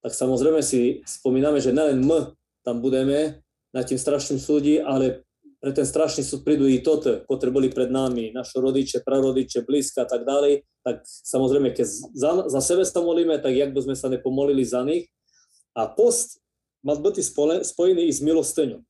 tak 0.00 0.14
samozrejme 0.14 0.62
si 0.62 1.02
spomíname, 1.04 1.58
že 1.58 1.74
nelen 1.74 2.00
my 2.06 2.32
tam 2.62 2.80
budeme 2.80 3.42
na 3.70 3.82
tým 3.82 3.98
strašným 3.98 4.40
súdi, 4.40 4.78
ale 4.78 5.26
pre 5.60 5.76
ten 5.76 5.84
strašný 5.84 6.24
súd 6.24 6.40
prídu 6.40 6.64
i 6.64 6.80
toto, 6.80 7.20
ktoré 7.28 7.52
boli 7.52 7.68
pred 7.68 7.92
nami, 7.92 8.32
naše 8.32 8.56
rodiče, 8.56 9.04
prarodiče, 9.04 9.60
blízka 9.68 10.02
a 10.02 10.08
tak 10.08 10.24
ďalej, 10.24 10.64
tak 10.80 11.04
samozrejme, 11.04 11.76
keď 11.76 11.86
za, 12.16 12.30
za 12.48 12.60
sebe 12.64 12.88
sa 12.88 13.04
molíme, 13.04 13.36
tak 13.36 13.52
jak 13.52 13.76
by 13.76 13.80
sme 13.84 13.96
sa 13.96 14.08
nepomolili 14.08 14.64
za 14.64 14.80
nich. 14.80 15.12
A 15.76 15.84
post 15.84 16.40
má 16.80 16.96
byť 16.96 17.20
spojený 17.68 18.08
i 18.08 18.12
s 18.12 18.24
milosteňom. 18.24 18.80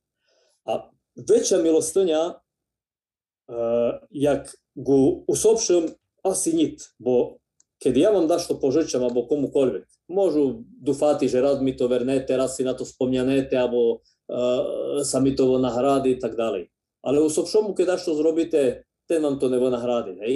A 0.63 0.87
väčšia 1.19 1.59
milostenia, 1.59 2.39
uh, 2.39 3.99
jak 4.07 4.47
ku 4.71 5.27
usobšom, 5.27 5.91
asi 6.23 6.55
nit, 6.55 6.79
bo 6.95 7.43
keď 7.81 7.93
ja 7.97 8.09
vám 8.13 8.29
daš 8.29 8.45
to 8.45 8.55
požičam, 8.55 9.01
alebo 9.01 9.25
komukoľvek, 9.25 10.05
môžu 10.05 10.63
dúfať, 10.79 11.25
že 11.25 11.41
rád 11.41 11.65
mi 11.65 11.73
to 11.73 11.89
vernete, 11.89 12.29
raz 12.37 12.55
si 12.55 12.63
na 12.63 12.77
to 12.77 12.85
spomňanete, 12.85 13.57
alebo 13.57 14.05
uh, 14.31 15.03
sa 15.03 15.19
mi 15.19 15.35
to 15.35 15.59
nahrádi 15.59 16.15
tak 16.15 16.39
ďalej. 16.39 16.71
Ale 17.03 17.19
u 17.19 17.27
sopšomu, 17.27 17.75
keď 17.75 17.99
až 17.99 18.07
to 18.07 18.13
zrobíte, 18.15 18.87
ten 19.03 19.19
vám 19.19 19.35
to 19.35 19.51
nebo 19.51 19.67
nahrádi. 19.67 20.15
Hej? 20.23 20.33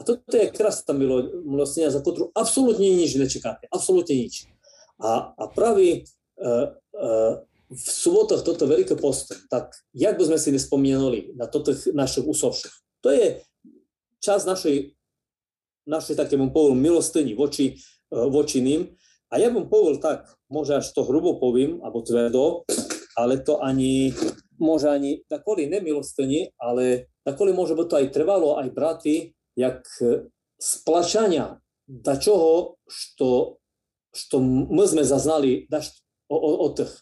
A 0.00 0.04
toto 0.08 0.32
je 0.32 0.48
krásna 0.48 0.96
milostenia, 1.44 1.92
za 1.92 2.00
ktorú 2.00 2.32
absolútne 2.32 2.88
nič 2.88 3.20
nečakáte. 3.20 3.68
Absolútne 3.68 4.16
nič. 4.16 4.48
A, 4.96 5.36
a 5.36 5.44
praví 5.52 6.08
uh, 6.40 6.72
uh, 6.96 7.44
v 7.66 7.88
sobotoch 7.90 8.46
toto 8.46 8.64
veľké 8.70 8.94
posto, 8.96 9.34
tak 9.50 9.74
jak 9.90 10.14
by 10.14 10.24
sme 10.30 10.38
si 10.38 10.54
nespomínali 10.54 11.34
na 11.34 11.50
toto 11.50 11.74
našich 11.92 12.22
usovších. 12.22 12.74
To 13.02 13.10
je 13.10 13.42
čas 14.22 14.46
našej, 14.46 14.94
našej 15.82 16.14
takému 16.14 16.54
povolu 16.54 16.78
milostení 16.78 17.34
voči, 17.34 17.82
voči 18.10 18.62
ním. 18.62 18.94
A 19.34 19.42
ja 19.42 19.50
bym 19.50 19.66
povol 19.66 19.98
tak, 19.98 20.30
môže 20.46 20.78
až 20.78 20.94
to 20.94 21.02
hrubo 21.02 21.42
povím, 21.42 21.82
alebo 21.82 22.06
tvrdo, 22.06 22.62
ale 23.16 23.40
to 23.40 23.58
ani 23.64 24.12
môže 24.60 24.88
ani 24.88 25.24
takoli 25.28 25.68
nemilostenie, 25.68 26.52
ale 26.60 27.12
takoli 27.24 27.52
môže 27.52 27.76
byť 27.76 27.86
to 27.88 27.96
aj 27.96 28.06
trvalo, 28.12 28.56
aj 28.60 28.68
braty, 28.72 29.36
jak 29.56 29.84
splačania 30.60 31.60
da 31.86 32.16
čoho, 32.20 32.76
što, 32.86 33.56
što 34.12 34.40
my 34.70 34.84
sme 34.86 35.04
zaznali 35.04 35.66
daš, 35.70 36.02
od 36.28 36.76
tých. 36.76 36.92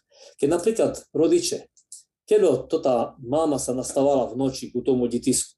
Keď 0.40 0.48
napríklad 0.50 0.92
rodiče, 1.16 1.72
keď 2.28 2.68
to 2.68 2.78
tá 2.80 3.16
mama 3.20 3.56
sa 3.56 3.72
nastavala 3.72 4.28
v 4.32 4.36
noči 4.36 4.72
ku 4.72 4.84
tomu 4.84 5.08
ditisku, 5.08 5.56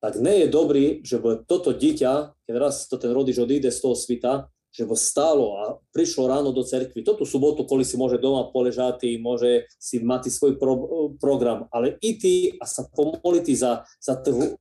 tak 0.00 0.20
nie 0.20 0.44
je 0.44 0.48
dobrý, 0.48 0.84
že 1.04 1.20
by 1.20 1.44
toto 1.48 1.72
dieťa, 1.72 2.36
keď 2.48 2.54
raz 2.56 2.88
to 2.88 3.00
ten 3.00 3.12
rodič 3.12 3.36
odíde 3.40 3.72
z 3.72 3.80
toho 3.80 3.96
svita, 3.96 4.48
že 4.76 4.84
ho 4.84 4.92
stálo 4.92 5.56
a 5.56 5.62
prišlo 5.96 6.28
ráno 6.28 6.52
do 6.52 6.60
cerkvy. 6.60 7.00
Toto 7.00 7.24
sobotu, 7.24 7.64
koli 7.64 7.80
si 7.80 7.96
môže 7.96 8.20
doma 8.20 8.52
poležať, 8.52 9.08
môže 9.16 9.64
si 9.80 10.04
mať 10.04 10.28
svoj 10.28 10.60
pro, 10.60 10.76
program, 11.16 11.64
ale 11.72 11.96
ty 11.96 12.52
a 12.60 12.68
sa 12.68 12.84
pomoliť 12.84 13.46
za, 13.56 13.88
za, 13.96 14.20
tých, 14.20 14.60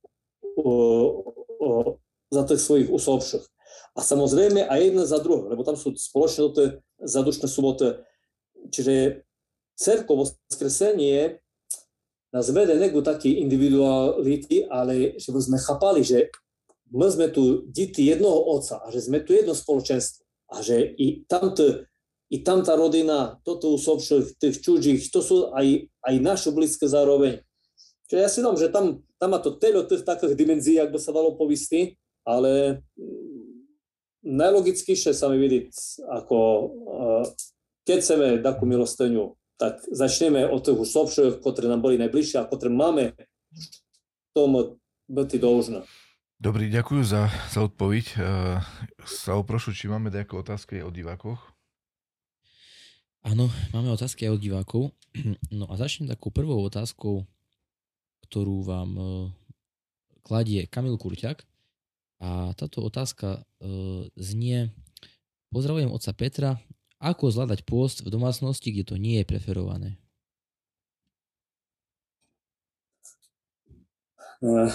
uh, 0.56 1.08
uh, 1.60 1.90
za 2.32 2.48
tých 2.48 2.62
svojich 2.64 2.88
usobších. 2.88 3.44
A 3.96 4.00
samozrejme 4.00 4.64
aj 4.72 4.80
jedna 4.80 5.04
za 5.04 5.20
druhé, 5.20 5.52
lebo 5.52 5.68
tam 5.68 5.76
sú 5.76 5.92
spoločne 6.00 6.48
to 6.56 6.80
zadušné 7.04 7.52
soboty. 7.52 8.00
Čiže 8.72 9.28
cerko 9.76 10.32
skresenie 10.48 11.44
nás 12.32 12.48
vede 12.56 12.76
neku 12.80 13.04
taký 13.04 13.44
individuality, 13.44 14.68
ale 14.72 15.20
že 15.20 15.32
sme 15.32 15.60
chápali, 15.60 16.08
že 16.08 16.32
my 16.94 17.08
sme 17.10 17.28
tu 17.34 17.66
deti 17.70 18.06
jednoho 18.06 18.46
otca 18.58 18.82
a 18.86 18.94
že 18.94 19.06
sme 19.06 19.24
tu 19.26 19.34
jedno 19.34 19.58
spoločenstvo 19.58 20.26
a 20.54 20.62
že 20.62 20.94
i 20.98 21.26
tamto, 21.26 21.90
i 22.30 22.38
tamta 22.46 22.78
rodina, 22.78 23.42
toto 23.42 23.74
usobších, 23.74 24.38
tých 24.38 24.62
čudžích, 24.62 25.02
to 25.10 25.22
sú 25.26 25.50
aj, 25.54 25.90
aj 26.06 26.16
naše 26.22 26.50
blízke 26.54 26.86
zároveň. 26.86 27.42
Čiže 28.06 28.22
ja 28.22 28.30
si 28.30 28.40
dám, 28.46 28.54
že 28.54 28.70
tam, 28.70 29.02
tam 29.18 29.30
má 29.34 29.42
to 29.42 29.58
telo 29.58 29.82
tých 29.82 30.06
takých 30.06 30.38
dimenzií, 30.38 30.78
ak 30.78 30.94
by 30.94 31.00
sa 31.02 31.10
dalo 31.10 31.34
povisti, 31.34 31.98
ale 32.22 32.86
najlogickejšie 34.22 35.14
sa 35.14 35.30
mi 35.30 35.42
vidieť, 35.42 35.70
ako 36.06 36.38
keď 37.86 37.98
chceme 38.02 38.28
takú 38.42 38.66
milosteniu, 38.70 39.38
tak 39.58 39.82
začneme 39.88 40.46
od 40.46 40.62
tých 40.62 40.78
usobších, 40.78 41.42
ktoré 41.42 41.70
nám 41.70 41.82
boli 41.82 42.02
najbližšie 42.02 42.42
a 42.42 42.50
ktoré 42.50 42.74
máme 42.74 43.14
tomu 44.36 44.82
byť 45.08 45.30
dôžne. 45.40 45.86
Dobrý, 46.36 46.68
ďakujem 46.68 47.08
za, 47.08 47.32
za 47.48 47.64
odpoveď. 47.64 48.06
Uh, 48.20 48.60
sa 49.08 49.40
oprošu, 49.40 49.72
či 49.72 49.88
máme 49.88 50.12
nejaké 50.12 50.36
otázky 50.36 50.84
od 50.84 50.92
divákov? 50.92 51.40
Áno, 53.24 53.48
máme 53.72 53.90
otázky 53.96 54.28
aj 54.28 54.36
od 54.36 54.42
divákov. 54.42 54.84
No 55.56 55.72
a 55.72 55.80
začnem 55.80 56.12
takou 56.12 56.36
prvou 56.36 56.60
otázkou, 56.60 57.24
ktorú 58.28 58.68
vám 58.68 58.92
uh, 59.00 59.08
kladie 60.28 60.68
Kamil 60.68 61.00
Kurťak. 61.00 61.48
A 62.20 62.52
táto 62.52 62.84
otázka 62.84 63.40
uh, 63.40 64.04
znie 64.20 64.76
Pozdravujem 65.56 65.88
otca 65.88 66.12
Petra. 66.12 66.60
Ako 67.00 67.32
zvládať 67.32 67.64
pôst 67.64 68.04
v 68.04 68.12
domácnosti, 68.12 68.76
kde 68.76 68.84
to 68.84 68.96
nie 69.00 69.24
je 69.24 69.26
preferované? 69.30 69.96
Uh, 74.44 74.68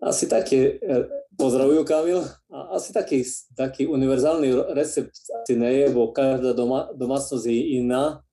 Asi 0.00 0.24
taký, 0.26 0.80
e, 0.80 1.08
pozdravujú 1.36 1.84
Kamil, 1.84 2.24
asi 2.72 2.92
taký, 2.92 3.24
taký 3.52 3.84
univerzálny 3.84 4.72
recept 4.72 5.12
asi 5.12 5.56
nie 5.56 5.84
je, 5.84 5.86
bo 5.92 6.08
každá 6.08 6.56
doma, 6.56 6.88
domácnosť 6.96 7.44
je 7.44 7.84
iná. 7.84 8.24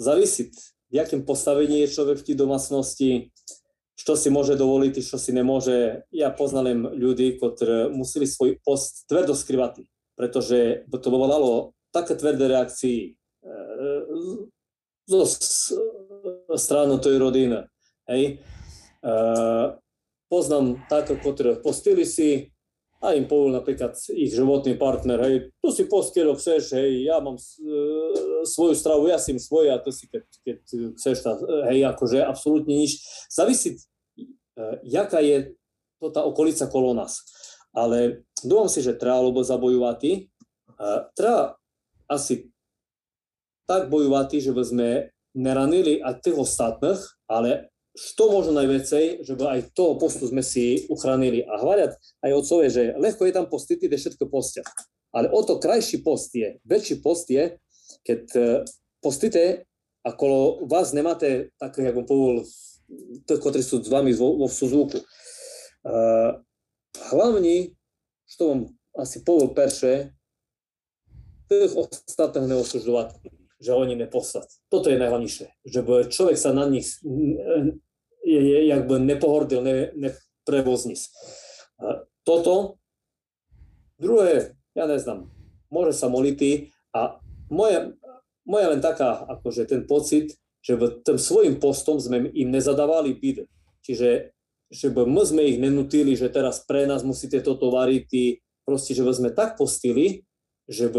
Závisí, 0.00 0.50
v 0.88 1.04
jakém 1.04 1.20
postavení 1.20 1.84
je 1.84 1.92
človek 1.92 2.24
v 2.24 2.26
tej 2.32 2.36
domácnosti, 2.36 3.10
što 3.96 4.16
si 4.16 4.30
može 4.30 4.56
dovoliti, 4.56 5.02
što 5.02 5.18
si 5.18 5.32
ne 5.32 5.42
može. 5.42 6.00
Ja 6.10 6.34
poznajem 6.38 6.88
ljudi 6.94 7.38
ktorí 7.38 7.94
museli 7.94 8.26
svoj 8.26 8.58
post 8.64 9.08
tvrdo 9.08 9.34
skrivati, 9.34 9.86
pretože 10.16 10.84
to 10.90 11.10
volalo 11.10 11.72
také 11.92 12.18
tvrdé 12.18 12.48
reakcii 12.48 13.16
zo 15.06 15.24
stranu 16.56 16.98
toj 16.98 17.18
rodiny. 17.18 17.64
Hej. 18.08 18.38
Poznám 20.34 20.82
tak, 20.90 21.14
ktorí 21.14 21.62
postili 21.62 22.02
si, 22.02 22.50
a 22.98 23.14
im 23.14 23.30
povol 23.30 23.54
napríklad 23.54 23.94
ich 24.16 24.34
životný 24.34 24.74
partner, 24.74 25.20
hej, 25.22 25.54
tu 25.62 25.70
si 25.70 25.86
post, 25.86 26.10
keď 26.10 26.34
chceš, 26.34 26.74
hej, 26.74 27.06
ja 27.06 27.22
mám 27.22 27.38
svoju 28.42 28.74
stravu, 28.74 29.06
ja 29.06 29.20
si 29.20 29.30
im 29.30 29.38
a 29.38 29.78
to 29.78 29.94
si 29.94 30.10
keď, 30.10 30.24
keď 30.42 30.58
chceš, 30.98 31.22
tá, 31.22 31.38
hej, 31.70 31.86
akože 31.86 32.18
absolútne 32.18 32.74
nič. 32.74 32.98
Závisí, 33.30 33.78
uh, 34.58 34.82
jaká 34.82 35.22
je 35.22 35.54
to 36.02 36.10
tá 36.10 36.26
okolica 36.26 36.66
kolo 36.66 36.96
nás. 36.96 37.22
Ale 37.74 38.26
dúfam 38.42 38.66
si, 38.66 38.82
že 38.82 38.98
treba 38.98 39.18
alebo 39.18 39.42
zabojovať. 39.42 40.30
Treba 41.18 41.58
asi 42.06 42.50
tak 43.66 43.90
bojovať, 43.90 44.38
že 44.38 44.52
by 44.54 44.62
sme 44.62 44.88
neranili 45.34 45.98
aj 45.98 46.22
tých 46.22 46.38
ostatných, 46.38 47.02
ale 47.26 47.73
što 47.94 48.30
možno 48.30 48.52
najvecej, 48.58 49.22
že 49.22 49.34
by 49.38 49.44
aj 49.46 49.60
toho 49.78 49.94
postu 49.98 50.26
sme 50.26 50.42
si 50.42 50.86
uchránili. 50.90 51.46
A 51.46 51.62
hľadať 51.62 51.94
aj 52.26 52.30
otcovie, 52.34 52.68
že 52.70 52.82
ľahko 52.98 53.22
je 53.26 53.34
tam 53.34 53.46
postiť, 53.46 53.78
kde 53.78 53.96
všetko 53.96 54.24
postia. 54.26 54.66
Ale 55.14 55.30
o 55.30 55.40
to 55.46 55.62
krajší 55.62 56.02
post 56.02 56.34
je, 56.34 56.58
väčší 56.66 56.98
post 56.98 57.30
je, 57.30 57.54
keď 58.02 58.22
e, 58.34 58.42
postite 58.98 59.70
a 60.02 60.10
kolo 60.10 60.66
vás 60.66 60.90
nemáte 60.90 61.54
také, 61.54 61.86
ako 61.86 62.02
povol, 62.02 62.34
tých, 63.24 63.40
ktorí 63.40 63.62
sú 63.62 63.78
s 63.78 63.88
vami 63.88 64.10
vo, 64.12 64.36
vo 64.36 64.48
súzvuku. 64.50 65.00
Uh, 65.84 66.40
hlavní, 67.12 67.76
što 68.24 68.48
vám 68.48 68.60
asi 68.96 69.24
povol 69.24 69.56
perše, 69.56 70.12
tých 71.48 71.76
ostatných 71.76 72.48
neosužovať 72.48 73.16
že 73.60 73.70
oni 73.72 73.94
neposlať. 73.98 74.48
Toto 74.68 74.90
je 74.90 75.00
najhlavnejšie, 75.00 75.46
že 75.66 75.80
človek 76.10 76.36
sa 76.38 76.50
na 76.50 76.66
nich 76.66 76.98
je, 78.24 78.40
je, 78.40 78.58
jakby 78.72 78.98
nepohordil, 79.04 79.60
ne, 79.60 79.92
neprevoznis. 79.94 81.12
Toto. 82.24 82.80
Druhé, 83.94 84.58
ja 84.74 84.90
neznám, 84.90 85.30
môže 85.70 85.94
sa 85.94 86.10
moliti 86.10 86.74
a 86.90 87.22
moja, 87.46 87.94
moja 88.42 88.74
len 88.74 88.82
taká, 88.82 89.22
akože 89.38 89.70
ten 89.70 89.86
pocit, 89.86 90.34
že 90.64 90.74
tým 91.06 91.14
svojim 91.14 91.62
postom 91.62 92.02
sme 92.02 92.26
im 92.34 92.48
nezadávali 92.50 93.14
byt. 93.14 93.46
Čiže 93.86 94.34
že 94.74 94.90
my 94.90 95.22
sme 95.22 95.46
ich 95.46 95.62
nenutili, 95.62 96.18
že 96.18 96.32
teraz 96.32 96.66
pre 96.66 96.90
nás 96.90 97.06
musíte 97.06 97.38
toto 97.38 97.70
variť, 97.70 98.42
proste, 98.66 98.96
že 98.96 99.06
sme 99.06 99.30
tak 99.30 99.54
postili, 99.54 100.26
že 100.66 100.90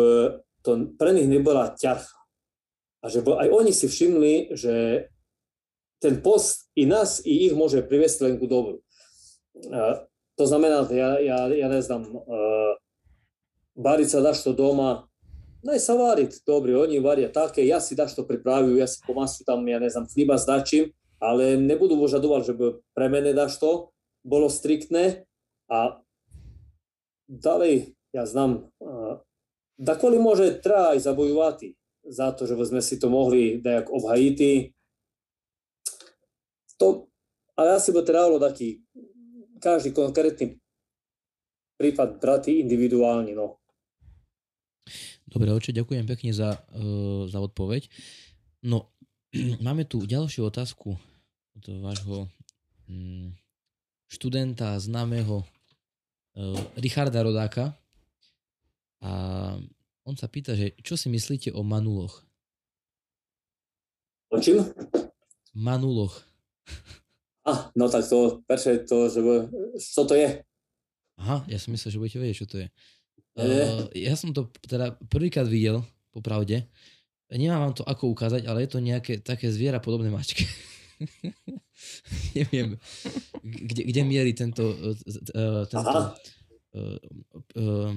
to 0.64 0.96
pre 0.96 1.12
nich 1.12 1.28
nebola 1.28 1.76
ťarcha. 1.76 2.15
A 3.06 3.14
že 3.14 3.22
aj 3.22 3.54
oni 3.54 3.70
si 3.70 3.86
všimli, 3.86 4.58
že 4.58 5.06
ten 6.02 6.26
post 6.26 6.74
i 6.74 6.90
nás, 6.90 7.22
i 7.22 7.46
ich 7.46 7.54
môže 7.54 7.86
priviesť 7.86 8.26
len 8.26 8.36
ku 8.42 8.50
dobru. 8.50 8.82
To 10.36 10.44
znamená, 10.44 10.90
ja, 10.90 11.22
ja, 11.22 11.48
ja 11.48 11.68
neznám, 11.70 12.02
uh, 12.12 12.74
variť 13.78 14.10
sa 14.10 14.20
daš 14.26 14.44
to 14.44 14.52
doma, 14.52 15.08
naj 15.64 15.80
sa 15.80 15.96
variť, 15.96 16.44
dobre, 16.44 16.76
oni 16.76 17.00
varia 17.00 17.32
také, 17.32 17.64
ja 17.64 17.80
si 17.80 17.96
daš 17.96 18.20
to 18.20 18.28
pripravujú, 18.28 18.76
ja 18.76 18.90
si 18.90 19.00
pomasu 19.08 19.48
tam, 19.48 19.64
ja 19.64 19.80
neznám, 19.80 20.12
chliba 20.12 20.36
zdačím, 20.36 20.92
ale 21.24 21.56
nebudú 21.56 21.96
požadovať, 21.96 22.42
že 22.52 22.54
by 22.58 22.66
pre 22.92 23.08
mene 23.08 23.32
daš 23.32 23.64
to, 23.64 23.96
bolo 24.28 24.52
striktné 24.52 25.24
a 25.72 26.04
ďalej, 27.32 27.96
ja 28.12 28.28
znam, 28.28 28.76
uh, 28.84 29.24
dakoli 29.80 30.20
môže 30.20 30.60
treba 30.60 30.98
aj 30.98 31.06
zabojovať 31.06 31.80
za 32.06 32.32
to, 32.32 32.46
že 32.46 32.56
sme 32.70 32.82
si 32.82 33.02
to 33.02 33.10
mohli 33.10 33.62
dajak 33.62 33.90
obhajiti. 33.90 34.74
To, 36.78 37.08
ale 37.56 37.80
asi 37.80 37.90
by 37.96 38.04
trebalo 38.04 38.38
taký 38.38 38.84
každý 39.64 39.96
konkrétny 39.96 40.60
prípad 41.80 42.20
brať 42.20 42.54
individuálne. 42.54 43.34
No. 43.34 43.60
Dobre, 45.26 45.52
oče, 45.52 45.76
ďakujem 45.76 46.06
pekne 46.08 46.32
za, 46.32 46.56
uh, 46.78 47.28
za 47.28 47.40
odpoveď. 47.42 47.90
No, 48.64 48.94
máme 49.66 49.84
tu 49.90 50.06
ďalšiu 50.06 50.48
otázku 50.48 50.96
od 51.56 51.66
vášho 51.82 52.28
um, 52.88 53.32
študenta, 54.08 54.80
známeho 54.80 55.44
uh, 55.44 56.60
Richarda 56.80 57.24
Rodáka. 57.24 57.76
A 59.04 59.12
on 60.06 60.14
sa 60.14 60.30
pýta, 60.30 60.54
že 60.54 60.78
čo 60.86 60.94
si 60.94 61.10
myslíte 61.10 61.50
o 61.58 61.66
manuloch? 61.66 62.22
O 64.30 64.38
čím? 64.38 64.62
Manuloch. 65.58 66.22
A, 67.46 67.70
no 67.78 67.90
tak 67.90 68.06
to, 68.10 68.42
prečo 68.46 68.74
to, 68.86 69.10
že 69.10 69.20
čo 69.78 70.02
to 70.06 70.14
je? 70.18 70.42
Aha, 71.22 71.46
ja 71.50 71.58
som 71.62 71.74
myslel, 71.74 71.94
že 71.94 72.02
budete 72.02 72.20
vedieť, 72.22 72.38
čo 72.42 72.48
to 72.50 72.58
je. 72.62 72.68
Uh, 73.36 73.86
ja 73.94 74.16
som 74.18 74.32
to 74.32 74.50
teda 74.66 74.98
prvýkrát 75.10 75.46
videl, 75.46 75.86
popravde. 76.10 76.66
Nemám 77.30 77.70
vám 77.70 77.76
to 77.76 77.84
ako 77.86 78.14
ukázať, 78.14 78.46
ale 78.46 78.66
je 78.66 78.70
to 78.72 78.80
nejaké 78.80 79.20
také 79.22 79.50
zviera 79.50 79.82
podobné 79.82 80.10
mačke. 80.10 80.46
Neviem, 82.38 82.80
kde, 83.44 83.82
kde 83.92 84.02
mierí 84.06 84.32
tento, 84.32 84.64
uh, 84.64 85.66
tento 85.68 86.00
uh, 86.76 86.98
uh, 87.58 87.94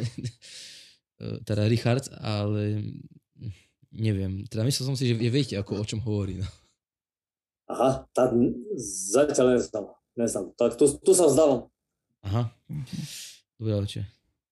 teda 1.48 1.68
Richard, 1.68 2.08
ale 2.20 2.84
neviem. 3.92 4.46
Teda 4.46 4.64
myslel 4.64 4.84
som 4.86 4.96
si, 4.96 5.10
že 5.10 5.14
viete, 5.18 5.54
ako, 5.58 5.82
o 5.82 5.84
čom 5.86 6.00
hovorí. 6.02 6.40
No. 6.40 6.48
Aha, 7.70 8.06
tak 8.10 8.34
zatiaľ 9.14 9.58
neznám. 9.58 9.86
neznám. 10.18 10.46
Tak 10.58 10.74
tu, 10.74 10.90
tu 11.00 11.12
sa 11.14 11.30
vzdávam. 11.30 11.70
Aha. 12.26 12.50
Dobre, 13.60 13.74
oče. 13.78 14.02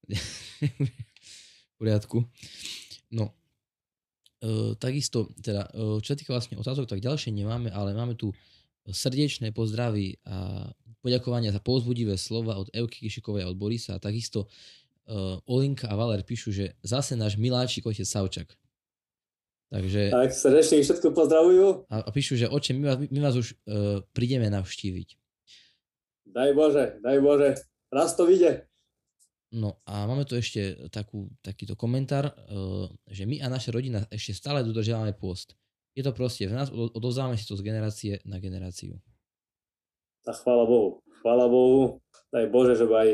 v 1.75 1.75
poriadku. 1.77 2.25
No, 3.11 3.35
e, 4.41 4.77
takisto, 4.79 5.33
teda, 5.41 5.67
e, 5.73 5.99
čo 6.01 6.15
sa 6.15 6.19
týka 6.19 6.33
vlastne 6.33 6.61
otázok, 6.61 6.87
tak 6.87 7.03
ďalšie 7.03 7.35
nemáme, 7.35 7.73
ale 7.75 7.93
máme 7.97 8.15
tu 8.15 8.31
srdečné 8.89 9.53
pozdravy 9.53 10.17
a 10.25 10.69
poďakovania 11.05 11.53
za 11.53 11.61
povzbudivé 11.61 12.17
slova 12.17 12.57
od 12.57 12.73
Evky 12.73 13.07
Kišikovej 13.07 13.45
a 13.45 13.51
od 13.53 13.61
Borisa 13.61 13.97
a 13.97 14.03
takisto 14.03 14.49
uh, 15.09 15.41
Olinka 15.49 15.89
a 15.89 15.97
Valer 15.97 16.21
píšu, 16.23 16.53
že 16.53 16.77
zase 16.85 17.17
náš 17.17 17.41
miláčik 17.41 17.89
otec 17.89 18.05
Savčak. 18.05 18.53
Takže, 19.69 20.09
tak 20.09 20.33
srdečne 20.33 20.81
všetko 20.81 21.13
pozdravujú. 21.13 21.67
A, 21.93 22.05
a 22.05 22.11
píšu, 22.13 22.41
že 22.41 22.49
oče, 22.49 22.73
my 22.73 22.85
vás, 22.89 22.99
my 23.09 23.21
vás 23.21 23.37
už 23.37 23.53
uh, 23.53 24.01
prídeme 24.17 24.49
navštíviť. 24.49 25.09
Daj 26.29 26.51
Bože, 26.57 26.85
daj 27.05 27.19
Bože, 27.21 27.51
raz 27.93 28.17
to 28.17 28.25
vyjde. 28.25 28.65
No 29.49 29.81
a 29.89 30.05
máme 30.05 30.29
tu 30.29 30.37
ešte 30.37 30.77
takú, 30.93 31.33
takýto 31.41 31.73
komentár, 31.73 32.33
uh, 32.33 32.89
že 33.09 33.25
my 33.25 33.41
a 33.45 33.49
naša 33.49 33.73
rodina 33.73 34.05
ešte 34.09 34.37
stále 34.37 34.65
dodržiavame 34.65 35.17
pôst. 35.17 35.57
Je 35.97 36.05
to 36.05 36.13
proste 36.17 36.49
v 36.49 36.57
nás, 36.57 36.69
odovzdávame 36.73 37.37
si 37.37 37.49
to 37.49 37.57
z 37.57 37.65
generácie 37.65 38.13
na 38.25 38.41
generáciu. 38.41 38.97
Tak 40.25 40.45
chvála 40.45 40.65
Bohu, 40.65 41.01
chvála 41.21 41.49
Bohu, 41.49 42.01
daj 42.33 42.45
Bože, 42.53 42.77
že 42.77 42.85
aj 42.89 43.09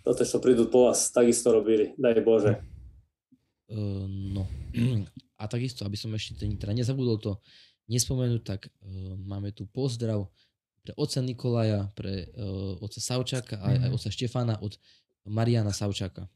toto, 0.00 0.22
čo 0.24 0.40
prídu 0.40 0.68
po 0.68 0.88
vás, 0.88 1.12
takisto 1.12 1.52
robili. 1.52 1.92
Daj 1.96 2.20
Bože. 2.24 2.52
Uh, 3.70 4.04
no. 4.08 4.44
A 5.40 5.48
takisto, 5.48 5.88
aby 5.88 5.96
som 5.96 6.12
ešte 6.12 6.36
teda 6.36 6.76
nezabudol 6.76 7.16
to 7.16 7.32
nespomenúť, 7.88 8.42
tak 8.44 8.60
uh, 8.68 9.16
máme 9.16 9.52
tu 9.56 9.64
pozdrav 9.68 10.28
pre 10.80 10.92
oca 10.96 11.20
Nikolaja, 11.20 11.92
pre 11.92 12.28
uh, 12.36 12.76
oca 12.80 13.00
Savčáka 13.00 13.60
a 13.60 13.76
aj 13.76 13.90
oca 13.92 14.08
Štefana 14.08 14.56
od 14.60 14.76
Mariana 15.28 15.72
Savčáka. 15.72 16.28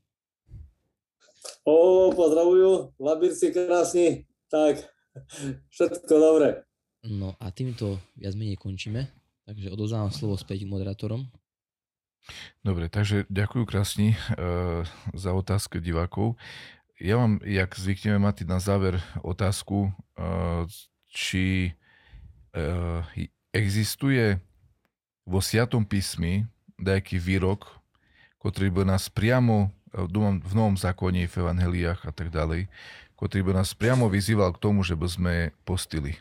O, 1.65 2.09
pozdravujú, 2.13 2.97
labírci 3.01 3.53
krásni. 3.53 4.29
Tak, 4.49 4.81
všetko 5.73 6.15
dobre. 6.17 6.65
No 7.05 7.37
a 7.37 7.53
týmto 7.53 8.01
viac 8.17 8.33
menej 8.33 8.57
končíme, 8.57 9.09
takže 9.45 9.69
odozdávam 9.73 10.09
slovo 10.09 10.41
späť 10.41 10.65
moderátorom. 10.65 11.29
Dobre, 12.65 12.89
takže 12.89 13.29
ďakujem 13.29 13.67
krásne 13.69 14.09
uh, 14.15 14.87
za 15.13 15.31
otázku 15.37 15.79
divákov. 15.79 16.41
Ja 16.97 17.21
vám, 17.21 17.43
jak 17.45 17.77
zvykneme 17.77 18.23
mať 18.23 18.49
na 18.49 18.63
záver 18.63 19.03
otázku, 19.21 19.93
uh, 20.17 20.65
či 21.13 21.77
uh, 22.57 23.05
existuje 23.53 24.41
vo 25.29 25.41
Sviatom 25.45 25.85
písmi 25.85 26.49
nejaký 26.81 27.21
výrok, 27.21 27.69
ktorý 28.41 28.69
by 28.73 28.83
nás 28.97 29.09
priamo, 29.09 29.73
v 29.95 30.53
Novom 30.53 30.75
zákone, 30.75 31.31
v 31.31 31.35
Evangeliách 31.39 32.03
a 32.03 32.13
tak 32.13 32.35
ďalej, 32.35 32.67
ktorý 33.15 33.43
by 33.47 33.53
nás 33.63 33.79
priamo 33.79 34.11
vyzýval 34.11 34.51
k 34.53 34.63
tomu, 34.63 34.83
že 34.83 34.99
by 34.99 35.07
sme 35.07 35.35
postili. 35.63 36.19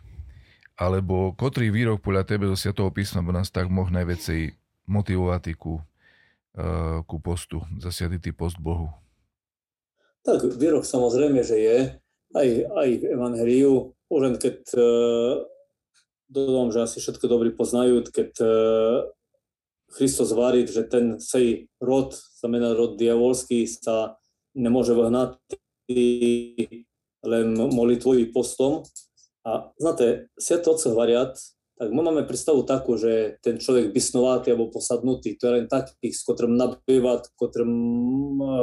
Alebo 0.77 1.33
ktorý 1.33 1.73
výrok 1.73 2.05
podľa 2.05 2.23
tebe 2.25 2.45
do 2.45 2.53
Sviatého 2.53 2.93
písma 2.93 3.25
by 3.25 3.41
nás 3.41 3.49
tak 3.49 3.73
mohl 3.73 3.89
najviacej 3.89 4.53
motivovať 4.85 5.57
ku, 5.57 5.81
ku 7.09 7.17
postu, 7.17 7.65
zasiaditý 7.81 8.29
post 8.29 8.61
Bohu? 8.61 8.93
Tak 10.23 10.55
výrok 10.55 10.85
samozrejme, 10.85 11.41
že 11.41 11.57
je. 11.59 11.77
Aj, 12.33 12.49
aj 12.49 12.89
v 12.97 13.03
Evangeliu, 13.13 13.93
len 14.09 14.37
keď 14.41 14.57
uh, 14.73 15.45
dodám, 16.29 16.73
že 16.73 16.85
asi 16.85 16.97
všetko 16.97 17.25
dobrí 17.29 17.53
poznajú, 17.53 18.01
keď 18.09 18.31
uh, 18.41 19.05
Christos 19.93 20.33
varí, 20.33 20.65
že 20.65 20.89
ten 20.89 21.21
sej 21.21 21.69
rod, 21.77 22.17
znamená 22.41 22.73
rod 22.73 22.97
diavolský, 22.97 23.69
sa 23.69 24.17
nemôže 24.57 24.97
vyhnať 24.97 25.37
len 27.23 27.47
molitvou 27.53 28.17
i 28.17 28.25
postom, 28.33 28.81
a 29.43 29.75
znáte, 29.75 30.31
Sviaté 30.39 30.67
Otce 30.71 30.89
variat, 30.95 31.35
tak 31.84 31.91
my 31.91 31.99
máme 31.99 32.23
predstavu 32.23 32.63
takú, 32.63 32.95
že 32.95 33.36
ten 33.43 33.59
človek 33.59 33.91
bysnovatý 33.91 34.55
alebo 34.55 34.71
posadnutý, 34.71 35.36
to 35.36 35.51
je 35.51 35.53
len 35.59 35.67
taký, 35.67 36.15
s 36.15 36.23
ktorým 36.23 36.55
nabývať, 36.55 37.27
ktorým 37.36 37.73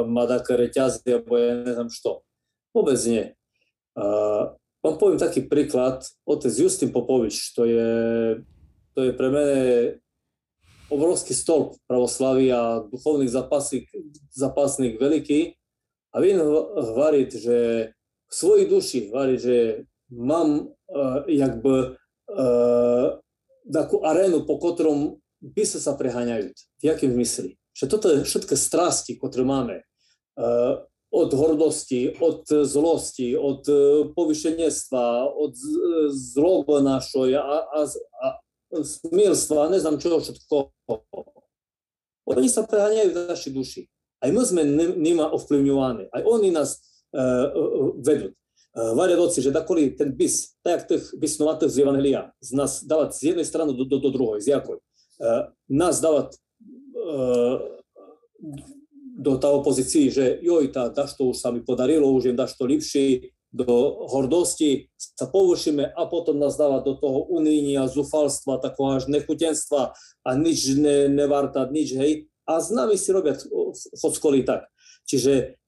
má 0.09 0.25
také 0.25 0.57
reťazy, 0.57 1.21
alebo 1.21 1.37
ja 1.37 1.61
neviem 1.61 1.85
čo. 1.93 2.25
Vôbec 2.73 2.97
nie. 3.05 3.37
Uh, 3.93 4.57
vám 4.81 4.97
poviem 4.97 5.21
taký 5.21 5.45
príklad, 5.45 6.01
otec 6.25 6.49
Justin 6.49 6.89
Popovič, 6.89 7.53
to 7.53 7.69
je, 7.69 7.93
to 8.97 8.99
je 9.05 9.11
pre 9.13 9.29
mene 9.29 9.61
obrovský 10.89 11.37
stolp 11.37 11.77
pravoslavy 11.85 12.49
a 12.49 12.81
duchovných 12.89 13.29
zapasník, 13.29 13.85
zapasník 14.33 14.97
veľký. 14.97 15.53
A 16.11 16.25
vy 16.25 16.41
hovorí, 16.41 17.29
že 17.29 17.93
v 18.27 18.33
svojej 18.33 18.65
duši 18.65 19.13
hovorí, 19.13 19.37
že 19.37 19.85
mám 20.09 20.73
uh, 20.73 21.21
jakby 21.29 21.93
uh, 21.93 22.00
takú 23.67 24.03
arénu, 24.03 24.43
po 24.47 24.57
ktorom 24.57 25.19
by 25.41 25.63
sa 25.65 25.93
preháňajú. 25.97 26.53
V 26.53 26.83
jakým 26.83 27.13
zmysli? 27.17 27.57
Že 27.75 27.85
toto 27.87 28.07
je 28.11 28.27
všetky 28.27 28.55
strasti, 28.55 29.17
ktoré 29.17 29.43
máme. 29.43 29.83
Od 31.11 31.29
hordosti, 31.35 32.15
od 32.23 32.47
zlosti, 32.47 33.35
od 33.35 33.67
povyšenstva, 34.15 35.27
od 35.27 35.53
zloby 36.11 36.79
našoj 36.83 37.35
a, 37.35 37.57
a, 37.67 37.79
a 37.87 38.27
smilstva, 38.79 39.67
ne 39.71 39.79
znam 39.83 39.99
čo 39.99 40.19
všetko. 40.19 40.55
Oni 42.31 42.47
sa 42.47 42.63
preháňajú 42.63 43.09
v 43.11 43.19
našej 43.27 43.51
duši. 43.51 43.81
Aj 44.21 44.29
my 44.29 44.39
sme 44.45 44.61
nima 44.95 45.27
ovplyvňovaní. 45.33 46.07
Aj 46.13 46.21
oni 46.23 46.53
nás 46.53 46.77
uh, 47.11 47.49
vedú. 47.99 48.31
Eh, 48.71 48.95
variadoci, 48.95 49.43
že 49.43 49.51
dakoli 49.51 49.91
ten 49.91 50.15
bis, 50.15 50.55
tak 50.63 50.71
jak 50.71 50.83
tých 50.87 51.03
bisnovatých 51.19 51.71
z 51.75 51.77
Evangelia, 51.83 52.31
z 52.39 52.55
nás 52.55 52.79
dávať 52.87 53.19
z 53.19 53.21
jednej 53.35 53.43
strany 53.43 53.75
do, 53.75 53.83
do, 53.83 53.99
do 53.99 54.09
druhej, 54.15 54.39
z 54.39 54.55
jakoj, 54.55 54.79
uh, 54.79 55.51
nás 55.67 55.99
dávať 55.99 56.39
uh, 56.95 57.59
do 59.19 59.35
tá 59.35 59.51
opozícii, 59.51 60.07
že 60.07 60.39
joj, 60.39 60.71
tá, 60.71 60.87
daž 60.87 61.19
to 61.19 61.35
už 61.35 61.43
sa 61.43 61.51
mi 61.51 61.59
podarilo, 61.59 62.07
už 62.15 62.31
jem 62.31 62.39
daž 62.39 62.55
to 62.55 62.63
lepšie, 62.63 63.35
do 63.51 64.07
hordosti 64.07 64.87
sa 64.95 65.27
površíme 65.27 65.91
a 65.91 66.01
potom 66.07 66.39
nás 66.39 66.55
dáva 66.55 66.79
do 66.79 66.95
toho 66.95 67.27
unínia, 67.27 67.91
zúfalstva, 67.91 68.63
takého 68.63 68.95
až 68.95 69.11
nechutenstva 69.11 69.91
a 70.23 70.29
nič 70.39 70.79
ne, 70.79 71.11
nevarta, 71.11 71.67
nič, 71.67 71.99
hej. 71.99 72.31
A 72.47 72.63
s 72.63 72.71
nami 72.71 72.95
si 72.95 73.11
robia 73.11 73.35
chodskoli 73.99 74.47
tak. 74.47 74.71
Čiže 75.03 75.59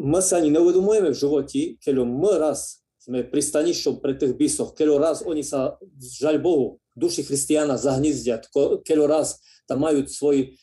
my 0.00 0.20
sa 0.24 0.40
ani 0.40 0.48
neuvedomujeme 0.48 1.12
v 1.12 1.20
živote, 1.20 1.60
keď 1.80 1.94
my 2.04 2.32
raz 2.40 2.80
sme 3.04 3.24
pristanišťou 3.24 4.00
pre 4.00 4.16
tých 4.16 4.36
bysoch, 4.36 4.72
keď 4.72 4.86
raz 4.96 5.16
oni 5.24 5.44
sa, 5.44 5.76
žaľ 5.96 6.40
Bohu, 6.40 6.66
duši 6.96 7.24
christiana 7.24 7.76
zahnizdia, 7.76 8.40
keď 8.84 8.98
raz 9.08 9.40
tam 9.68 9.84
majú 9.84 10.04
svoj, 10.08 10.56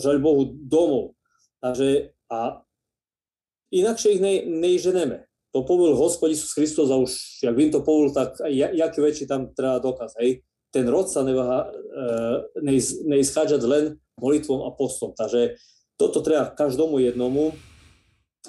žaľ 0.00 0.16
Bohu, 0.20 0.42
domov. 0.56 1.16
Takže 1.60 2.16
a 2.32 2.60
inakšie 3.72 4.18
ich 4.18 4.22
ne, 4.24 4.34
neženeme. 4.44 5.24
To 5.54 5.64
povol 5.64 5.96
Hospod 5.96 6.32
Isus 6.32 6.52
Hristos 6.52 6.92
a 6.92 7.00
už, 7.00 7.40
jak 7.40 7.56
vím 7.56 7.72
to 7.72 7.80
povol, 7.80 8.12
tak 8.12 8.36
jaký 8.52 8.98
väčší 9.00 9.24
tam 9.24 9.56
treba 9.56 9.80
dokaz, 9.80 10.12
hej. 10.20 10.44
Ten 10.68 10.84
rod 10.92 11.08
sa 11.08 11.24
neváha, 11.24 11.72
e, 11.72 12.68
len 13.64 13.96
molitvom 14.20 14.68
a 14.68 14.70
postom. 14.76 15.16
Takže 15.16 15.56
toto 15.96 16.20
treba 16.20 16.52
každomu 16.52 17.00
jednomu 17.00 17.56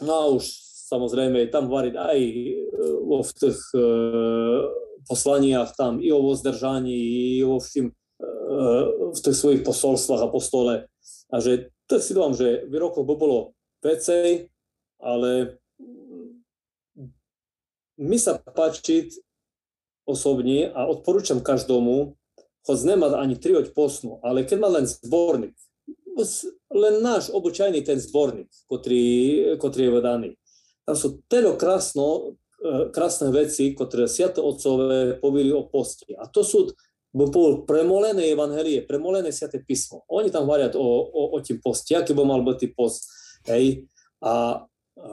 No 0.02 0.14
a 0.14 0.24
už 0.30 0.46
samozrejme 0.88 1.52
tam 1.52 1.68
variť 1.68 1.96
aj 2.00 2.20
e, 2.20 2.44
vo 3.04 3.20
v 3.26 3.32
tých 3.36 3.60
e, 3.76 3.82
poslaniach 5.08 5.76
tam 5.76 6.00
i 6.00 6.10
o 6.16 6.24
vozdržaní, 6.24 6.96
i 7.40 7.44
vo 7.44 7.60
všim, 7.60 7.92
e, 7.92 7.94
v 9.12 9.20
tých 9.20 9.38
svojich 9.38 9.62
posolstvách 9.68 10.22
a 10.24 10.32
postole. 10.32 10.74
A 11.28 11.36
že 11.44 11.76
to 11.92 12.00
si 12.00 12.16
dám, 12.16 12.32
že 12.32 12.68
výrokov 12.72 13.04
by 13.04 13.16
bolo 13.20 13.40
vecej, 13.84 14.48
ale 15.04 15.60
mi 17.98 18.18
sa 18.22 18.40
páči 18.40 19.12
osobne 20.08 20.72
a 20.72 20.88
odporúčam 20.88 21.44
každomu, 21.44 22.16
hoď 22.64 22.80
nemá 22.84 23.12
ani 23.20 23.36
trioť 23.36 23.76
posnu, 23.76 24.24
ale 24.24 24.48
keď 24.48 24.58
má 24.60 24.70
len 24.72 24.88
zborník, 24.88 25.56
len 26.74 26.96
náš 27.04 27.30
obyčajný 27.30 27.86
ten 27.86 28.02
zborník, 28.02 28.50
ktorý, 28.66 29.06
ktorý 29.62 29.84
je 29.86 29.94
vedaný. 29.94 30.30
Tam 30.88 30.96
sú 30.96 31.22
telo 31.28 31.60
krásno, 31.60 32.38
e, 32.58 32.90
krásne 32.90 33.30
veci, 33.30 33.76
ktoré 33.76 34.10
Sviaté 34.10 34.40
Otcové 34.42 35.20
povili 35.20 35.52
o 35.52 35.68
poste. 35.68 36.16
A 36.16 36.26
to 36.26 36.42
sú 36.42 36.72
bol 37.16 37.66
premolené 37.66 38.30
evangelie, 38.30 38.86
premolené 38.86 39.34
Sviaté 39.34 39.64
písmo. 39.64 40.06
Oni 40.12 40.30
tam 40.30 40.46
hovoria 40.46 40.70
o, 40.76 40.88
o, 41.08 41.22
o 41.34 41.38
tým 41.42 41.58
poste, 41.64 41.98
aký 41.98 42.14
by 42.14 42.24
mal 42.28 42.46
byť 42.46 42.78
post. 42.78 43.10
Hej. 43.50 43.90
A, 44.22 44.62
a 44.62 45.08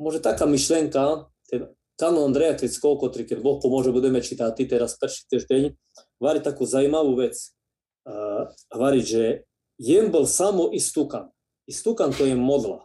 môže 0.00 0.18
taká 0.18 0.48
myšlenka, 0.50 1.30
ten 1.46 1.70
kanon 1.98 2.30
Andreja 2.30 2.54
Krickov, 2.54 3.02
ktorý 3.02 3.26
keď 3.26 3.38
Boh 3.42 3.58
pomôže, 3.58 3.90
budeme 3.90 4.22
čítať 4.22 4.54
teraz 4.66 4.94
prvý 4.98 5.18
týždeň, 5.30 5.62
hovorí 6.22 6.40
takú 6.42 6.62
zaujímavú 6.66 7.18
vec. 7.18 7.36
Uh, 8.08 8.48
že 9.04 9.47
jen 9.78 10.10
bol 10.10 10.26
samo 10.26 10.74
istúkan. 10.74 11.30
Istúkan 11.70 12.12
to 12.12 12.26
je 12.26 12.34
modla. 12.34 12.84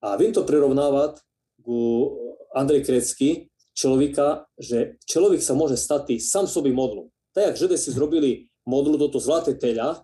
A 0.00 0.16
viem 0.16 0.32
to 0.32 0.42
prirovnávať 0.42 1.20
ku 1.62 1.78
eh, 1.78 2.58
Andrej 2.58 2.88
Krecky, 2.88 3.52
človeka, 3.78 4.50
že 4.58 4.98
človek 5.06 5.38
sa 5.38 5.54
môže 5.54 5.78
stať 5.78 6.18
sám 6.18 6.50
sobý 6.50 6.74
modlom. 6.74 7.14
Tak, 7.30 7.54
jak 7.54 7.68
Žide 7.68 7.76
si 7.78 7.94
zrobili 7.94 8.50
modlu 8.66 8.98
toto 8.98 9.22
zlaté 9.22 9.54
teľa, 9.54 10.02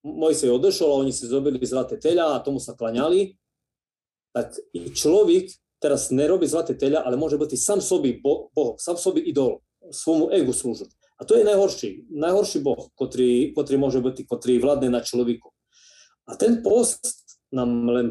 Mojsej 0.00 0.48
odešol 0.48 0.96
a 0.96 1.00
oni 1.04 1.12
si 1.12 1.28
zrobili 1.28 1.60
zlaté 1.60 2.00
teľa 2.00 2.40
a 2.40 2.40
tomu 2.40 2.56
sa 2.56 2.72
klaňali, 2.72 3.36
tak 4.32 4.56
i 4.72 4.88
človek 4.96 5.52
teraz 5.76 6.08
nerobí 6.08 6.48
zlaté 6.48 6.72
teľa, 6.72 7.04
ale 7.04 7.20
môže 7.20 7.36
byť 7.36 7.52
sám 7.60 7.84
sobý 7.84 8.16
bo- 8.16 8.48
bohom, 8.56 8.80
sám 8.80 8.96
sobý 8.96 9.20
idol, 9.28 9.60
svojmu 9.92 10.32
egu 10.32 10.56
slúžiť. 10.56 10.88
A 11.20 11.28
to 11.28 11.36
je 11.36 11.44
najhorší, 11.44 12.08
najhorší 12.08 12.64
Boh, 12.64 12.88
ktorý, 12.96 13.52
ktorý 13.52 13.76
môže 13.76 14.00
byť, 14.00 14.24
ktorý 14.24 14.56
vládne 14.56 14.88
na 14.88 15.04
človeku. 15.04 15.52
A 16.24 16.32
ten 16.40 16.64
post 16.64 17.36
nám 17.52 17.68
len 17.92 18.08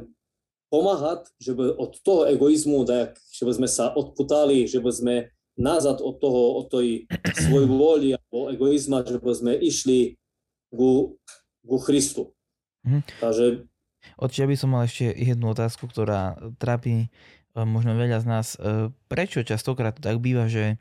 pomáhať, 0.70 1.26
že 1.42 1.58
by 1.58 1.74
od 1.74 1.98
toho 2.06 2.30
egoizmu, 2.30 2.86
tak, 2.86 3.18
že 3.34 3.44
by 3.50 3.54
sme 3.58 3.70
sa 3.70 3.90
odputali, 3.90 4.70
že 4.70 4.78
by 4.78 4.92
sme 4.94 5.16
nazad 5.58 6.00
od 6.06 6.22
toho, 6.22 6.62
od 6.62 6.66
tej 6.70 7.10
svoj 7.50 7.66
vôli 7.66 8.14
alebo 8.14 8.54
egoizma, 8.54 9.02
že 9.02 9.18
by 9.18 9.34
sme 9.34 9.54
išli 9.58 10.16
ku, 10.70 11.18
ku 11.66 11.78
Christu. 11.82 12.32
Mhm. 12.86 13.02
Takže... 13.20 13.46
Očiže 14.16 14.46
by 14.48 14.56
som 14.56 14.70
mal 14.72 14.88
ešte 14.88 15.12
jednu 15.12 15.52
otázku, 15.52 15.90
ktorá 15.90 16.40
trápi 16.62 17.10
eh, 17.10 17.66
možno 17.66 17.98
veľa 17.98 18.22
z 18.22 18.28
nás. 18.30 18.48
Eh, 18.56 18.94
prečo 19.12 19.42
častokrát 19.42 19.98
to 19.98 20.06
tak 20.06 20.22
býva, 20.22 20.46
že 20.48 20.78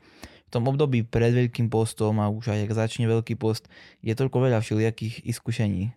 v 0.49 0.53
tom 0.57 0.65
období 0.65 1.05
pred 1.05 1.29
Veľkým 1.29 1.69
postom 1.69 2.17
a 2.17 2.33
už 2.33 2.49
aj 2.49 2.65
ak 2.65 2.73
začne 2.73 3.05
Veľký 3.05 3.37
post, 3.37 3.69
je 4.01 4.17
toľko 4.17 4.49
veľa 4.49 4.65
všelijakých 4.65 5.29
iskušení. 5.29 5.93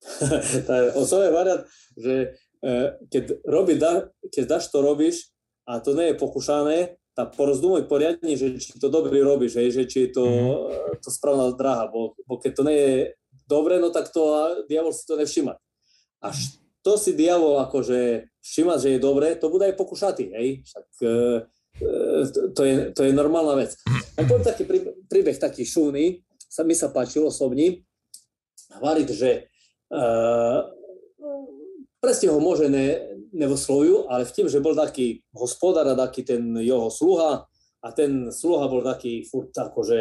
je 1.22 1.30
variant, 1.30 1.62
že 1.94 2.34
e, 2.58 2.68
keď, 3.06 3.24
robí, 3.46 3.78
keď 4.34 4.44
dáš 4.50 4.74
to 4.74 4.82
robíš 4.82 5.30
a 5.62 5.78
to 5.78 5.94
nie 5.94 6.10
je 6.10 6.18
pokúšané, 6.18 6.98
tak 7.14 7.38
porozdumuj 7.38 7.86
poriadne, 7.86 8.34
že 8.34 8.58
či 8.58 8.74
to 8.82 8.90
dobre 8.90 9.22
robíš, 9.22 9.62
že 9.70 9.86
či 9.86 10.08
je 10.08 10.10
to, 10.10 10.24
mm. 10.26 10.98
to 11.04 11.08
správna 11.14 11.54
dráha, 11.54 11.86
bo, 11.86 12.18
bo 12.26 12.34
keď 12.42 12.52
to 12.58 12.62
nie 12.66 12.78
je 12.78 12.94
dobre, 13.46 13.78
no 13.78 13.94
tak 13.94 14.10
to 14.10 14.22
diabol 14.66 14.90
si 14.90 15.06
to 15.06 15.14
nevšíma. 15.14 15.54
Až 16.24 16.58
to 16.80 16.96
si 16.96 17.12
diabol 17.12 17.60
akože 17.60 18.30
všíma, 18.40 18.80
že 18.80 18.96
je 18.96 18.98
dobre, 19.02 19.36
to 19.36 19.52
bude 19.52 19.68
aj 19.68 19.76
pokúšatý, 19.76 20.32
hej? 20.32 20.48
Však 20.64 20.86
e, 21.04 21.08
to 22.54 22.62
je, 22.64 22.74
to 22.92 23.00
je 23.04 23.12
normálna 23.12 23.56
vec. 23.56 23.76
A 24.16 24.24
poviem 24.28 24.44
taký 24.44 24.68
príbeh, 25.08 25.36
taký 25.40 25.64
šúny, 25.64 26.20
sa 26.50 26.66
mi 26.66 26.76
sa 26.76 26.92
páčil 26.92 27.24
osobní, 27.24 27.82
hovoriť, 28.76 29.08
že 29.10 29.48
uh, 29.90 30.66
presne 32.02 32.30
ho 32.30 32.38
môže 32.38 32.68
ne, 32.70 33.18
nevoslovujú, 33.32 34.10
ale 34.10 34.26
v 34.26 34.34
tým, 34.34 34.46
že 34.46 34.62
bol 34.62 34.74
taký 34.74 35.22
hospodár 35.34 35.86
a 35.90 35.98
taký 35.98 36.22
ten 36.26 36.42
jeho 36.60 36.90
sluha, 36.90 37.50
a 37.80 37.88
ten 37.96 38.28
sluha 38.28 38.68
bol 38.68 38.84
taký 38.84 39.24
furt 39.24 39.56
akože 39.56 40.00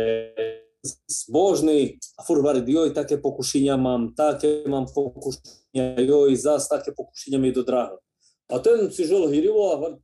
zbožný 1.07 1.99
a 2.19 2.23
furt 2.23 2.43
hovorí, 2.43 2.63
joj, 2.63 2.91
také 2.91 3.19
pokušenia 3.19 3.75
mám, 3.79 4.15
také 4.15 4.67
mám 4.67 4.87
pokušenia, 4.87 5.99
joj, 6.03 6.31
zás 6.35 6.67
také 6.67 6.91
pokušenia 6.91 7.39
mi 7.39 7.51
do 7.51 7.63
dráha. 7.63 7.95
A 8.49 8.59
ten 8.59 8.91
si 8.91 9.07
žil 9.07 9.27
hýrivo 9.27 9.59
a 9.71 9.75
hovorí, 9.75 9.95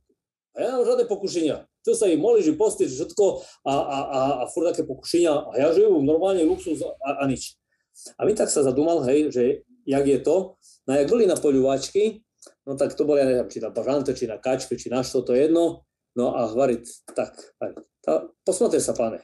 a 0.56 0.64
ja 0.64 0.72
nemám 0.72 0.88
žiadne 0.88 1.04
pokušenia. 1.04 1.56
Čo 1.84 1.92
sa 1.92 2.08
im 2.08 2.18
molí, 2.18 2.40
že 2.40 2.56
postič, 2.56 2.88
všetko 2.96 3.24
a, 3.68 3.74
a, 3.76 3.98
a, 4.00 4.20
a 4.40 4.44
furt 4.48 4.72
také 4.72 4.88
pokušenia. 4.88 5.52
A 5.52 5.52
ja 5.60 5.68
žijem 5.76 6.00
normálne 6.00 6.48
luxus 6.48 6.80
a, 6.80 7.20
a 7.20 7.24
nič. 7.28 7.60
A 8.16 8.24
my 8.24 8.32
tak 8.32 8.48
sa 8.48 8.64
zadumal, 8.64 9.04
hej, 9.04 9.28
že 9.28 9.42
jak 9.84 10.04
je 10.08 10.18
to. 10.24 10.56
No 10.88 10.90
jak 10.96 11.08
boli 11.12 11.28
na 11.28 11.36
poľuvačky, 11.36 12.24
no 12.64 12.74
tak 12.74 12.96
to 12.96 13.04
boli, 13.04 13.20
neviem, 13.22 13.48
či 13.52 13.60
na 13.60 13.70
bažante, 13.70 14.16
či 14.16 14.24
na 14.24 14.40
kačke, 14.40 14.78
či 14.78 14.88
na 14.88 15.04
što, 15.04 15.22
to 15.22 15.36
jedno. 15.36 15.86
No 16.16 16.32
a 16.32 16.48
hvariť, 16.48 17.12
tak. 17.12 17.36
Tá, 18.00 18.24
posmatri 18.46 18.80
sa, 18.80 18.96
pane, 18.96 19.20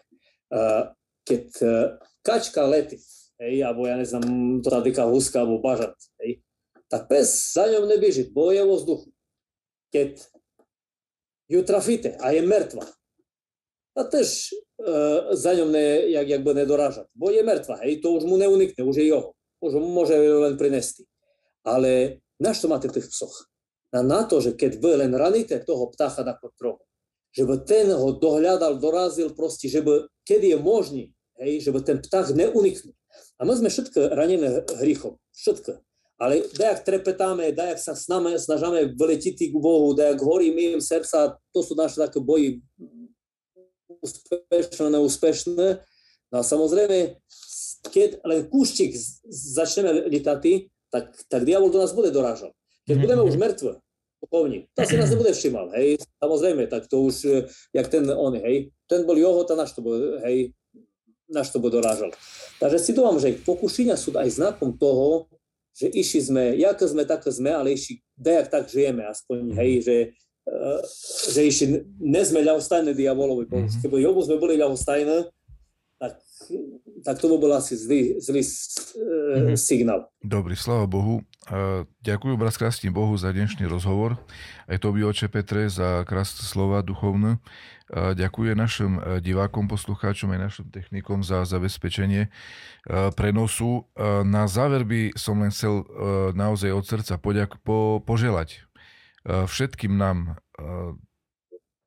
uh, 0.53 0.59
e, 0.59 0.83
keď 1.25 1.45
uh, 1.65 1.73
kačka 2.21 2.67
letí, 2.67 2.99
hej, 3.41 3.63
alebo 3.65 3.87
ja 3.89 3.97
neznám, 3.97 4.61
to 4.61 4.69
tá 4.69 4.83
dyka 4.83 5.07
huska, 5.09 5.41
alebo 5.41 5.63
bažant, 5.63 5.97
hej, 6.21 6.43
tak 6.93 7.09
pes 7.09 7.55
za 7.55 7.71
ňom 7.71 7.89
nebeží, 7.89 8.29
bo 8.29 8.53
je 8.53 8.61
vo 8.67 8.77
vzduchu. 8.77 9.09
Keď 9.95 10.21
ju 11.53 11.61
trafíte 11.69 12.17
a 12.17 12.33
je 12.33 12.41
mŕtva, 12.41 12.89
a 13.93 14.09
tež 14.09 14.57
uh, 14.57 15.37
za 15.37 15.53
ňom 15.53 15.69
ne, 15.69 16.09
jak, 16.09 16.25
jak 16.29 16.41
by 16.41 16.65
nedorážať, 16.65 17.07
bo 17.13 17.29
je 17.29 17.45
mŕtva, 17.45 17.77
hej, 17.85 18.01
to 18.01 18.17
už 18.17 18.25
mu 18.25 18.41
neunikne, 18.41 18.81
už 18.81 18.97
je 18.97 19.13
jeho, 19.13 19.37
už 19.61 19.73
mu 19.77 19.93
môže 19.93 20.17
len 20.17 20.57
prinesti. 20.57 21.05
Ale 21.61 22.25
na 22.41 22.57
čo 22.57 22.73
máte 22.73 22.89
tých 22.89 23.13
psoch? 23.13 23.53
Na, 23.93 24.01
na 24.01 24.25
to, 24.25 24.41
že 24.41 24.57
keď 24.57 24.81
vy 24.81 25.05
len 25.05 25.13
raníte 25.13 25.61
toho 25.61 25.93
ptácha 25.93 26.25
na 26.25 26.33
trochu, 26.57 26.81
že 27.37 27.45
by 27.45 27.57
ten 27.69 27.93
ho 27.93 28.17
dohľadal, 28.17 28.81
dorazil 28.81 29.37
proste, 29.37 29.69
že 29.69 29.85
by, 29.85 30.09
kedy 30.25 30.57
je 30.57 30.59
možný, 30.59 31.05
hej, 31.37 31.61
že 31.61 31.71
by 31.73 31.85
ten 31.85 32.01
ptách 32.01 32.33
neuniknul. 32.33 32.97
A 33.37 33.45
my 33.45 33.53
Ale 36.23 36.47
dajak 36.55 36.87
trepetáme, 36.87 37.51
dajak 37.51 37.83
sa 37.83 37.99
s 37.99 38.07
nami 38.07 38.39
snažíme 38.39 38.95
vyletiť 38.95 39.51
k 39.51 39.57
Bohu, 39.59 39.91
dajak 39.91 40.23
horí 40.23 40.55
mi 40.55 40.79
im 40.79 40.79
srdca, 40.79 41.35
to 41.51 41.61
sú 41.67 41.75
naše 41.75 41.99
také 41.99 42.23
boji 42.23 42.63
úspešné, 43.99 44.87
neúspešné. 44.87 45.83
No 46.31 46.37
a 46.39 46.47
samozrejme, 46.47 47.19
keď 47.91 48.23
len 48.23 48.47
kúštik 48.47 48.95
začneme 49.27 50.07
letať, 50.07 50.71
tak, 50.95 51.11
tak 51.27 51.43
diabol 51.43 51.75
do 51.75 51.83
nás 51.83 51.91
bude 51.91 52.15
dorážať. 52.15 52.55
Keď 52.87 52.87
mm-hmm. 52.87 53.03
budeme 53.03 53.23
už 53.27 53.35
mŕtve, 53.35 53.73
duchovní, 54.23 54.71
to 54.79 54.87
si 54.87 54.95
nás 54.95 55.11
nebude 55.11 55.35
všimal, 55.35 55.75
hej, 55.75 55.99
samozrejme, 56.23 56.71
tak 56.71 56.87
to 56.87 57.03
už, 57.03 57.17
eh, 57.27 57.43
jak 57.75 57.91
ten 57.91 58.07
on, 58.07 58.39
hej, 58.39 58.71
ten 58.87 59.03
bol 59.03 59.19
Johota, 59.19 59.59
naš 59.59 59.75
to 59.75 59.83
bol, 59.83 59.99
hej, 60.23 60.55
naš 61.27 61.51
to 61.51 61.59
bol 61.59 61.75
dorážal. 61.75 62.15
Takže 62.63 62.79
si 62.79 62.95
dúfam, 62.95 63.19
že 63.19 63.35
pokušenia 63.43 63.99
sú 63.99 64.15
aj 64.15 64.31
znakom 64.31 64.79
toho, 64.79 65.27
že 65.73 65.87
išli 65.89 66.21
sme, 66.21 66.45
jak 66.61 66.79
sme, 66.81 67.03
tak 67.09 67.25
sme, 67.27 67.51
ale 67.53 67.73
išli, 67.75 68.01
dejak 68.17 68.53
tak 68.53 68.69
žijeme, 68.69 69.09
aspoň, 69.09 69.37
mm-hmm. 69.41 69.59
hej, 69.59 69.73
že, 69.83 69.97
uh, 70.49 70.81
že 71.33 71.41
išli, 71.49 71.67
ne 72.01 72.23
sme 72.23 72.45
ľahostajné 72.45 72.93
diabolovi, 72.93 73.49
mm-hmm. 73.49 73.81
keby 73.81 74.05
Jobu 74.05 74.21
sme 74.25 74.37
boli 74.37 74.61
ľahostajné, 74.61 75.33
tak 75.97 76.19
tak 77.03 77.19
to 77.19 77.39
bol 77.39 77.53
asi 77.55 77.75
zlý, 77.79 78.19
zlý 78.19 78.43
mm-hmm. 78.43 79.57
signál. 79.59 80.11
Dobrý, 80.23 80.55
sláva 80.55 80.87
Bohu. 80.87 81.23
Ďakujem 82.07 82.39
brat 82.39 82.55
krásne 82.55 82.95
Bohu 82.95 83.19
za 83.19 83.35
dnešný 83.35 83.67
rozhovor. 83.67 84.15
Aj 84.71 84.79
to 84.79 84.95
by 84.95 85.03
oče 85.03 85.27
Petre 85.27 85.67
za 85.67 86.07
krásne 86.07 86.47
slova 86.47 86.87
duchovné. 86.87 87.43
Ďakujem 87.93 88.55
našim 88.55 88.93
e, 88.97 89.19
divákom, 89.19 89.67
poslucháčom 89.67 90.31
aj 90.33 90.41
našim 90.41 90.67
technikom 90.71 91.27
za 91.27 91.43
zabezpečenie 91.43 92.25
e, 92.25 92.29
prenosu. 93.19 93.91
Na 94.23 94.47
záver 94.47 94.87
by 94.87 95.19
som 95.19 95.43
len 95.43 95.51
chcel 95.51 95.83
e, 95.83 95.85
naozaj 96.33 96.71
od 96.73 96.85
srdca 96.87 97.19
poďak, 97.19 97.59
po, 97.67 97.99
poželať 98.01 98.63
všetkým 99.23 99.95
nám 99.95 100.35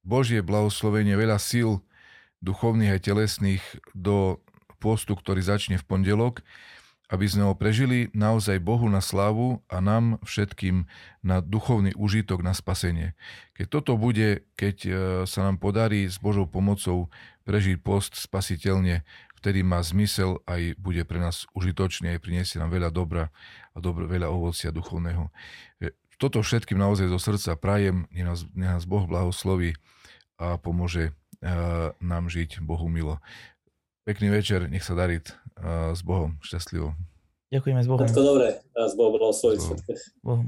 Božie 0.07 0.39
blahoslovenie, 0.39 1.19
veľa 1.19 1.35
síl 1.35 1.83
duchovných 2.39 2.95
a 2.95 3.03
telesných 3.03 3.59
do 3.91 4.39
postu, 4.79 5.19
ktorý 5.19 5.43
začne 5.43 5.75
v 5.75 5.83
pondelok, 5.83 6.39
aby 7.09 7.25
sme 7.29 7.45
ho 7.45 7.53
prežili 7.53 8.09
naozaj 8.17 8.57
Bohu 8.57 8.89
na 8.89 9.01
slávu 9.01 9.61
a 9.69 9.77
nám 9.77 10.17
všetkým 10.25 10.89
na 11.21 11.41
duchovný 11.41 11.93
užitok, 11.93 12.41
na 12.41 12.57
spasenie. 12.57 13.13
Keď 13.53 13.65
toto 13.69 13.93
bude, 13.93 14.45
keď 14.57 14.75
e, 14.85 14.89
sa 15.29 15.45
nám 15.45 15.61
podarí 15.61 16.09
s 16.09 16.17
Božou 16.17 16.49
pomocou 16.49 17.13
prežiť 17.45 17.77
post 17.85 18.17
spasiteľne, 18.17 19.05
vtedy 19.37 19.61
má 19.61 19.77
zmysel 19.85 20.41
aj 20.49 20.81
bude 20.81 21.05
pre 21.05 21.21
nás 21.21 21.45
užitočný, 21.53 22.17
aj 22.17 22.23
priniesie 22.25 22.57
nám 22.57 22.73
veľa 22.73 22.89
dobra 22.89 23.29
a 23.73 23.77
dobro, 23.77 24.09
veľa 24.09 24.25
ovocia 24.33 24.73
duchovného. 24.73 25.29
E, 25.77 25.93
toto 26.17 26.41
všetkým 26.41 26.81
naozaj 26.81 27.11
zo 27.11 27.19
srdca 27.21 27.53
prajem, 27.53 28.09
nech 28.09 28.25
nás, 28.25 28.39
nech 28.57 28.71
nás 28.81 28.89
Boh 28.89 29.05
blahosloví 29.05 29.77
a 30.41 30.57
pomôže 30.57 31.13
e, 31.39 31.51
nám 32.01 32.33
žiť 32.33 32.65
Bohu 32.65 32.89
milo. 32.89 33.21
Pekný 34.05 34.29
večer, 34.29 34.69
nech 34.69 34.85
sa 34.85 34.93
darí 34.93 35.17
uh, 35.17 35.89
s 35.89 36.05
Bohom, 36.05 36.37
šťastlivo. 36.45 36.93
Ďakujeme 37.49 37.81
s 37.81 37.87
Bohom. 37.89 38.05
Tak 38.05 38.13
to 38.13 38.21
dobre, 38.21 38.61
s 38.77 38.93
Bohom, 38.93 39.17
s 39.17 39.41
Bohom. 40.21 40.45